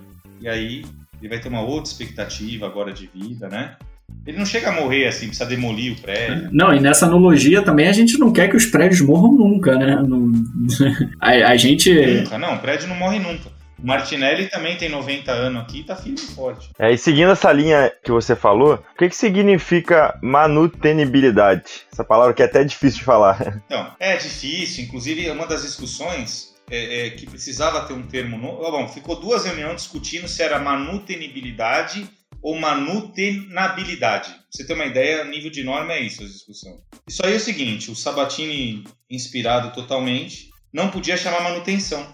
E 0.41 0.47
aí 0.47 0.84
ele 1.22 1.30
vai 1.30 1.39
ter 1.39 1.47
uma 1.47 1.61
outra 1.61 1.89
expectativa 1.89 2.66
agora 2.66 2.91
de 2.91 3.09
vida, 3.14 3.47
né? 3.47 3.78
Ele 4.26 4.38
não 4.38 4.45
chega 4.45 4.70
a 4.70 4.72
morrer 4.72 5.07
assim, 5.07 5.28
precisa 5.28 5.49
demolir 5.49 5.93
o 5.93 6.01
prédio. 6.01 6.49
Não, 6.51 6.74
e 6.74 6.80
nessa 6.80 7.05
analogia 7.05 7.61
também 7.61 7.88
a 7.88 7.93
gente 7.93 8.18
não 8.18 8.32
quer 8.32 8.49
que 8.49 8.55
os 8.55 8.66
prédios 8.66 9.01
morram 9.01 9.32
nunca, 9.34 9.76
né? 9.76 9.97
a, 11.20 11.30
a 11.51 11.57
gente. 11.57 11.93
Nunca, 11.93 12.38
não, 12.38 12.55
o 12.55 12.59
prédio 12.59 12.88
não 12.88 12.95
morre 12.95 13.20
nunca. 13.20 13.49
O 13.82 13.86
Martinelli 13.86 14.47
também 14.49 14.78
tem 14.78 14.89
90 14.89 15.32
anos 15.32 15.63
aqui 15.63 15.80
e 15.80 15.84
tá 15.84 15.95
firme 15.95 16.19
e 16.19 16.34
forte. 16.34 16.69
É, 16.80 16.91
e 16.91 16.97
seguindo 16.97 17.32
essa 17.32 17.51
linha 17.51 17.91
que 18.03 18.11
você 18.11 18.36
falou, 18.36 18.76
o 18.76 18.97
que, 18.97 19.09
que 19.09 19.15
significa 19.15 20.17
manutenibilidade? 20.21 21.86
Essa 21.91 22.03
palavra 22.03 22.34
que 22.34 22.41
é 22.41 22.45
até 22.45 22.63
difícil 22.63 22.99
de 22.99 23.05
falar. 23.05 23.61
Então, 23.65 23.91
é 23.99 24.15
difícil. 24.17 24.84
Inclusive, 24.84 25.30
uma 25.32 25.47
das 25.47 25.63
discussões 25.63 26.53
é, 26.69 27.07
é, 27.07 27.09
que 27.11 27.26
precisava 27.26 27.86
ter 27.86 27.93
um 27.93 28.03
termo 28.03 28.38
novo. 28.38 28.59
Bom, 28.71 28.88
ficou 28.88 29.19
duas 29.19 29.45
reuniões 29.45 29.82
discutindo 29.82 30.28
se 30.28 30.41
era 30.41 30.59
manutenibilidade 30.59 32.07
ou 32.41 32.57
manutenabilidade. 32.59 34.30
Pra 34.30 34.41
você 34.51 34.65
ter 34.65 34.74
uma 34.74 34.86
ideia, 34.86 35.24
nível 35.24 35.49
de 35.49 35.63
norma 35.63 35.93
é 35.93 36.01
isso, 36.01 36.24
a 36.24 36.28
discussão. 36.28 36.78
Isso 37.07 37.26
aí 37.26 37.34
é 37.34 37.38
o 37.38 37.39
seguinte, 37.39 37.89
o 37.89 37.95
Sabatini, 37.95 38.84
inspirado 39.09 39.71
totalmente, 39.71 40.49
não 40.71 40.89
podia 40.89 41.15
chamar 41.15 41.41
manutenção. 41.41 42.05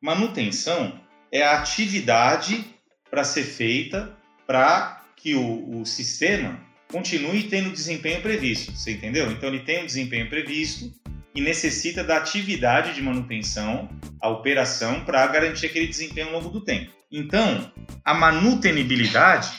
Manutenção 0.00 1.00
é 1.32 1.42
a 1.42 1.58
atividade 1.58 2.64
para 3.10 3.24
ser 3.24 3.42
feita 3.42 4.16
para 4.46 5.02
que 5.16 5.34
o, 5.34 5.80
o 5.80 5.84
sistema 5.84 6.60
continue 6.90 7.44
tendo 7.44 7.70
o 7.70 7.72
desempenho 7.72 8.22
previsto. 8.22 8.72
Você 8.72 8.92
entendeu? 8.92 9.30
Então 9.30 9.48
ele 9.48 9.60
tem 9.60 9.82
um 9.82 9.86
desempenho 9.86 10.28
previsto 10.28 10.92
e 11.34 11.40
necessita 11.40 12.04
da 12.04 12.16
atividade 12.16 12.94
de 12.94 13.02
manutenção, 13.02 13.88
a 14.20 14.28
operação, 14.28 15.04
para 15.04 15.26
garantir 15.26 15.66
aquele 15.66 15.88
desempenho 15.88 16.28
ao 16.28 16.34
longo 16.34 16.48
do 16.48 16.64
tempo. 16.64 16.92
Então, 17.10 17.72
a 18.04 18.14
manutenibilidade 18.14 19.50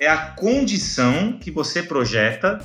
é 0.00 0.08
a 0.08 0.32
condição 0.32 1.38
que 1.38 1.50
você 1.50 1.82
projeta 1.82 2.58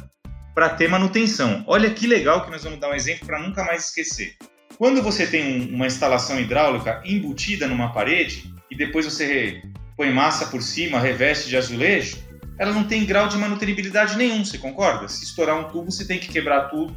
para 0.54 0.70
ter 0.70 0.88
manutenção. 0.88 1.64
Olha 1.68 1.90
que 1.92 2.08
legal 2.08 2.44
que 2.44 2.52
nós 2.52 2.64
vamos 2.64 2.80
dar 2.80 2.90
um 2.90 2.96
exemplo 2.96 3.26
para 3.26 3.40
nunca 3.40 3.64
mais 3.64 3.86
esquecer. 3.86 4.36
Quando 4.80 5.04
você 5.04 5.28
tem 5.28 5.70
uma 5.76 5.88
instalação 5.88 6.40
hidráulica 6.40 7.02
embutida 7.04 7.68
numa 7.68 7.92
parede 7.92 8.50
e 8.72 8.78
depois 8.78 9.06
você 9.06 9.62
põe 9.98 10.10
massa 10.10 10.46
por 10.46 10.62
cima, 10.62 11.02
reveste 11.02 11.50
de 11.50 11.58
azulejo, 11.58 12.18
ela 12.58 12.72
não 12.72 12.86
tem 12.86 13.06
grau 13.06 13.28
de 13.28 13.36
manutenibilidade 13.36 14.16
nenhum, 14.16 14.46
você 14.46 14.58
concorda? 14.58 15.10
Se 15.10 15.26
estourar 15.26 15.60
um 15.60 15.66
tubo, 15.66 15.92
você 15.92 16.08
tem 16.08 16.18
que 16.18 16.30
quebrar 16.30 16.70
tudo 16.70 16.96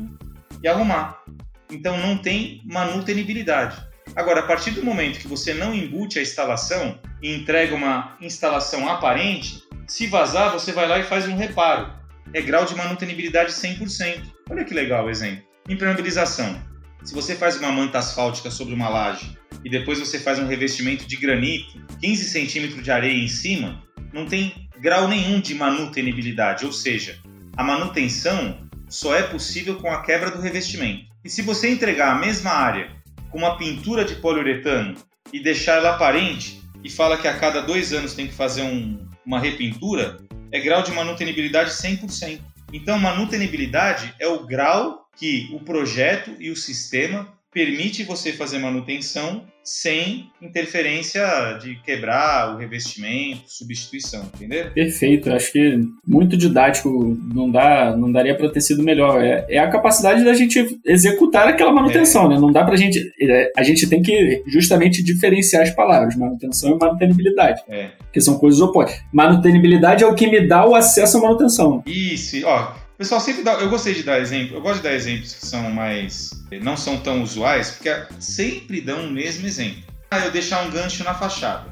e 0.62 0.68
arrumar. 0.68 1.24
Então 1.72 1.98
não 1.98 2.16
tem 2.16 2.62
manutenibilidade. 2.64 3.84
Agora, 4.14 4.38
a 4.38 4.46
partir 4.46 4.70
do 4.70 4.84
momento 4.84 5.18
que 5.18 5.26
você 5.26 5.52
não 5.52 5.74
embute 5.74 6.20
a 6.20 6.22
instalação 6.22 7.00
e 7.20 7.34
entrega 7.34 7.74
uma 7.74 8.16
instalação 8.20 8.88
aparente, 8.88 9.60
se 9.88 10.06
vazar, 10.06 10.52
você 10.52 10.70
vai 10.70 10.86
lá 10.86 11.00
e 11.00 11.02
faz 11.02 11.26
um 11.26 11.34
reparo. 11.36 11.92
É 12.32 12.40
grau 12.40 12.64
de 12.64 12.76
manutenibilidade 12.76 13.50
100%. 13.50 14.22
Olha 14.48 14.64
que 14.64 14.72
legal 14.72 15.06
o 15.06 15.10
exemplo. 15.10 15.42
Impermeabilização. 15.68 16.70
Se 17.04 17.14
você 17.14 17.34
faz 17.34 17.56
uma 17.56 17.72
manta 17.72 17.98
asfáltica 17.98 18.50
sobre 18.50 18.74
uma 18.74 18.88
laje 18.88 19.36
e 19.64 19.70
depois 19.70 19.98
você 19.98 20.18
faz 20.20 20.38
um 20.38 20.46
revestimento 20.46 21.06
de 21.06 21.16
granito, 21.16 21.80
15 22.00 22.24
centímetros 22.24 22.82
de 22.82 22.90
areia 22.90 23.18
em 23.18 23.28
cima, 23.28 23.82
não 24.12 24.26
tem 24.26 24.68
grau 24.78 25.08
nenhum 25.08 25.40
de 25.40 25.54
manutenibilidade, 25.54 26.64
ou 26.64 26.72
seja, 26.72 27.18
a 27.56 27.64
manutenção 27.64 28.58
só 28.88 29.14
é 29.14 29.22
possível 29.22 29.76
com 29.76 29.90
a 29.90 30.02
quebra 30.02 30.30
do 30.30 30.40
revestimento. 30.40 31.04
E 31.24 31.30
se 31.30 31.42
você 31.42 31.70
entregar 31.70 32.12
a 32.12 32.18
mesma 32.18 32.50
área 32.50 32.90
com 33.30 33.38
uma 33.38 33.56
pintura 33.56 34.04
de 34.04 34.16
poliuretano 34.16 34.96
e 35.32 35.42
deixar 35.42 35.78
ela 35.78 35.94
aparente 35.94 36.62
e 36.84 36.90
fala 36.90 37.16
que 37.16 37.26
a 37.26 37.36
cada 37.36 37.60
dois 37.62 37.92
anos 37.92 38.14
tem 38.14 38.26
que 38.26 38.34
fazer 38.34 38.62
um, 38.62 38.98
uma 39.24 39.40
repintura, 39.40 40.18
é 40.52 40.60
grau 40.60 40.82
de 40.82 40.92
manutenibilidade 40.92 41.70
100%. 41.70 42.40
Então, 42.72 42.98
manutenibilidade 42.98 44.14
é 44.18 44.26
o 44.26 44.46
grau 44.46 45.01
que 45.16 45.50
o 45.52 45.60
projeto 45.60 46.34
e 46.38 46.50
o 46.50 46.56
sistema 46.56 47.32
permite 47.52 48.02
você 48.02 48.32
fazer 48.32 48.58
manutenção 48.58 49.44
sem 49.64 50.28
interferência 50.40 51.22
de 51.60 51.76
quebrar 51.84 52.54
o 52.54 52.58
revestimento, 52.58 53.42
substituição, 53.46 54.24
entendeu? 54.34 54.70
Perfeito, 54.72 55.30
acho 55.30 55.52
que 55.52 55.78
muito 56.06 56.36
didático, 56.36 56.88
não 57.32 57.48
dá, 57.48 57.96
não 57.96 58.10
daria 58.10 58.34
para 58.34 58.50
ter 58.50 58.60
sido 58.60 58.82
melhor. 58.82 59.22
É, 59.22 59.46
é, 59.48 59.58
a 59.58 59.70
capacidade 59.70 60.24
da 60.24 60.34
gente 60.34 60.80
executar 60.84 61.46
aquela 61.46 61.72
manutenção, 61.72 62.24
é. 62.24 62.30
né? 62.30 62.38
Não 62.40 62.50
dá 62.50 62.64
para 62.64 62.74
gente, 62.74 62.98
é, 63.20 63.52
a 63.56 63.62
gente 63.62 63.88
tem 63.88 64.02
que 64.02 64.42
justamente 64.48 65.02
diferenciar 65.04 65.62
as 65.62 65.70
palavras, 65.70 66.16
manutenção 66.16 66.74
e 66.74 66.78
manutenibilidade, 66.78 67.62
é. 67.68 67.90
que 68.12 68.20
são 68.20 68.38
coisas 68.38 68.60
opostas. 68.60 69.00
Manutenibilidade 69.12 70.02
é 70.02 70.06
o 70.06 70.14
que 70.14 70.26
me 70.26 70.44
dá 70.44 70.66
o 70.66 70.74
acesso 70.74 71.18
à 71.18 71.20
manutenção. 71.20 71.84
Isso, 71.86 72.44
ó, 72.44 72.74
pessoal 73.02 73.20
sempre 73.20 73.42
dá. 73.42 73.54
Eu 73.54 73.68
gostei 73.68 73.94
de 73.94 74.04
dar 74.04 74.20
exemplo. 74.20 74.56
Eu 74.56 74.60
gosto 74.60 74.76
de 74.76 74.84
dar 74.84 74.94
exemplos 74.94 75.34
que 75.34 75.46
são 75.46 75.70
mais. 75.70 76.30
não 76.62 76.76
são 76.76 76.98
tão 76.98 77.22
usuais, 77.22 77.72
porque 77.72 77.90
sempre 78.20 78.80
dão 78.80 79.06
o 79.06 79.10
mesmo 79.10 79.46
exemplo. 79.46 79.82
Ah, 80.10 80.20
eu 80.20 80.30
deixar 80.30 80.64
um 80.64 80.70
gancho 80.70 81.02
na 81.02 81.14
fachada. 81.14 81.66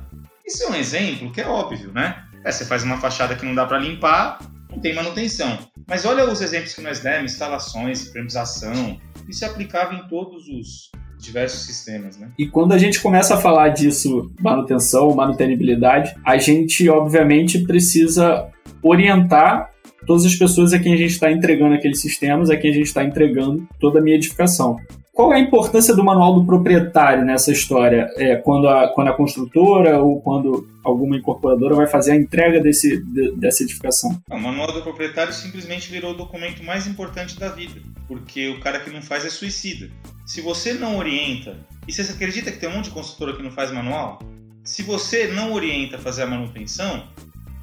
Isso 0.44 0.64
é 0.64 0.68
um 0.68 0.74
exemplo 0.74 1.30
que 1.30 1.40
é 1.40 1.46
óbvio, 1.46 1.92
né? 1.92 2.24
É, 2.44 2.50
você 2.50 2.64
faz 2.64 2.82
uma 2.82 2.98
fachada 2.98 3.36
que 3.36 3.46
não 3.46 3.54
dá 3.54 3.64
para 3.64 3.78
limpar, 3.78 4.40
não 4.70 4.80
tem 4.80 4.94
manutenção. 4.94 5.58
Mas 5.86 6.04
olha 6.04 6.24
os 6.24 6.40
exemplos 6.40 6.74
que 6.74 6.80
nós 6.80 6.98
demos: 6.98 7.32
instalações, 7.32 8.08
premização. 8.08 8.98
Isso 9.28 9.44
é 9.44 9.48
aplicável 9.48 9.98
em 9.98 10.08
todos 10.08 10.48
os 10.48 10.90
diversos 11.20 11.60
sistemas, 11.66 12.16
né? 12.16 12.30
E 12.36 12.48
quando 12.48 12.72
a 12.72 12.78
gente 12.78 12.98
começa 13.00 13.34
a 13.34 13.36
falar 13.36 13.68
disso, 13.68 14.32
manutenção, 14.40 15.14
manutenibilidade, 15.14 16.12
a 16.24 16.36
gente 16.38 16.88
obviamente 16.88 17.60
precisa 17.60 18.48
orientar 18.82 19.69
todas 20.06 20.24
as 20.24 20.34
pessoas 20.34 20.72
a 20.72 20.78
quem 20.78 20.94
a 20.94 20.96
gente 20.96 21.10
está 21.10 21.30
entregando 21.30 21.74
aqueles 21.74 22.00
sistemas, 22.00 22.50
a 22.50 22.56
quem 22.56 22.70
a 22.70 22.74
gente 22.74 22.86
está 22.86 23.04
entregando 23.04 23.66
toda 23.78 23.98
a 23.98 24.02
minha 24.02 24.16
edificação. 24.16 24.76
qual 25.12 25.32
é 25.32 25.36
a 25.36 25.40
importância 25.40 25.94
do 25.94 26.02
manual 26.02 26.34
do 26.34 26.46
proprietário 26.46 27.24
nessa 27.24 27.52
história? 27.52 28.08
É, 28.16 28.36
quando, 28.36 28.68
a, 28.68 28.88
quando 28.88 29.08
a 29.08 29.12
construtora 29.12 29.98
ou 29.98 30.20
quando 30.20 30.66
alguma 30.82 31.16
incorporadora 31.16 31.74
vai 31.74 31.86
fazer 31.86 32.12
a 32.12 32.16
entrega 32.16 32.60
desse, 32.60 33.02
de, 33.04 33.32
dessa 33.32 33.62
edificação? 33.62 34.18
O 34.30 34.38
manual 34.38 34.72
do 34.72 34.82
proprietário 34.82 35.32
simplesmente 35.32 35.90
virou 35.90 36.12
o 36.12 36.16
documento 36.16 36.64
mais 36.64 36.86
importante 36.86 37.38
da 37.38 37.48
vida, 37.48 37.80
porque 38.08 38.48
o 38.48 38.60
cara 38.60 38.80
que 38.80 38.90
não 38.90 39.02
faz 39.02 39.26
é 39.26 39.30
suicida. 39.30 39.90
Se 40.26 40.40
você 40.40 40.72
não 40.72 40.96
orienta, 40.96 41.56
e 41.86 41.92
você 41.92 42.02
acredita 42.02 42.52
que 42.52 42.58
tem 42.58 42.68
um 42.68 42.76
monte 42.76 42.84
de 42.84 42.90
construtora 42.92 43.36
que 43.36 43.42
não 43.42 43.50
faz 43.50 43.72
manual? 43.72 44.20
Se 44.62 44.82
você 44.82 45.26
não 45.26 45.52
orienta 45.52 45.96
a 45.96 45.98
fazer 45.98 46.22
a 46.22 46.26
manutenção, 46.26 47.04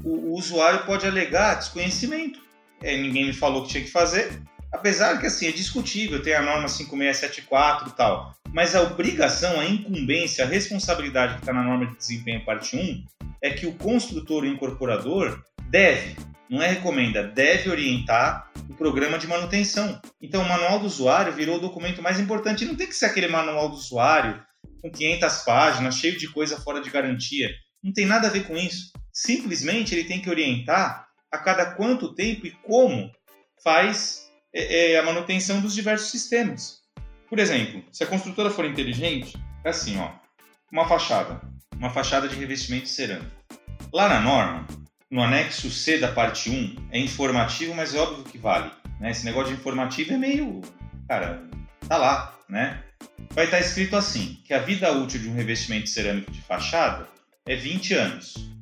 o, 0.08 0.32
o 0.32 0.38
usuário 0.38 0.86
pode 0.86 1.06
alegar 1.06 1.56
desconhecimento. 1.56 2.40
É, 2.82 2.96
ninguém 2.98 3.26
me 3.26 3.34
falou 3.34 3.64
que 3.64 3.70
tinha 3.70 3.84
que 3.84 3.92
fazer, 3.92 4.42
Apesar 4.72 5.20
que 5.20 5.26
assim 5.26 5.48
é 5.48 5.52
discutível, 5.52 6.22
tem 6.22 6.34
a 6.34 6.42
norma 6.42 6.68
5674 6.68 7.90
e 7.90 7.92
tal, 7.94 8.36
mas 8.54 8.76
a 8.76 8.82
obrigação, 8.82 9.60
a 9.60 9.66
incumbência, 9.66 10.44
a 10.44 10.48
responsabilidade 10.48 11.36
que 11.36 11.40
está 11.40 11.54
na 11.54 11.64
norma 11.64 11.86
de 11.86 11.98
desempenho 11.98 12.44
parte 12.44 12.76
1 12.76 13.06
é 13.42 13.50
que 13.52 13.66
o 13.66 13.74
construtor 13.74 14.46
e 14.46 14.50
incorporador 14.50 15.42
deve, 15.70 16.16
não 16.50 16.62
é 16.62 16.68
recomenda, 16.68 17.24
deve 17.24 17.70
orientar 17.70 18.52
o 18.70 18.76
programa 18.76 19.18
de 19.18 19.28
manutenção. 19.28 20.02
Então 20.22 20.42
o 20.42 20.48
manual 20.48 20.80
do 20.80 20.86
usuário 20.86 21.34
virou 21.34 21.58
o 21.58 21.62
documento 21.62 22.02
mais 22.02 22.20
importante. 22.20 22.66
Não 22.66 22.76
tem 22.76 22.88
que 22.88 22.96
ser 22.96 23.06
aquele 23.06 23.28
manual 23.28 23.70
do 23.70 23.76
usuário 23.76 24.44
com 24.82 24.92
500 24.92 25.38
páginas, 25.40 25.96
cheio 25.96 26.18
de 26.18 26.28
coisa 26.28 26.60
fora 26.60 26.82
de 26.82 26.90
garantia. 26.90 27.50
Não 27.82 27.94
tem 27.94 28.06
nada 28.06 28.28
a 28.28 28.32
ver 28.32 28.46
com 28.46 28.56
isso. 28.58 28.92
Simplesmente 29.18 29.96
ele 29.96 30.04
tem 30.04 30.22
que 30.22 30.30
orientar 30.30 31.08
a 31.32 31.40
cada 31.40 31.72
quanto 31.72 32.14
tempo 32.14 32.46
e 32.46 32.52
como 32.52 33.12
faz 33.64 34.30
é, 34.54 34.92
é 34.92 35.00
a 35.00 35.02
manutenção 35.02 35.60
dos 35.60 35.74
diversos 35.74 36.12
sistemas. 36.12 36.84
Por 37.28 37.40
exemplo, 37.40 37.84
se 37.92 38.04
a 38.04 38.08
construtora 38.08 38.52
for 38.52 38.64
inteligente, 38.64 39.36
é 39.64 39.70
assim, 39.70 39.98
ó, 39.98 40.12
uma 40.72 40.88
fachada, 40.88 41.42
uma 41.76 41.90
fachada 41.90 42.28
de 42.28 42.36
revestimento 42.36 42.88
cerâmico. 42.88 43.32
Lá 43.92 44.08
na 44.08 44.20
norma, 44.20 44.68
no 45.10 45.24
anexo 45.24 45.72
C 45.72 45.98
da 45.98 46.12
parte 46.12 46.52
1, 46.52 46.90
é 46.92 47.00
informativo, 47.00 47.74
mas 47.74 47.96
é 47.96 48.00
óbvio 48.00 48.24
que 48.24 48.38
vale. 48.38 48.70
Né? 49.00 49.10
Esse 49.10 49.26
negócio 49.26 49.52
de 49.52 49.60
informativo 49.60 50.14
é 50.14 50.18
meio. 50.18 50.62
Cara, 51.10 51.44
tá 51.90 51.98
lá, 51.98 52.38
né? 52.48 52.84
Vai 53.32 53.46
estar 53.46 53.60
escrito 53.60 53.96
assim: 53.96 54.40
que 54.46 54.54
a 54.54 54.60
vida 54.60 54.92
útil 54.92 55.20
de 55.20 55.28
um 55.28 55.34
revestimento 55.34 55.90
cerâmico 55.90 56.30
de 56.30 56.42
fachada 56.42 57.08
é 57.48 57.56
20 57.56 57.96
anos. 57.96 58.57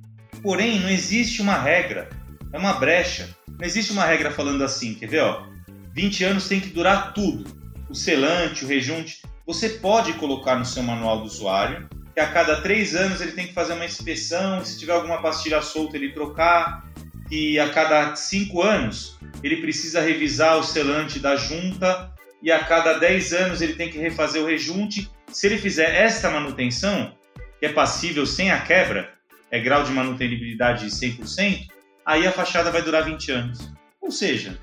Porém, 0.45 0.79
não 0.79 0.91
existe 0.91 1.41
uma 1.41 1.57
regra, 1.57 2.07
é 2.53 2.57
uma 2.59 2.73
brecha. 2.73 3.35
Não 3.57 3.65
existe 3.65 3.91
uma 3.91 4.05
regra 4.05 4.29
falando 4.29 4.63
assim, 4.63 4.93
quer 4.93 5.09
ver? 5.09 5.23
Ó? 5.23 5.47
20 5.91 6.23
anos 6.23 6.47
tem 6.47 6.59
que 6.59 6.69
durar 6.69 7.15
tudo. 7.15 7.49
O 7.89 7.95
selante, 7.95 8.63
o 8.63 8.67
rejunte. 8.67 9.23
Você 9.47 9.69
pode 9.69 10.13
colocar 10.13 10.55
no 10.55 10.63
seu 10.63 10.83
manual 10.83 11.21
do 11.21 11.25
usuário 11.25 11.89
que 12.13 12.19
a 12.19 12.27
cada 12.27 12.61
três 12.61 12.95
anos 12.95 13.21
ele 13.21 13.31
tem 13.31 13.47
que 13.47 13.55
fazer 13.55 13.73
uma 13.73 13.85
inspeção, 13.85 14.63
se 14.63 14.77
tiver 14.77 14.93
alguma 14.93 15.19
pastilha 15.19 15.63
solta 15.63 15.97
ele 15.97 16.13
trocar, 16.13 16.85
e 17.31 17.57
a 17.57 17.69
cada 17.69 18.15
cinco 18.15 18.61
anos 18.61 19.17
ele 19.41 19.57
precisa 19.57 19.99
revisar 19.99 20.59
o 20.59 20.63
selante 20.63 21.17
da 21.17 21.35
junta 21.35 22.13
e 22.43 22.51
a 22.51 22.63
cada 22.63 22.99
10 22.99 23.33
anos 23.33 23.61
ele 23.63 23.73
tem 23.73 23.89
que 23.89 23.97
refazer 23.97 24.43
o 24.43 24.45
rejunte. 24.45 25.09
Se 25.31 25.47
ele 25.47 25.57
fizer 25.57 25.89
esta 25.89 26.29
manutenção, 26.29 27.15
que 27.59 27.65
é 27.65 27.69
passível 27.69 28.27
sem 28.27 28.51
a 28.51 28.61
quebra, 28.61 29.14
é 29.55 29.59
grau 29.59 29.83
de 29.83 29.91
manutenibilidade 29.91 30.87
100%, 30.87 31.67
aí 32.05 32.27
a 32.27 32.31
fachada 32.31 32.71
vai 32.71 32.81
durar 32.81 33.05
20 33.05 33.31
anos. 33.31 33.71
Ou 34.01 34.11
seja, 34.11 34.57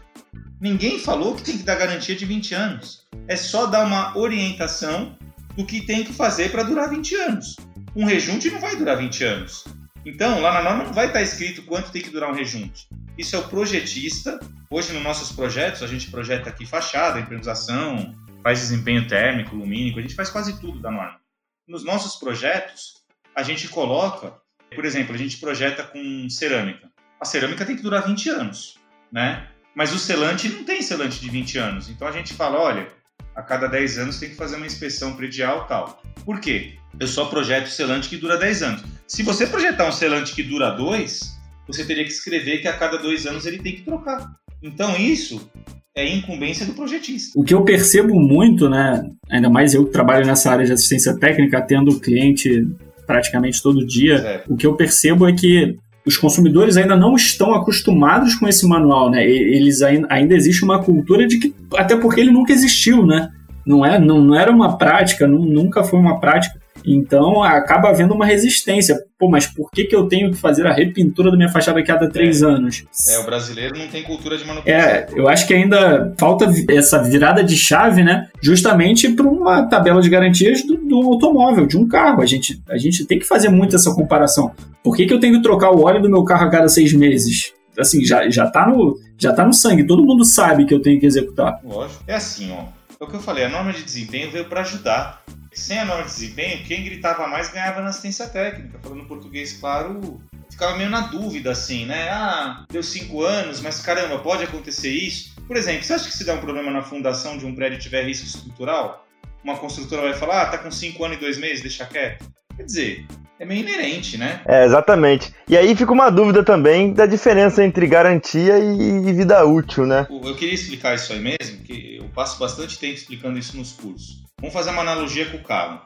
Ninguém 0.62 1.00
falou 1.00 1.34
que 1.34 1.42
tem 1.42 1.58
que 1.58 1.64
dar 1.64 1.74
garantia 1.74 2.14
de 2.14 2.24
20 2.24 2.54
anos. 2.54 3.04
É 3.26 3.34
só 3.34 3.66
dar 3.66 3.84
uma 3.84 4.16
orientação 4.16 5.18
do 5.56 5.66
que 5.66 5.84
tem 5.84 6.04
que 6.04 6.12
fazer 6.12 6.52
para 6.52 6.62
durar 6.62 6.88
20 6.88 7.16
anos. 7.16 7.56
Um 7.96 8.04
rejunte 8.04 8.48
não 8.48 8.60
vai 8.60 8.76
durar 8.76 8.96
20 8.96 9.24
anos. 9.24 9.64
Então, 10.06 10.40
lá 10.40 10.54
na 10.54 10.62
norma 10.62 10.84
não 10.84 10.92
vai 10.92 11.08
estar 11.08 11.20
escrito 11.20 11.62
quanto 11.62 11.90
tem 11.90 12.00
que 12.00 12.10
durar 12.10 12.30
um 12.30 12.34
rejunte. 12.34 12.86
Isso 13.18 13.34
é 13.34 13.40
o 13.40 13.48
projetista. 13.48 14.38
Hoje, 14.70 14.92
nos 14.92 15.02
nossos 15.02 15.32
projetos, 15.32 15.82
a 15.82 15.88
gente 15.88 16.08
projeta 16.12 16.48
aqui 16.48 16.64
fachada, 16.64 17.18
impermeabilização, 17.18 18.14
faz 18.40 18.60
desempenho 18.60 19.08
térmico, 19.08 19.56
lumínico, 19.56 19.98
a 19.98 20.02
gente 20.02 20.14
faz 20.14 20.30
quase 20.30 20.60
tudo 20.60 20.78
da 20.78 20.92
norma. 20.92 21.18
Nos 21.66 21.82
nossos 21.82 22.14
projetos, 22.20 23.02
a 23.34 23.42
gente 23.42 23.66
coloca, 23.66 24.34
por 24.74 24.84
exemplo, 24.84 25.14
a 25.14 25.18
gente 25.18 25.38
projeta 25.38 25.82
com 25.82 26.28
cerâmica. 26.28 26.90
A 27.20 27.24
cerâmica 27.24 27.64
tem 27.64 27.76
que 27.76 27.82
durar 27.82 28.06
20 28.06 28.28
anos, 28.30 28.78
né? 29.12 29.46
Mas 29.74 29.92
o 29.92 29.98
selante 29.98 30.48
não 30.48 30.64
tem 30.64 30.82
selante 30.82 31.20
de 31.20 31.30
20 31.30 31.58
anos. 31.58 31.88
Então 31.88 32.06
a 32.06 32.12
gente 32.12 32.34
fala, 32.34 32.58
olha, 32.58 32.88
a 33.34 33.42
cada 33.42 33.66
10 33.66 33.98
anos 33.98 34.18
tem 34.18 34.30
que 34.30 34.36
fazer 34.36 34.56
uma 34.56 34.66
inspeção 34.66 35.14
predial 35.14 35.66
tal. 35.66 36.02
Por 36.24 36.40
quê? 36.40 36.74
Eu 36.98 37.06
só 37.06 37.26
projeto 37.26 37.68
selante 37.68 38.08
que 38.08 38.16
dura 38.16 38.36
10 38.36 38.62
anos. 38.62 38.84
Se 39.06 39.22
você 39.22 39.46
projetar 39.46 39.88
um 39.88 39.92
selante 39.92 40.34
que 40.34 40.42
dura 40.42 40.70
2, 40.70 41.20
você 41.66 41.84
teria 41.84 42.04
que 42.04 42.10
escrever 42.10 42.58
que 42.58 42.68
a 42.68 42.76
cada 42.76 42.98
2 42.98 43.26
anos 43.26 43.46
ele 43.46 43.58
tem 43.58 43.76
que 43.76 43.82
trocar. 43.82 44.30
Então 44.62 44.96
isso 44.96 45.50
é 45.94 46.08
incumbência 46.08 46.66
do 46.66 46.74
projetista. 46.74 47.38
O 47.38 47.44
que 47.44 47.54
eu 47.54 47.64
percebo 47.64 48.14
muito, 48.18 48.68
né, 48.68 49.02
ainda 49.30 49.50
mais 49.50 49.74
eu 49.74 49.84
que 49.84 49.92
trabalho 49.92 50.26
nessa 50.26 50.50
área 50.50 50.64
de 50.64 50.72
assistência 50.72 51.18
técnica, 51.18 51.60
tendo 51.62 52.00
cliente 52.00 52.66
praticamente 53.12 53.62
todo 53.62 53.86
dia, 53.86 54.14
é. 54.14 54.42
o 54.48 54.56
que 54.56 54.66
eu 54.66 54.74
percebo 54.74 55.28
é 55.28 55.32
que 55.34 55.76
os 56.04 56.16
consumidores 56.16 56.76
ainda 56.76 56.96
não 56.96 57.14
estão 57.14 57.54
acostumados 57.54 58.34
com 58.34 58.48
esse 58.48 58.66
manual, 58.66 59.10
né? 59.10 59.24
Eles 59.24 59.82
ainda, 59.82 60.08
ainda 60.10 60.34
existe 60.34 60.64
uma 60.64 60.82
cultura 60.82 61.26
de 61.26 61.38
que 61.38 61.54
até 61.76 61.94
porque 61.94 62.20
ele 62.20 62.32
nunca 62.32 62.52
existiu, 62.52 63.06
né? 63.06 63.28
Não 63.64 63.84
é, 63.84 63.98
não, 63.98 64.20
não 64.20 64.34
era 64.34 64.50
uma 64.50 64.76
prática, 64.76 65.26
não, 65.26 65.40
nunca 65.40 65.84
foi 65.84 66.00
uma 66.00 66.18
prática. 66.18 66.58
Então 66.84 67.42
acaba 67.42 67.88
havendo 67.88 68.14
uma 68.14 68.26
resistência. 68.26 68.98
Pô, 69.18 69.28
mas 69.28 69.46
por 69.46 69.70
que, 69.70 69.84
que 69.84 69.94
eu 69.94 70.08
tenho 70.08 70.30
que 70.30 70.36
fazer 70.36 70.66
a 70.66 70.72
repintura 70.72 71.30
da 71.30 71.36
minha 71.36 71.48
fachada 71.48 71.78
a 71.78 71.84
cada 71.84 72.08
três 72.08 72.42
é. 72.42 72.46
anos? 72.46 72.84
É, 73.08 73.18
o 73.18 73.24
brasileiro 73.24 73.78
não 73.78 73.88
tem 73.88 74.02
cultura 74.02 74.36
de 74.36 74.44
manutenção. 74.44 74.80
É, 74.80 75.06
eu 75.14 75.28
acho 75.28 75.46
que 75.46 75.54
ainda 75.54 76.12
falta 76.18 76.50
essa 76.70 77.02
virada 77.02 77.44
de 77.44 77.56
chave, 77.56 78.02
né? 78.02 78.28
Justamente 78.42 79.08
para 79.10 79.26
uma 79.26 79.68
tabela 79.68 80.02
de 80.02 80.10
garantias 80.10 80.62
do, 80.66 80.76
do, 80.76 80.96
automóvel, 81.02 81.66
de 81.66 81.76
um 81.76 81.86
carro. 81.86 82.20
A 82.20 82.26
gente, 82.26 82.60
a 82.68 82.76
gente 82.76 83.04
tem 83.04 83.18
que 83.18 83.26
fazer 83.26 83.48
muito 83.48 83.76
essa 83.76 83.94
comparação. 83.94 84.52
Por 84.82 84.96
que, 84.96 85.06
que 85.06 85.14
eu 85.14 85.20
tenho 85.20 85.34
que 85.34 85.42
trocar 85.42 85.70
o 85.70 85.82
óleo 85.84 86.02
do 86.02 86.10
meu 86.10 86.24
carro 86.24 86.46
a 86.46 86.50
cada 86.50 86.68
seis 86.68 86.92
meses? 86.92 87.52
Assim, 87.78 88.04
já, 88.04 88.28
já, 88.28 88.50
tá 88.50 88.66
no, 88.66 88.98
já 89.16 89.32
tá 89.32 89.46
no 89.46 89.52
sangue. 89.52 89.86
Todo 89.86 90.04
mundo 90.04 90.24
sabe 90.24 90.66
que 90.66 90.74
eu 90.74 90.82
tenho 90.82 91.00
que 91.00 91.06
executar. 91.06 91.58
Lógico. 91.64 92.02
É 92.06 92.16
assim, 92.16 92.52
ó. 92.52 92.81
É 93.02 93.04
o 93.04 93.08
que 93.08 93.16
eu 93.16 93.20
falei, 93.20 93.42
a 93.42 93.48
norma 93.48 93.72
de 93.72 93.82
desempenho 93.82 94.30
veio 94.30 94.44
para 94.44 94.60
ajudar 94.60 95.24
sem 95.52 95.76
a 95.76 95.84
norma 95.84 96.04
de 96.04 96.10
desempenho, 96.10 96.64
quem 96.64 96.84
gritava 96.84 97.26
mais 97.26 97.50
ganhava 97.50 97.82
na 97.82 97.88
assistência 97.88 98.28
técnica. 98.28 98.78
Falando 98.80 99.08
português 99.08 99.54
claro, 99.54 100.20
ficava 100.48 100.76
meio 100.76 100.88
na 100.88 101.00
dúvida, 101.00 101.50
assim, 101.50 101.84
né? 101.84 102.08
Ah, 102.10 102.64
deu 102.70 102.80
cinco 102.80 103.24
anos, 103.24 103.60
mas 103.60 103.80
caramba, 103.80 104.20
pode 104.20 104.44
acontecer 104.44 104.92
isso? 104.92 105.34
Por 105.48 105.56
exemplo, 105.56 105.82
você 105.82 105.94
acha 105.94 106.04
que 106.04 106.16
se 106.16 106.24
der 106.24 106.34
um 106.34 106.40
problema 106.40 106.70
na 106.70 106.80
fundação 106.80 107.36
de 107.36 107.44
um 107.44 107.56
prédio 107.56 107.80
tiver 107.80 108.06
risco 108.06 108.24
estrutural, 108.24 109.04
uma 109.42 109.58
construtora 109.58 110.02
vai 110.02 110.14
falar, 110.14 110.42
ah, 110.42 110.46
tá 110.46 110.58
com 110.58 110.70
cinco 110.70 111.04
anos 111.04 111.16
e 111.16 111.20
dois 111.20 111.36
meses, 111.36 111.60
deixa 111.60 111.84
quieto? 111.84 112.32
Quer 112.56 112.62
dizer, 112.62 113.06
é 113.38 113.44
meio 113.44 113.60
inerente, 113.60 114.16
né? 114.16 114.42
É, 114.46 114.64
exatamente. 114.64 115.34
E 115.48 115.56
aí 115.56 115.74
fica 115.74 115.92
uma 115.92 116.10
dúvida 116.10 116.44
também 116.44 116.92
da 116.92 117.06
diferença 117.06 117.64
entre 117.64 117.86
garantia 117.86 118.58
e 118.58 119.12
vida 119.12 119.44
útil, 119.44 119.86
né? 119.86 120.06
Eu 120.10 120.36
queria 120.36 120.54
explicar 120.54 120.94
isso 120.94 121.12
aí 121.12 121.18
mesmo, 121.18 121.64
que 121.64 121.96
eu 121.96 122.08
passo 122.10 122.38
bastante 122.38 122.78
tempo 122.78 122.94
explicando 122.94 123.38
isso 123.38 123.56
nos 123.56 123.72
cursos. 123.72 124.22
Vamos 124.38 124.54
fazer 124.54 124.70
uma 124.70 124.82
analogia 124.82 125.26
com 125.30 125.38
o 125.38 125.42
carro. 125.42 125.82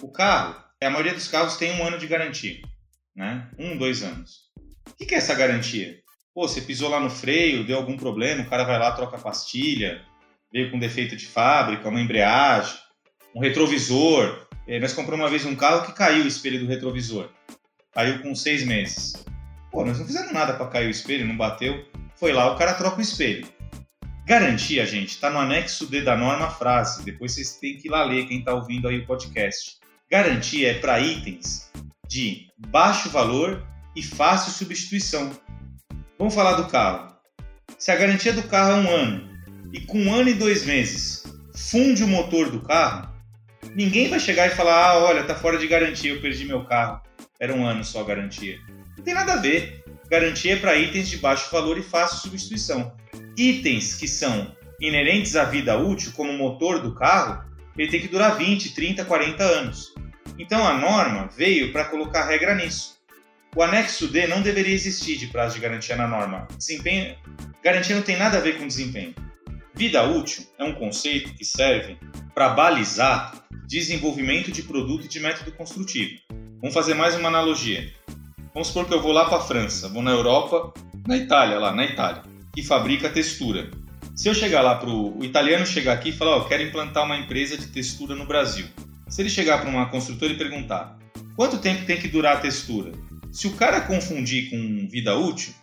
O 0.00 0.08
carro, 0.08 0.56
a 0.82 0.90
maioria 0.90 1.14
dos 1.14 1.28
carros 1.28 1.56
tem 1.56 1.72
um 1.72 1.86
ano 1.86 1.98
de 1.98 2.06
garantia, 2.06 2.60
né? 3.16 3.48
Um, 3.58 3.76
dois 3.76 4.02
anos. 4.02 4.50
O 4.88 5.06
que 5.06 5.14
é 5.14 5.18
essa 5.18 5.34
garantia? 5.34 5.96
Pô, 6.34 6.48
você 6.48 6.60
pisou 6.60 6.88
lá 6.88 6.98
no 6.98 7.10
freio, 7.10 7.64
deu 7.64 7.76
algum 7.76 7.96
problema, 7.96 8.42
o 8.42 8.48
cara 8.48 8.64
vai 8.64 8.78
lá, 8.78 8.92
troca 8.92 9.16
a 9.16 9.20
pastilha, 9.20 10.00
veio 10.52 10.70
com 10.70 10.78
defeito 10.78 11.14
de 11.14 11.26
fábrica, 11.26 11.88
uma 11.88 12.00
embreagem, 12.00 12.74
um 13.34 13.40
retrovisor. 13.40 14.46
Nós 14.66 14.92
compramos 14.92 15.24
uma 15.24 15.30
vez 15.30 15.44
um 15.44 15.56
carro 15.56 15.86
que 15.86 15.92
caiu 15.92 16.24
o 16.24 16.28
espelho 16.28 16.60
do 16.60 16.66
retrovisor. 16.66 17.28
Caiu 17.92 18.22
com 18.22 18.34
seis 18.34 18.64
meses. 18.64 19.24
Pô, 19.70 19.84
nós 19.84 19.98
não 19.98 20.06
fizemos 20.06 20.32
nada 20.32 20.54
para 20.54 20.68
cair 20.68 20.86
o 20.86 20.90
espelho, 20.90 21.26
não 21.26 21.36
bateu. 21.36 21.84
Foi 22.14 22.32
lá, 22.32 22.52
o 22.52 22.56
cara 22.56 22.74
troca 22.74 22.98
o 22.98 23.02
espelho. 23.02 23.46
Garantia, 24.24 24.86
gente, 24.86 25.10
está 25.10 25.28
no 25.28 25.38
anexo 25.38 25.86
D 25.86 26.02
da 26.02 26.16
norma 26.16 26.48
frase. 26.48 27.04
Depois 27.04 27.32
vocês 27.32 27.56
têm 27.56 27.76
que 27.76 27.88
ir 27.88 27.90
lá 27.90 28.04
ler 28.04 28.26
quem 28.26 28.38
está 28.38 28.54
ouvindo 28.54 28.86
aí 28.86 28.98
o 28.98 29.06
podcast. 29.06 29.78
Garantia 30.10 30.70
é 30.70 30.74
para 30.74 31.00
itens 31.00 31.70
de 32.06 32.46
baixo 32.68 33.10
valor 33.10 33.66
e 33.96 34.02
fácil 34.02 34.52
substituição. 34.52 35.32
Vamos 36.18 36.34
falar 36.34 36.52
do 36.52 36.68
carro. 36.68 37.16
Se 37.78 37.90
a 37.90 37.96
garantia 37.96 38.32
do 38.32 38.42
carro 38.44 38.72
é 38.72 38.74
um 38.76 38.90
ano 38.90 39.28
e 39.72 39.80
com 39.80 39.98
um 39.98 40.14
ano 40.14 40.28
e 40.28 40.34
dois 40.34 40.64
meses 40.64 41.24
funde 41.54 42.04
o 42.04 42.08
motor 42.08 42.50
do 42.50 42.60
carro, 42.60 43.11
ninguém 43.74 44.08
vai 44.08 44.20
chegar 44.20 44.46
e 44.46 44.50
falar: 44.50 44.86
ah, 44.86 44.98
olha, 44.98 45.24
tá 45.24 45.34
fora 45.34 45.58
de 45.58 45.66
garantia, 45.66 46.12
eu 46.12 46.20
perdi 46.20 46.44
meu 46.44 46.64
carro. 46.64 47.00
Era 47.40 47.54
um 47.54 47.66
ano 47.66 47.84
só 47.84 48.00
a 48.00 48.04
garantia. 48.04 48.58
Não 48.96 49.04
tem 49.04 49.14
nada 49.14 49.34
a 49.34 49.36
ver. 49.36 49.82
Garantia 50.08 50.54
é 50.54 50.56
para 50.56 50.76
itens 50.76 51.08
de 51.08 51.16
baixo 51.16 51.50
valor 51.50 51.78
e 51.78 51.82
fácil 51.82 52.18
substituição 52.18 52.92
itens 53.36 53.94
que 53.94 54.06
são 54.06 54.54
inerentes 54.80 55.36
à 55.36 55.44
vida 55.44 55.76
útil, 55.76 56.12
como 56.12 56.30
o 56.30 56.38
motor 56.38 56.80
do 56.80 56.94
carro, 56.94 57.44
ele 57.76 57.90
tem 57.90 58.00
que 58.00 58.08
durar 58.08 58.36
20, 58.36 58.74
30, 58.74 59.04
40 59.04 59.42
anos. 59.44 59.94
Então 60.38 60.66
a 60.66 60.74
norma 60.74 61.28
veio 61.36 61.72
para 61.72 61.84
colocar 61.84 62.26
regra 62.26 62.54
nisso. 62.54 63.00
O 63.54 63.62
anexo 63.62 64.08
D 64.08 64.26
não 64.26 64.42
deveria 64.42 64.74
existir 64.74 65.16
de 65.16 65.26
prazo 65.26 65.54
de 65.54 65.60
garantia 65.60 65.94
na 65.94 66.06
norma. 66.06 66.48
Desempenho, 66.56 67.16
garantia 67.62 67.94
não 67.94 68.02
tem 68.02 68.16
nada 68.16 68.38
a 68.38 68.40
ver 68.40 68.58
com 68.58 68.66
desempenho. 68.66 69.14
Vida 69.74 70.02
útil 70.04 70.44
é 70.58 70.64
um 70.64 70.74
conceito 70.74 71.32
que 71.34 71.44
serve 71.44 71.96
para 72.34 72.50
balizar 72.50 73.42
desenvolvimento 73.66 74.52
de 74.52 74.62
produto 74.62 75.06
e 75.06 75.08
de 75.08 75.18
método 75.18 75.50
construtivo. 75.52 76.20
Vamos 76.60 76.74
fazer 76.74 76.92
mais 76.92 77.16
uma 77.16 77.28
analogia. 77.28 77.90
Vamos 78.52 78.68
supor 78.68 78.86
que 78.86 78.92
eu 78.92 79.00
vou 79.00 79.12
lá 79.12 79.24
para 79.24 79.38
a 79.38 79.42
França, 79.42 79.88
vou 79.88 80.02
na 80.02 80.10
Europa, 80.10 80.74
na 81.06 81.16
Itália, 81.16 81.58
lá 81.58 81.72
na 81.74 81.86
Itália, 81.86 82.22
que 82.54 82.62
fabrica 82.62 83.08
textura. 83.08 83.70
Se 84.14 84.28
eu 84.28 84.34
chegar 84.34 84.60
lá 84.60 84.74
para 84.74 84.90
o 84.90 85.24
italiano 85.24 85.64
chegar 85.64 85.94
aqui 85.94 86.10
e 86.10 86.12
falar, 86.12 86.36
oh, 86.36 86.44
quero 86.44 86.62
implantar 86.62 87.06
uma 87.06 87.16
empresa 87.16 87.56
de 87.56 87.68
textura 87.68 88.14
no 88.14 88.26
Brasil. 88.26 88.66
Se 89.08 89.22
ele 89.22 89.30
chegar 89.30 89.62
para 89.62 89.70
uma 89.70 89.88
construtora 89.88 90.34
e 90.34 90.36
perguntar, 90.36 90.98
quanto 91.34 91.56
tempo 91.56 91.86
tem 91.86 91.98
que 91.98 92.08
durar 92.08 92.36
a 92.36 92.40
textura? 92.40 92.92
Se 93.32 93.46
o 93.46 93.54
cara 93.54 93.80
confundir 93.80 94.50
com 94.50 94.86
vida 94.90 95.16
útil, 95.16 95.54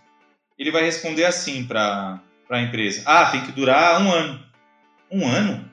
ele 0.58 0.72
vai 0.72 0.84
responder 0.84 1.26
assim 1.26 1.64
para 1.64 2.24
a 2.58 2.62
empresa: 2.62 3.04
Ah, 3.06 3.26
tem 3.28 3.46
que 3.46 3.52
durar 3.52 4.02
um 4.02 4.12
ano. 4.12 4.44
Um 5.12 5.28
ano? 5.28 5.70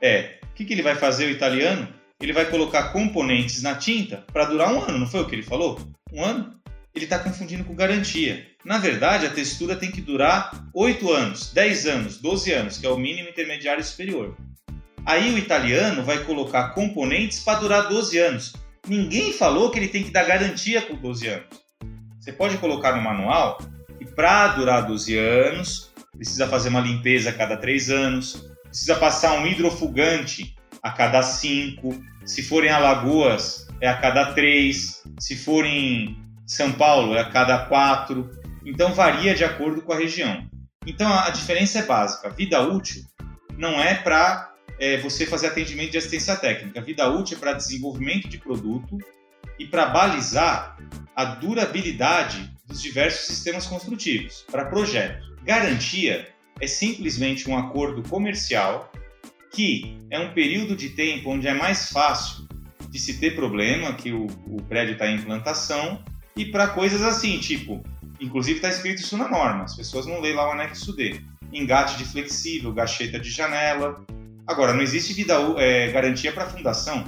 É. 0.00 0.38
O 0.42 0.54
que, 0.54 0.64
que 0.64 0.72
ele 0.72 0.82
vai 0.82 0.94
fazer, 0.94 1.26
o 1.26 1.30
italiano? 1.30 1.88
Ele 2.20 2.32
vai 2.32 2.44
colocar 2.44 2.92
componentes 2.92 3.62
na 3.62 3.74
tinta 3.74 4.24
para 4.32 4.44
durar 4.44 4.72
um 4.72 4.80
ano, 4.80 4.98
não 4.98 5.06
foi 5.06 5.22
o 5.22 5.26
que 5.26 5.34
ele 5.34 5.42
falou? 5.42 5.80
Um 6.12 6.24
ano? 6.24 6.54
Ele 6.94 7.04
está 7.04 7.18
confundindo 7.18 7.64
com 7.64 7.74
garantia. 7.74 8.46
Na 8.64 8.78
verdade, 8.78 9.26
a 9.26 9.30
textura 9.30 9.74
tem 9.74 9.90
que 9.90 10.00
durar 10.00 10.52
8 10.74 11.10
anos, 11.10 11.50
10 11.52 11.86
anos, 11.86 12.18
12 12.18 12.52
anos, 12.52 12.78
que 12.78 12.86
é 12.86 12.90
o 12.90 12.98
mínimo 12.98 13.28
intermediário 13.28 13.82
superior. 13.82 14.36
Aí 15.04 15.34
o 15.34 15.38
italiano 15.38 16.04
vai 16.04 16.22
colocar 16.22 16.68
componentes 16.74 17.40
para 17.40 17.58
durar 17.58 17.88
12 17.88 18.18
anos. 18.18 18.52
Ninguém 18.86 19.32
falou 19.32 19.70
que 19.70 19.78
ele 19.78 19.88
tem 19.88 20.04
que 20.04 20.10
dar 20.10 20.24
garantia 20.24 20.82
por 20.82 20.96
12 20.96 21.26
anos. 21.26 21.46
Você 22.20 22.32
pode 22.32 22.58
colocar 22.58 22.94
no 22.94 23.02
manual 23.02 23.58
que 23.98 24.04
para 24.04 24.48
durar 24.48 24.86
12 24.86 25.16
anos, 25.16 25.91
precisa 26.22 26.46
fazer 26.46 26.68
uma 26.68 26.80
limpeza 26.80 27.30
a 27.30 27.32
cada 27.32 27.56
3 27.56 27.90
anos, 27.90 28.48
precisa 28.62 28.94
passar 28.94 29.32
um 29.40 29.46
hidrofugante 29.46 30.54
a 30.80 30.90
cada 30.92 31.20
5, 31.20 32.00
se 32.24 32.42
forem 32.42 32.70
Alagoas 32.70 33.66
é 33.80 33.88
a 33.88 33.96
cada 33.96 34.32
3, 34.32 35.02
se 35.18 35.36
forem 35.36 36.16
São 36.46 36.70
Paulo 36.72 37.16
é 37.16 37.20
a 37.20 37.28
cada 37.28 37.66
4. 37.66 38.30
Então 38.64 38.94
varia 38.94 39.34
de 39.34 39.44
acordo 39.44 39.82
com 39.82 39.92
a 39.92 39.98
região. 39.98 40.48
Então 40.86 41.12
a 41.12 41.28
diferença 41.30 41.80
é 41.80 41.82
básica. 41.82 42.30
Vida 42.30 42.60
útil 42.60 43.02
não 43.58 43.80
é 43.80 43.94
para 43.94 44.52
é, 44.78 44.98
você 44.98 45.26
fazer 45.26 45.48
atendimento 45.48 45.90
de 45.90 45.98
assistência 45.98 46.36
técnica. 46.36 46.80
Vida 46.80 47.08
útil 47.10 47.36
é 47.36 47.40
para 47.40 47.52
desenvolvimento 47.52 48.28
de 48.28 48.38
produto 48.38 48.96
e 49.58 49.66
para 49.66 49.86
balizar 49.86 50.76
a 51.16 51.24
durabilidade 51.24 52.52
dos 52.64 52.80
diversos 52.80 53.26
sistemas 53.26 53.66
construtivos 53.66 54.44
para 54.50 54.66
projeto. 54.66 55.31
Garantia 55.44 56.28
é 56.60 56.66
simplesmente 56.66 57.48
um 57.48 57.56
acordo 57.56 58.02
comercial 58.08 58.90
que 59.50 59.98
é 60.10 60.18
um 60.18 60.32
período 60.32 60.74
de 60.74 60.90
tempo 60.90 61.30
onde 61.30 61.46
é 61.46 61.52
mais 61.52 61.90
fácil 61.90 62.48
de 62.88 62.98
se 62.98 63.18
ter 63.18 63.34
problema, 63.34 63.92
que 63.94 64.12
o, 64.12 64.26
o 64.46 64.62
prédio 64.62 64.94
está 64.94 65.06
em 65.06 65.16
implantação, 65.16 66.02
e 66.34 66.46
para 66.46 66.68
coisas 66.68 67.02
assim, 67.02 67.38
tipo, 67.38 67.82
inclusive 68.18 68.56
está 68.56 68.70
escrito 68.70 69.00
isso 69.00 69.16
na 69.16 69.28
norma, 69.28 69.64
as 69.64 69.76
pessoas 69.76 70.06
não 70.06 70.20
lêem 70.20 70.34
lá 70.34 70.48
o 70.48 70.52
anexo 70.52 70.94
D. 70.94 71.20
Engate 71.52 71.98
de 71.98 72.04
flexível, 72.04 72.72
gacheta 72.72 73.18
de 73.18 73.30
janela, 73.30 74.02
Agora, 74.46 74.74
não 74.74 74.82
existe 74.82 75.12
vida, 75.12 75.34
é, 75.56 75.90
garantia 75.90 76.32
para 76.32 76.48
fundação, 76.48 77.04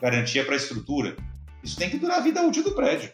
garantia 0.00 0.44
para 0.44 0.56
estrutura. 0.56 1.16
Isso 1.62 1.76
tem 1.76 1.90
que 1.90 1.98
durar 1.98 2.18
a 2.18 2.22
vida 2.22 2.42
útil 2.42 2.62
do 2.62 2.72
prédio. 2.72 3.10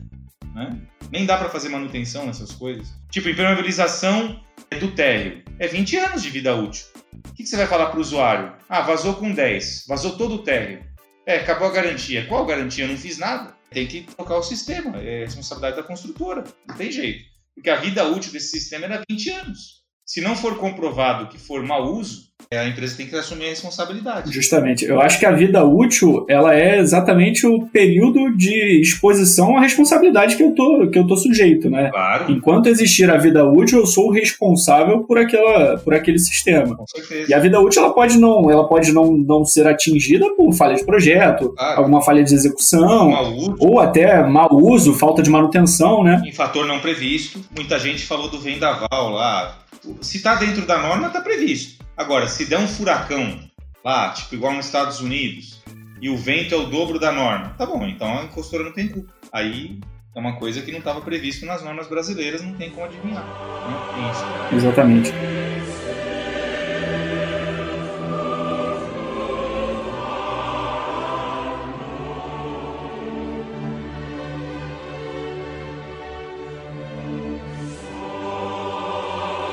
Né? 0.54 0.78
Nem 1.10 1.24
dá 1.24 1.36
para 1.36 1.48
fazer 1.48 1.68
manutenção 1.68 2.26
nessas 2.26 2.52
coisas. 2.52 2.92
Tipo, 3.10 3.28
impermeabilização 3.28 4.40
do 4.78 4.92
térreo. 4.92 5.42
É 5.58 5.66
20 5.66 5.96
anos 5.96 6.22
de 6.22 6.30
vida 6.30 6.54
útil. 6.54 6.86
O 7.28 7.34
que, 7.34 7.46
você 7.46 7.56
vai 7.56 7.66
falar 7.66 7.86
para 7.86 7.98
o 7.98 8.00
usuário? 8.00 8.54
Ah, 8.68 8.80
vazou 8.82 9.14
com 9.14 9.32
10, 9.32 9.84
vazou 9.86 10.16
todo 10.16 10.36
o 10.36 10.42
térreo. 10.42 10.84
É, 11.26 11.36
acabou 11.36 11.68
a 11.68 11.72
garantia. 11.72 12.26
Qual 12.26 12.44
garantia? 12.44 12.84
Eu 12.84 12.88
não 12.88 12.96
fiz 12.96 13.18
nada. 13.18 13.56
Tem 13.70 13.86
que 13.86 14.02
tocar 14.02 14.36
o 14.36 14.42
sistema. 14.42 14.98
É 14.98 15.24
responsabilidade 15.24 15.76
da 15.76 15.82
construtora. 15.82 16.44
Não 16.68 16.76
tem 16.76 16.90
jeito. 16.90 17.24
Porque 17.54 17.70
a 17.70 17.76
vida 17.76 18.04
útil 18.04 18.32
desse 18.32 18.48
sistema 18.48 18.86
era 18.86 19.02
20 19.08 19.30
anos. 19.30 19.81
Se 20.04 20.20
não 20.20 20.34
for 20.34 20.56
comprovado 20.56 21.28
que 21.28 21.38
for 21.38 21.62
mau 21.62 21.94
uso, 21.94 22.32
é, 22.50 22.58
a 22.58 22.68
empresa 22.68 22.96
tem 22.96 23.06
que 23.06 23.16
assumir 23.16 23.46
a 23.46 23.48
responsabilidade. 23.48 24.30
Justamente. 24.30 24.84
Eu 24.84 25.00
acho 25.00 25.18
que 25.18 25.24
a 25.24 25.32
vida 25.32 25.64
útil, 25.64 26.26
ela 26.28 26.54
é 26.54 26.78
exatamente 26.78 27.46
o 27.46 27.66
período 27.68 28.36
de 28.36 28.80
exposição 28.80 29.56
à 29.56 29.60
responsabilidade 29.60 30.36
que 30.36 30.42
eu 30.42 30.54
tô, 30.54 30.90
que 30.90 30.98
eu 30.98 31.06
tô 31.06 31.16
sujeito, 31.16 31.70
né? 31.70 31.88
Claro. 31.90 32.30
Enquanto 32.30 32.66
existir 32.66 33.10
a 33.10 33.16
vida 33.16 33.42
útil, 33.48 33.80
eu 33.80 33.86
sou 33.86 34.08
o 34.08 34.12
responsável 34.12 35.04
por, 35.04 35.18
aquela, 35.18 35.78
por 35.78 35.94
aquele 35.94 36.18
sistema. 36.18 36.76
Com 36.76 36.86
certeza. 36.86 37.30
E 37.30 37.32
a 37.32 37.38
vida 37.38 37.58
útil, 37.58 37.82
ela 37.82 37.94
pode 37.94 38.18
não, 38.18 38.50
ela 38.50 38.68
pode 38.68 38.92
não, 38.92 39.12
não 39.16 39.44
ser 39.44 39.66
atingida 39.66 40.26
por 40.34 40.52
falha 40.52 40.74
de 40.74 40.84
projeto, 40.84 41.54
claro. 41.56 41.78
alguma 41.78 42.02
falha 42.02 42.22
de 42.22 42.34
execução, 42.34 43.56
ou 43.58 43.80
até 43.80 44.22
mau 44.26 44.50
uso, 44.52 44.92
falta 44.92 45.22
de 45.22 45.30
manutenção, 45.30 46.04
né? 46.04 46.20
Em 46.26 46.32
fator 46.32 46.66
não 46.66 46.80
previsto. 46.80 47.40
Muita 47.56 47.78
gente 47.78 48.04
falou 48.04 48.28
do 48.28 48.38
vendaval 48.38 49.10
lá. 49.10 49.61
Se 50.00 50.16
está 50.18 50.34
dentro 50.34 50.66
da 50.66 50.78
norma, 50.78 51.08
está 51.08 51.20
previsto. 51.20 51.84
Agora, 51.96 52.28
se 52.28 52.44
der 52.44 52.58
um 52.58 52.68
furacão 52.68 53.38
lá, 53.84 54.10
tipo 54.10 54.34
igual 54.34 54.52
nos 54.54 54.66
Estados 54.66 55.00
Unidos, 55.00 55.62
e 56.00 56.08
o 56.08 56.16
vento 56.16 56.54
é 56.54 56.58
o 56.58 56.66
dobro 56.66 56.98
da 56.98 57.12
norma, 57.12 57.50
tá 57.58 57.66
bom, 57.66 57.86
então 57.86 58.18
a 58.18 58.24
encostura 58.24 58.64
não 58.64 58.72
tem 58.72 58.88
culpa. 58.88 59.12
Aí 59.32 59.78
é 60.14 60.18
uma 60.18 60.36
coisa 60.36 60.60
que 60.62 60.70
não 60.70 60.78
estava 60.78 61.00
previsto 61.00 61.46
nas 61.46 61.62
normas 61.62 61.88
brasileiras, 61.88 62.42
não 62.42 62.54
tem 62.54 62.70
como 62.70 62.86
adivinhar. 62.86 63.24
Né? 63.24 64.56
Exatamente. 64.56 65.10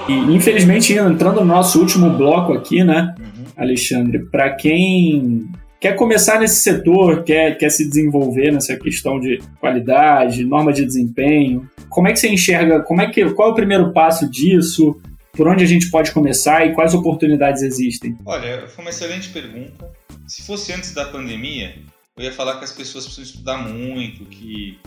E, 0.10 0.36
infelizmente, 0.36 0.94
entrando 0.94 1.42
no 1.42 1.46
nosso 1.46 1.80
último 1.80 2.10
bloco 2.12 2.54
aqui, 2.54 2.84
né, 2.84 3.14
uhum. 3.20 3.46
Alexandre, 3.56 4.20
para 4.26 4.52
quem 4.52 5.48
quer 5.80 5.96
começar 5.96 6.40
nesse 6.40 6.62
setor, 6.62 7.24
quer, 7.24 7.58
quer 7.58 7.70
se 7.70 7.88
desenvolver 7.88 8.52
nessa 8.52 8.76
questão 8.76 9.20
de 9.20 9.40
qualidade, 9.60 10.44
norma 10.44 10.74
de 10.74 10.86
desempenho, 10.86 11.70
como 11.90 12.08
é 12.08 12.14
que 12.14 12.20
você 12.20 12.30
enxerga, 12.30 12.82
como 12.82 13.02
é 13.02 13.10
que, 13.10 13.30
qual 13.32 13.50
é 13.50 13.52
o 13.52 13.56
primeiro 13.56 13.94
passo 13.94 14.30
disso? 14.30 15.00
Por 15.34 15.48
onde 15.48 15.64
a 15.64 15.68
gente 15.68 15.90
pode 15.90 16.12
começar 16.12 16.66
e 16.66 16.74
quais 16.74 16.94
oportunidades 16.94 17.62
existem? 17.62 18.18
Olha, 18.26 18.68
foi 18.68 18.84
uma 18.84 18.90
excelente 18.90 19.30
pergunta. 19.30 19.90
Se 20.28 20.42
fosse 20.44 20.74
antes 20.74 20.94
da 20.94 21.06
pandemia, 21.06 21.76
eu 22.18 22.26
ia 22.26 22.32
falar 22.34 22.58
que 22.58 22.66
as 22.66 22.74
pessoas 22.74 23.06
precisam 23.06 23.32
estudar 23.32 23.58
muito, 23.58 24.26
que 24.26 24.78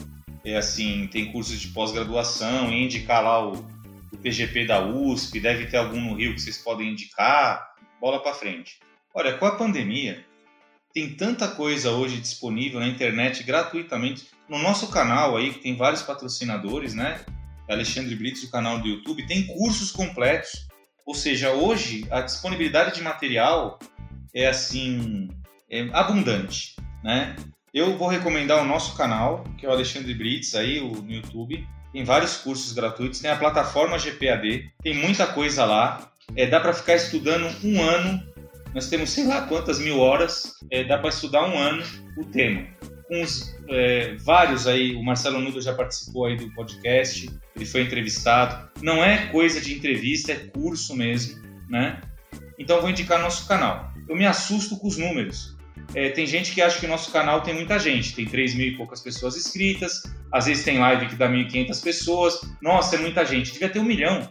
é 0.44 0.56
assim, 0.56 1.08
tem 1.10 1.32
cursos 1.32 1.58
de 1.58 1.68
pós-graduação, 1.68 2.70
e 2.70 2.84
indicar 2.84 3.24
lá 3.24 3.48
o 3.48 3.64
o 4.12 4.18
PGP 4.18 4.66
da 4.66 4.84
USP, 4.84 5.40
deve 5.40 5.66
ter 5.66 5.78
algum 5.78 6.00
no 6.00 6.14
Rio 6.14 6.34
que 6.34 6.40
vocês 6.40 6.58
podem 6.58 6.90
indicar, 6.90 7.74
bola 8.00 8.22
para 8.22 8.34
frente. 8.34 8.78
Olha, 9.14 9.36
com 9.38 9.46
a 9.46 9.56
pandemia, 9.56 10.24
tem 10.92 11.14
tanta 11.14 11.48
coisa 11.48 11.90
hoje 11.90 12.20
disponível 12.20 12.78
na 12.78 12.86
internet 12.86 13.42
gratuitamente. 13.42 14.26
No 14.48 14.58
nosso 14.58 14.90
canal 14.90 15.36
aí, 15.36 15.52
que 15.52 15.60
tem 15.60 15.76
vários 15.76 16.02
patrocinadores, 16.02 16.94
né? 16.94 17.24
Alexandre 17.68 18.14
Brits, 18.14 18.42
o 18.42 18.50
canal 18.50 18.78
do 18.78 18.88
YouTube, 18.88 19.26
tem 19.26 19.46
cursos 19.46 19.90
completos. 19.90 20.68
Ou 21.06 21.14
seja, 21.14 21.52
hoje 21.52 22.06
a 22.10 22.20
disponibilidade 22.20 22.94
de 22.94 23.02
material 23.02 23.78
é 24.34 24.46
assim, 24.46 25.28
é 25.70 25.88
abundante, 25.92 26.76
né? 27.02 27.34
Eu 27.72 27.96
vou 27.96 28.08
recomendar 28.08 28.60
o 28.62 28.66
nosso 28.66 28.94
canal, 28.94 29.44
que 29.56 29.64
é 29.64 29.68
o 29.68 29.72
Alexandre 29.72 30.14
Brits 30.14 30.54
aí, 30.54 30.78
no 30.80 31.10
YouTube 31.10 31.66
tem 31.92 32.04
vários 32.04 32.38
cursos 32.38 32.72
gratuitos, 32.72 33.20
tem 33.20 33.30
a 33.30 33.36
plataforma 33.36 33.98
GPAD, 33.98 34.72
tem 34.82 34.94
muita 34.94 35.26
coisa 35.26 35.64
lá. 35.64 36.10
É, 36.34 36.46
dá 36.46 36.58
para 36.58 36.72
ficar 36.72 36.94
estudando 36.94 37.46
um 37.62 37.82
ano. 37.82 38.22
Nós 38.74 38.88
temos 38.88 39.10
sei 39.10 39.26
lá 39.26 39.42
quantas 39.42 39.78
mil 39.78 39.98
horas. 39.98 40.54
É, 40.70 40.82
dá 40.84 40.96
para 40.96 41.10
estudar 41.10 41.44
um 41.46 41.58
ano 41.58 41.84
o 42.16 42.24
tema. 42.24 42.66
Com 43.06 43.22
os, 43.22 43.54
é, 43.68 44.16
vários 44.20 44.66
aí, 44.66 44.96
o 44.96 45.02
Marcelo 45.02 45.40
Nudo 45.40 45.60
já 45.60 45.74
participou 45.74 46.24
aí 46.24 46.36
do 46.36 46.50
podcast, 46.54 47.28
ele 47.54 47.66
foi 47.66 47.82
entrevistado. 47.82 48.70
Não 48.80 49.04
é 49.04 49.26
coisa 49.26 49.60
de 49.60 49.74
entrevista, 49.74 50.32
é 50.32 50.36
curso 50.36 50.96
mesmo, 50.96 51.42
né? 51.68 52.00
Então 52.58 52.80
vou 52.80 52.88
indicar 52.88 53.20
nosso 53.20 53.46
canal. 53.46 53.92
Eu 54.08 54.16
me 54.16 54.24
assusto 54.24 54.78
com 54.78 54.88
os 54.88 54.96
números. 54.96 55.51
É, 55.94 56.10
tem 56.10 56.26
gente 56.26 56.52
que 56.52 56.62
acha 56.62 56.78
que 56.78 56.86
o 56.86 56.88
nosso 56.88 57.12
canal 57.12 57.42
tem 57.42 57.54
muita 57.54 57.78
gente, 57.78 58.14
tem 58.14 58.24
3 58.24 58.54
mil 58.54 58.68
e 58.68 58.76
poucas 58.76 59.00
pessoas 59.00 59.36
inscritas, 59.36 60.02
às 60.32 60.46
vezes 60.46 60.64
tem 60.64 60.78
live 60.78 61.06
que 61.06 61.16
dá 61.16 61.28
1.500 61.28 61.82
pessoas. 61.82 62.40
Nossa, 62.62 62.96
é 62.96 62.98
muita 62.98 63.24
gente, 63.24 63.52
devia 63.52 63.68
ter 63.68 63.78
um 63.78 63.84
milhão. 63.84 64.30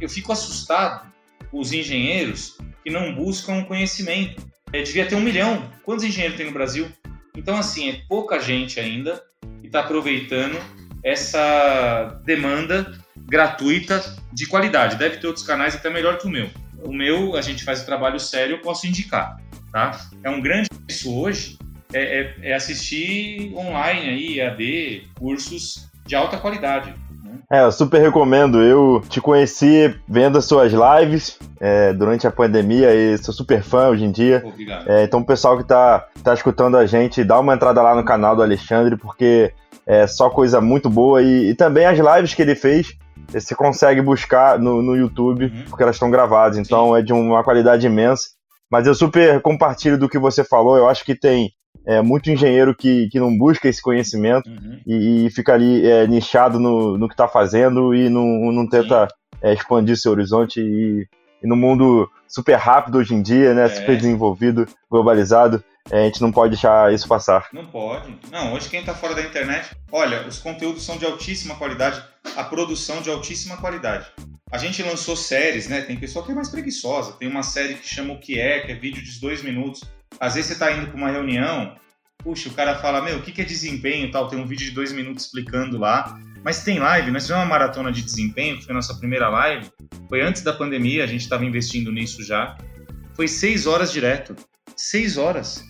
Eu 0.00 0.08
fico 0.08 0.32
assustado 0.32 1.12
com 1.50 1.60
os 1.60 1.72
engenheiros 1.72 2.56
que 2.82 2.90
não 2.90 3.14
buscam 3.14 3.64
conhecimento. 3.64 4.42
é, 4.72 4.82
devia 4.82 5.06
ter 5.06 5.14
um 5.14 5.20
milhão. 5.20 5.70
Quantos 5.84 6.04
engenheiros 6.04 6.36
tem 6.36 6.46
no 6.46 6.52
Brasil? 6.52 6.90
Então, 7.36 7.56
assim, 7.56 7.90
é 7.90 8.00
pouca 8.08 8.40
gente 8.40 8.80
ainda 8.80 9.22
que 9.60 9.66
está 9.66 9.80
aproveitando 9.80 10.58
essa 11.02 12.20
demanda 12.24 12.98
gratuita 13.16 14.02
de 14.32 14.46
qualidade. 14.46 14.96
Deve 14.96 15.18
ter 15.18 15.26
outros 15.26 15.46
canais 15.46 15.74
até 15.74 15.90
melhor 15.90 16.18
que 16.18 16.26
o 16.26 16.30
meu. 16.30 16.50
O 16.82 16.92
meu, 16.92 17.36
a 17.36 17.40
gente 17.40 17.64
faz 17.64 17.82
o 17.82 17.86
trabalho 17.86 18.18
sério, 18.20 18.56
eu 18.56 18.60
posso 18.60 18.86
indicar, 18.86 19.36
tá? 19.74 19.90
É 20.22 20.30
um 20.30 20.40
grande 20.40 20.68
isso 20.88 21.12
hoje 21.12 21.58
é, 21.92 22.20
é, 22.20 22.34
é, 22.50 22.54
assistir 22.54 23.52
online 23.56 24.08
aí, 24.08 24.40
AD, 24.40 25.02
cursos 25.18 25.88
de 26.06 26.14
alta 26.14 26.36
qualidade. 26.36 26.94
Né? 27.24 27.32
É, 27.50 27.64
eu 27.64 27.72
super 27.72 28.00
recomendo. 28.00 28.62
Eu 28.62 29.02
te 29.08 29.20
conheci 29.20 29.92
vendo 30.08 30.38
as 30.38 30.44
suas 30.44 30.72
lives 30.72 31.38
é, 31.60 31.92
durante 31.92 32.24
a 32.24 32.30
pandemia 32.30 32.94
e 32.94 33.18
sou 33.18 33.34
super 33.34 33.62
fã 33.64 33.88
hoje 33.88 34.04
em 34.04 34.12
dia. 34.12 34.44
Obrigado. 34.46 34.88
É, 34.88 35.02
então, 35.02 35.20
o 35.20 35.26
pessoal 35.26 35.56
que 35.56 35.62
está 35.64 36.06
tá 36.22 36.32
escutando 36.32 36.76
a 36.76 36.86
gente, 36.86 37.24
dá 37.24 37.40
uma 37.40 37.54
entrada 37.54 37.82
lá 37.82 37.96
no 37.96 38.04
canal 38.04 38.36
do 38.36 38.42
Alexandre, 38.42 38.96
porque 38.96 39.52
é 39.84 40.06
só 40.06 40.30
coisa 40.30 40.60
muito 40.60 40.88
boa. 40.88 41.20
E, 41.20 41.50
e 41.50 41.54
também 41.54 41.84
as 41.84 41.98
lives 41.98 42.32
que 42.32 42.42
ele 42.42 42.54
fez, 42.54 42.96
você 43.28 43.56
consegue 43.56 44.00
buscar 44.00 44.56
no, 44.56 44.80
no 44.82 44.96
YouTube, 44.96 45.46
uhum. 45.46 45.64
porque 45.68 45.82
elas 45.82 45.96
estão 45.96 46.10
gravadas. 46.10 46.58
Então, 46.58 46.92
Sim. 46.92 46.98
é 46.98 47.02
de 47.02 47.12
uma 47.12 47.42
qualidade 47.42 47.86
imensa. 47.86 48.33
Mas 48.74 48.88
eu 48.88 48.94
super 48.96 49.40
compartilho 49.40 49.96
do 49.96 50.08
que 50.08 50.18
você 50.18 50.42
falou. 50.42 50.76
Eu 50.76 50.88
acho 50.88 51.04
que 51.04 51.14
tem 51.14 51.52
é, 51.86 52.02
muito 52.02 52.28
engenheiro 52.28 52.74
que, 52.74 53.08
que 53.08 53.20
não 53.20 53.38
busca 53.38 53.68
esse 53.68 53.80
conhecimento 53.80 54.50
uhum. 54.50 54.80
e, 54.84 55.26
e, 55.26 55.30
fica 55.30 55.54
ali 55.54 55.88
é, 55.88 56.08
nichado 56.08 56.58
no, 56.58 56.98
no 56.98 57.06
que 57.06 57.14
está 57.14 57.28
fazendo 57.28 57.94
e 57.94 58.08
não, 58.08 58.26
não 58.50 58.68
tenta 58.68 59.06
é, 59.40 59.54
expandir 59.54 59.96
seu 59.96 60.10
horizonte. 60.10 60.60
E, 60.60 61.06
e, 61.40 61.46
no 61.46 61.54
mundo 61.54 62.10
super 62.26 62.56
rápido 62.56 62.98
hoje 62.98 63.14
em 63.14 63.22
dia, 63.22 63.54
né, 63.54 63.66
é. 63.66 63.68
super 63.68 63.96
desenvolvido, 63.96 64.66
globalizado, 64.90 65.62
a 65.90 65.96
gente 65.96 66.20
não 66.20 66.32
pode 66.32 66.50
deixar 66.50 66.92
isso 66.92 67.06
passar. 67.06 67.48
Não 67.52 67.66
pode. 67.66 68.16
Não, 68.30 68.54
hoje 68.54 68.68
quem 68.68 68.80
está 68.80 68.94
fora 68.94 69.14
da 69.14 69.22
internet, 69.22 69.76
olha, 69.92 70.26
os 70.26 70.38
conteúdos 70.38 70.84
são 70.84 70.96
de 70.96 71.04
altíssima 71.04 71.56
qualidade, 71.56 72.02
a 72.36 72.44
produção 72.44 73.02
de 73.02 73.10
altíssima 73.10 73.56
qualidade. 73.58 74.06
A 74.50 74.56
gente 74.58 74.82
lançou 74.82 75.16
séries, 75.16 75.68
né? 75.68 75.82
Tem 75.82 75.96
pessoa 75.96 76.24
que 76.24 76.32
é 76.32 76.34
mais 76.34 76.48
preguiçosa. 76.48 77.12
Tem 77.14 77.28
uma 77.28 77.42
série 77.42 77.74
que 77.74 77.88
chama 77.88 78.14
O 78.14 78.18
Que 78.18 78.38
É, 78.38 78.60
que 78.60 78.72
é 78.72 78.74
vídeo 78.74 79.02
de 79.02 79.20
dois 79.20 79.42
minutos. 79.42 79.82
Às 80.20 80.34
vezes 80.34 80.48
você 80.48 80.52
está 80.52 80.72
indo 80.72 80.86
para 80.86 80.96
uma 80.96 81.10
reunião, 81.10 81.74
puxa, 82.18 82.48
o 82.48 82.52
cara 82.52 82.78
fala, 82.78 83.02
meu, 83.02 83.18
o 83.18 83.22
que, 83.22 83.40
é 83.40 83.44
desempenho 83.44 84.10
tal? 84.10 84.28
Tem 84.28 84.38
um 84.38 84.46
vídeo 84.46 84.66
de 84.66 84.70
dois 84.70 84.92
minutos 84.92 85.24
explicando 85.24 85.76
lá. 85.76 86.18
Mas 86.42 86.62
tem 86.62 86.78
live, 86.78 87.10
nós 87.10 87.24
fizemos 87.24 87.42
uma 87.42 87.48
maratona 87.48 87.90
de 87.90 88.02
desempenho, 88.02 88.62
foi 88.62 88.72
a 88.72 88.76
nossa 88.76 88.94
primeira 88.94 89.28
live. 89.28 89.70
Foi 90.08 90.22
antes 90.22 90.42
da 90.42 90.52
pandemia, 90.52 91.02
a 91.02 91.06
gente 91.06 91.22
estava 91.22 91.44
investindo 91.44 91.90
nisso 91.90 92.22
já. 92.22 92.56
Foi 93.14 93.26
seis 93.26 93.66
horas 93.66 93.90
direto. 93.90 94.36
Seis 94.76 95.16
horas. 95.16 95.64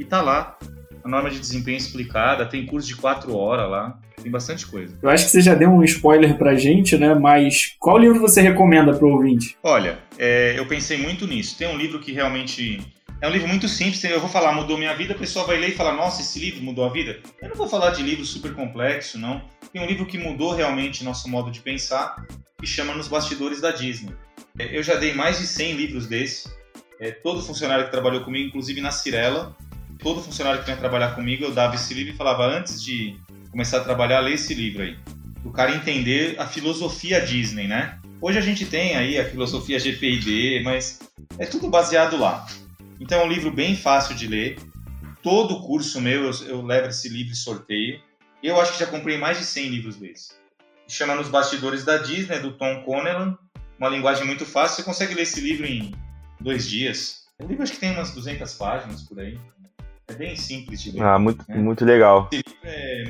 E 0.00 0.04
tá 0.04 0.22
lá. 0.22 0.56
A 1.04 1.08
norma 1.08 1.30
de 1.30 1.38
desempenho 1.38 1.76
explicada, 1.76 2.46
tem 2.46 2.66
curso 2.66 2.88
de 2.88 2.96
quatro 2.96 3.36
horas 3.36 3.70
lá. 3.70 3.98
Tem 4.22 4.30
bastante 4.30 4.66
coisa. 4.66 4.98
Eu 5.02 5.08
acho 5.08 5.26
que 5.26 5.30
você 5.30 5.40
já 5.40 5.54
deu 5.54 5.70
um 5.70 5.84
spoiler 5.84 6.36
pra 6.36 6.54
gente, 6.54 6.96
né? 6.96 7.14
Mas 7.14 7.76
qual 7.78 7.98
livro 7.98 8.18
você 8.18 8.40
recomenda 8.40 8.94
pro 8.94 9.08
ouvinte? 9.08 9.56
Olha, 9.62 9.98
é, 10.18 10.54
eu 10.58 10.66
pensei 10.66 10.98
muito 10.98 11.26
nisso. 11.26 11.56
Tem 11.56 11.68
um 11.68 11.76
livro 11.76 12.00
que 12.00 12.12
realmente 12.12 12.80
é 13.20 13.28
um 13.28 13.30
livro 13.30 13.48
muito 13.48 13.68
simples, 13.68 14.02
eu 14.02 14.18
vou 14.18 14.30
falar, 14.30 14.54
mudou 14.54 14.78
minha 14.78 14.94
vida, 14.94 15.12
a 15.12 15.18
pessoa 15.18 15.46
vai 15.46 15.58
ler 15.58 15.68
e 15.68 15.74
falar, 15.74 15.92
nossa, 15.92 16.22
esse 16.22 16.38
livro 16.38 16.62
mudou 16.62 16.86
a 16.86 16.88
vida. 16.88 17.20
Eu 17.42 17.50
não 17.50 17.56
vou 17.56 17.68
falar 17.68 17.90
de 17.90 18.02
livro 18.02 18.24
super 18.24 18.54
complexo, 18.54 19.18
não. 19.18 19.42
Tem 19.70 19.82
um 19.82 19.86
livro 19.86 20.06
que 20.06 20.16
mudou 20.16 20.54
realmente 20.54 21.04
nosso 21.04 21.28
modo 21.28 21.50
de 21.50 21.60
pensar, 21.60 22.16
que 22.58 22.66
chama 22.66 22.94
Nos 22.94 23.08
Bastidores 23.08 23.60
da 23.60 23.70
Disney. 23.70 24.14
É, 24.58 24.76
eu 24.76 24.82
já 24.82 24.94
dei 24.94 25.12
mais 25.12 25.38
de 25.38 25.46
100 25.46 25.74
livros 25.74 26.06
desse. 26.06 26.48
É, 26.98 27.10
todo 27.10 27.42
funcionário 27.42 27.84
que 27.86 27.90
trabalhou 27.90 28.22
comigo, 28.22 28.48
inclusive 28.48 28.80
na 28.80 28.90
Cirela, 28.90 29.56
todo 30.00 30.22
funcionário 30.22 30.60
que 30.60 30.66
vinha 30.66 30.76
trabalhar 30.76 31.14
comigo, 31.14 31.44
eu 31.44 31.52
dava 31.52 31.74
esse 31.74 31.92
livro 31.94 32.12
e 32.12 32.16
falava, 32.16 32.44
antes 32.46 32.82
de 32.82 33.16
começar 33.50 33.78
a 33.78 33.84
trabalhar, 33.84 34.20
lê 34.20 34.34
esse 34.34 34.54
livro 34.54 34.82
aí. 34.82 34.96
O 35.44 35.50
cara 35.50 35.74
entender 35.74 36.36
a 36.38 36.46
filosofia 36.46 37.20
Disney, 37.20 37.66
né? 37.66 37.98
Hoje 38.20 38.38
a 38.38 38.42
gente 38.42 38.66
tem 38.66 38.96
aí 38.96 39.18
a 39.18 39.24
filosofia 39.24 39.78
GPID, 39.78 40.62
mas 40.62 41.00
é 41.38 41.46
tudo 41.46 41.68
baseado 41.68 42.18
lá. 42.18 42.46
Então 43.00 43.20
é 43.20 43.24
um 43.24 43.28
livro 43.28 43.50
bem 43.50 43.74
fácil 43.74 44.14
de 44.14 44.26
ler. 44.26 44.58
Todo 45.22 45.60
curso 45.62 46.00
meu 46.00 46.24
eu, 46.24 46.46
eu 46.46 46.62
levo 46.62 46.88
esse 46.88 47.08
livro 47.08 47.32
e 47.32 47.36
sorteio. 47.36 48.00
Eu 48.42 48.60
acho 48.60 48.72
que 48.72 48.80
já 48.80 48.86
comprei 48.86 49.16
mais 49.16 49.38
de 49.38 49.44
100 49.44 49.68
livros 49.70 49.96
desses. 49.96 50.38
Chama 50.86 51.14
Nos 51.14 51.28
Bastidores 51.28 51.84
da 51.84 51.98
Disney, 51.98 52.40
do 52.40 52.52
Tom 52.52 52.82
Connellan. 52.82 53.38
Uma 53.78 53.88
linguagem 53.88 54.26
muito 54.26 54.44
fácil. 54.44 54.76
Você 54.76 54.82
consegue 54.82 55.14
ler 55.14 55.22
esse 55.22 55.40
livro 55.40 55.66
em 55.66 55.94
dois 56.40 56.68
dias. 56.68 57.24
O 57.42 57.46
livro 57.46 57.62
acho 57.62 57.72
que 57.72 57.78
tem 57.78 57.92
umas 57.92 58.12
200 58.12 58.52
páginas 58.54 59.02
por 59.02 59.18
aí. 59.18 59.38
É 60.10 60.14
bem 60.14 60.36
simples 60.36 60.82
de 60.82 60.92
ler. 60.92 61.02
Ah, 61.02 61.18
muito, 61.18 61.44
né? 61.48 61.56
muito 61.56 61.84
legal. 61.84 62.28
É 62.64 63.04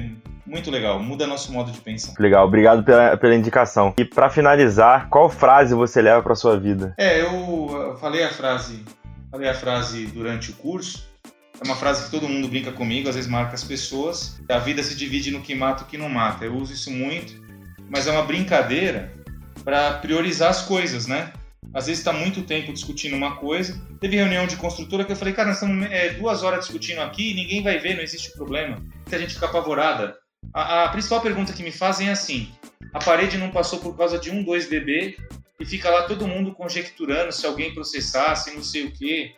muito 0.47 0.71
legal, 0.71 1.01
muda 1.01 1.27
nosso 1.27 1.53
modo 1.53 1.71
de 1.73 1.81
pensar. 1.81 2.13
Legal, 2.19 2.47
obrigado 2.47 2.85
pela, 2.85 3.17
pela 3.17 3.35
indicação. 3.35 3.95
E 3.97 4.05
para 4.05 4.29
finalizar, 4.29 5.09
qual 5.09 5.29
frase 5.31 5.75
você 5.75 6.03
leva 6.03 6.23
para 6.23 6.35
sua 6.35 6.59
vida? 6.59 6.95
É, 6.99 7.23
eu 7.23 7.97
falei 8.01 8.25
a 8.25 8.31
frase 8.31 8.85
Falei 9.31 9.49
a 9.49 9.55
frase 9.55 10.07
durante 10.07 10.51
o 10.51 10.55
curso. 10.55 11.09
É 11.61 11.65
uma 11.65 11.77
frase 11.77 12.05
que 12.05 12.11
todo 12.11 12.29
mundo 12.29 12.49
brinca 12.49 12.73
comigo, 12.73 13.09
às 13.09 13.15
vezes 13.15 13.31
marca 13.31 13.55
as 13.55 13.63
pessoas. 13.63 14.41
A 14.49 14.59
vida 14.59 14.83
se 14.83 14.97
divide 14.97 15.31
no 15.31 15.41
que 15.41 15.55
mata 15.55 15.83
e 15.83 15.87
o 15.87 15.89
que 15.89 15.97
não 15.97 16.09
mata. 16.09 16.45
Eu 16.45 16.57
uso 16.57 16.73
isso 16.73 16.91
muito, 16.91 17.41
mas 17.89 18.09
é 18.09 18.11
uma 18.11 18.25
brincadeira 18.25 19.13
para 19.63 19.93
priorizar 19.95 20.51
as 20.51 20.63
coisas, 20.63 21.07
né? 21.07 21.33
Às 21.73 21.87
vezes 21.87 22.01
está 22.01 22.13
muito 22.13 22.43
tempo 22.43 22.73
discutindo 22.73 23.15
uma 23.15 23.37
coisa. 23.37 23.81
Teve 24.01 24.17
reunião 24.17 24.47
de 24.47 24.57
construtora 24.57 25.05
que 25.05 25.13
eu 25.13 25.17
falei, 25.17 25.33
cara, 25.35 25.49
nós 25.49 25.63
estamos 25.63 25.91
é, 25.91 26.11
duas 26.15 26.43
horas 26.43 26.65
discutindo 26.65 27.01
aqui 27.01 27.31
e 27.31 27.35
ninguém 27.35 27.63
vai 27.63 27.79
ver, 27.79 27.95
não 27.95 28.03
existe 28.03 28.33
problema. 28.33 28.83
A 29.11 29.19
gente 29.19 29.35
fica 29.35 29.47
apavorada. 29.47 30.17
A, 30.53 30.85
a 30.85 30.89
principal 30.89 31.21
pergunta 31.21 31.53
que 31.53 31.63
me 31.63 31.71
fazem 31.71 32.09
é 32.09 32.13
assim: 32.13 32.51
a 32.93 32.99
parede 32.99 33.39
não 33.39 33.51
passou 33.51 33.79
por 33.79 33.97
causa 33.97 34.19
de 34.19 34.31
um 34.31 34.45
2DB 34.45 35.17
e 35.61 35.67
fica 35.67 35.91
lá 35.91 36.03
todo 36.05 36.27
mundo 36.27 36.53
conjecturando 36.53 37.33
se 37.33 37.47
alguém 37.47 37.73
processasse, 37.73 38.55
não 38.55 38.63
sei 38.63 38.87
o 38.87 38.93
quê. 38.93 39.37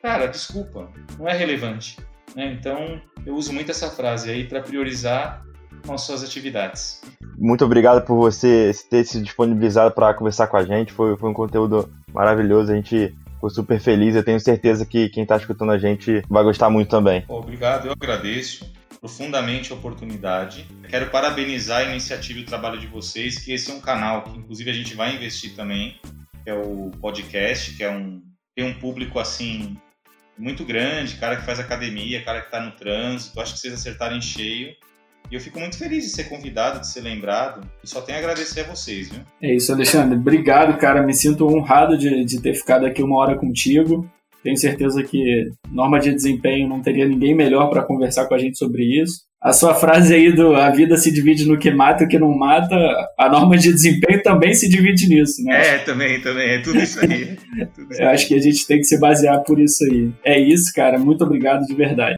Cara, 0.00 0.26
desculpa, 0.26 0.90
não 1.18 1.28
é 1.28 1.36
relevante. 1.36 1.98
Né? 2.34 2.56
Então, 2.58 3.00
eu 3.26 3.34
uso 3.34 3.52
muito 3.52 3.70
essa 3.70 3.90
frase 3.90 4.30
aí 4.30 4.44
para 4.46 4.62
priorizar 4.62 5.44
nossas 5.84 6.22
atividades. 6.22 7.00
Muito 7.36 7.64
obrigado 7.64 8.04
por 8.04 8.16
você 8.16 8.72
ter 8.88 9.04
se 9.04 9.20
disponibilizado 9.20 9.94
para 9.94 10.14
conversar 10.14 10.46
com 10.46 10.56
a 10.56 10.64
gente. 10.64 10.92
Foi, 10.92 11.16
foi 11.16 11.30
um 11.30 11.34
conteúdo 11.34 11.88
maravilhoso. 12.12 12.72
A 12.72 12.76
gente 12.76 13.14
ficou 13.34 13.50
super 13.50 13.80
feliz. 13.80 14.14
Eu 14.14 14.24
tenho 14.24 14.40
certeza 14.40 14.86
que 14.86 15.08
quem 15.08 15.22
está 15.22 15.36
escutando 15.36 15.72
a 15.72 15.78
gente 15.78 16.22
vai 16.28 16.42
gostar 16.42 16.70
muito 16.70 16.88
também. 16.88 17.24
Obrigado, 17.28 17.86
eu 17.86 17.92
agradeço 17.92 18.72
profundamente 19.00 19.70
a 19.70 19.76
oportunidade. 19.76 20.66
Quero 20.88 21.10
parabenizar 21.10 21.80
a 21.80 21.90
iniciativa 21.90 22.38
e 22.38 22.42
o 22.42 22.46
trabalho 22.46 22.80
de 22.80 22.86
vocês, 22.86 23.38
que 23.38 23.52
esse 23.52 23.70
é 23.70 23.74
um 23.74 23.80
canal 23.80 24.22
que 24.22 24.38
inclusive 24.38 24.70
a 24.70 24.74
gente 24.74 24.94
vai 24.94 25.14
investir 25.14 25.54
também, 25.54 26.00
que 26.42 26.48
é 26.48 26.54
o 26.54 26.90
podcast, 27.00 27.74
que 27.76 27.84
é 27.84 27.90
um 27.90 28.22
tem 28.54 28.64
um 28.64 28.74
público 28.74 29.18
assim 29.18 29.76
muito 30.38 30.64
grande, 30.64 31.16
cara 31.16 31.36
que 31.36 31.44
faz 31.44 31.58
academia, 31.58 32.22
cara 32.22 32.40
que 32.40 32.46
está 32.46 32.60
no 32.60 32.72
trânsito. 32.72 33.38
Acho 33.40 33.54
que 33.54 33.58
vocês 33.58 33.74
acertaram 33.74 34.16
em 34.16 34.22
cheio. 34.22 34.74
E 35.30 35.34
eu 35.34 35.40
fico 35.40 35.58
muito 35.58 35.78
feliz 35.78 36.04
de 36.04 36.10
ser 36.10 36.24
convidado, 36.24 36.80
de 36.80 36.88
ser 36.88 37.00
lembrado. 37.00 37.66
E 37.82 37.88
só 37.88 38.00
tenho 38.00 38.18
a 38.18 38.20
agradecer 38.20 38.60
a 38.60 38.64
vocês, 38.64 39.08
viu? 39.08 39.20
É 39.42 39.54
isso, 39.54 39.72
Alexandre. 39.72 40.18
Obrigado, 40.18 40.78
cara. 40.78 41.02
Me 41.02 41.14
sinto 41.14 41.46
honrado 41.46 41.96
de, 41.96 42.24
de 42.24 42.40
ter 42.40 42.54
ficado 42.54 42.84
aqui 42.86 43.02
uma 43.02 43.18
hora 43.18 43.36
contigo. 43.36 44.08
Tenho 44.42 44.56
certeza 44.58 45.02
que 45.02 45.50
norma 45.72 45.98
de 45.98 46.12
desempenho 46.12 46.68
não 46.68 46.82
teria 46.82 47.08
ninguém 47.08 47.34
melhor 47.34 47.70
para 47.70 47.82
conversar 47.82 48.26
com 48.26 48.34
a 48.34 48.38
gente 48.38 48.58
sobre 48.58 48.82
isso. 49.02 49.22
A 49.40 49.52
sua 49.52 49.74
frase 49.74 50.14
aí 50.14 50.32
do 50.32 50.54
a 50.54 50.70
vida 50.70 50.96
se 50.96 51.12
divide 51.12 51.46
no 51.46 51.58
que 51.58 51.70
mata 51.70 52.02
e 52.02 52.06
o 52.06 52.08
que 52.08 52.18
não 52.18 52.34
mata, 52.36 52.76
a 53.18 53.28
norma 53.28 53.58
de 53.58 53.72
desempenho 53.72 54.22
também 54.22 54.54
se 54.54 54.68
divide 54.68 55.06
nisso, 55.06 55.42
né? 55.44 55.74
É, 55.74 55.78
também, 55.78 56.20
também, 56.20 56.48
é 56.48 56.58
tudo 56.60 56.78
isso 56.78 56.98
aí. 57.00 57.36
tudo 57.74 57.92
isso 57.92 58.02
Eu 58.02 58.08
acho 58.08 58.26
que 58.26 58.34
a 58.34 58.40
gente 58.40 58.66
tem 58.66 58.78
que 58.78 58.84
se 58.84 58.98
basear 58.98 59.42
por 59.42 59.58
isso 59.58 59.84
aí. 59.84 60.10
É 60.24 60.38
isso, 60.38 60.72
cara. 60.74 60.98
Muito 60.98 61.24
obrigado 61.24 61.66
de 61.66 61.74
verdade. 61.74 62.16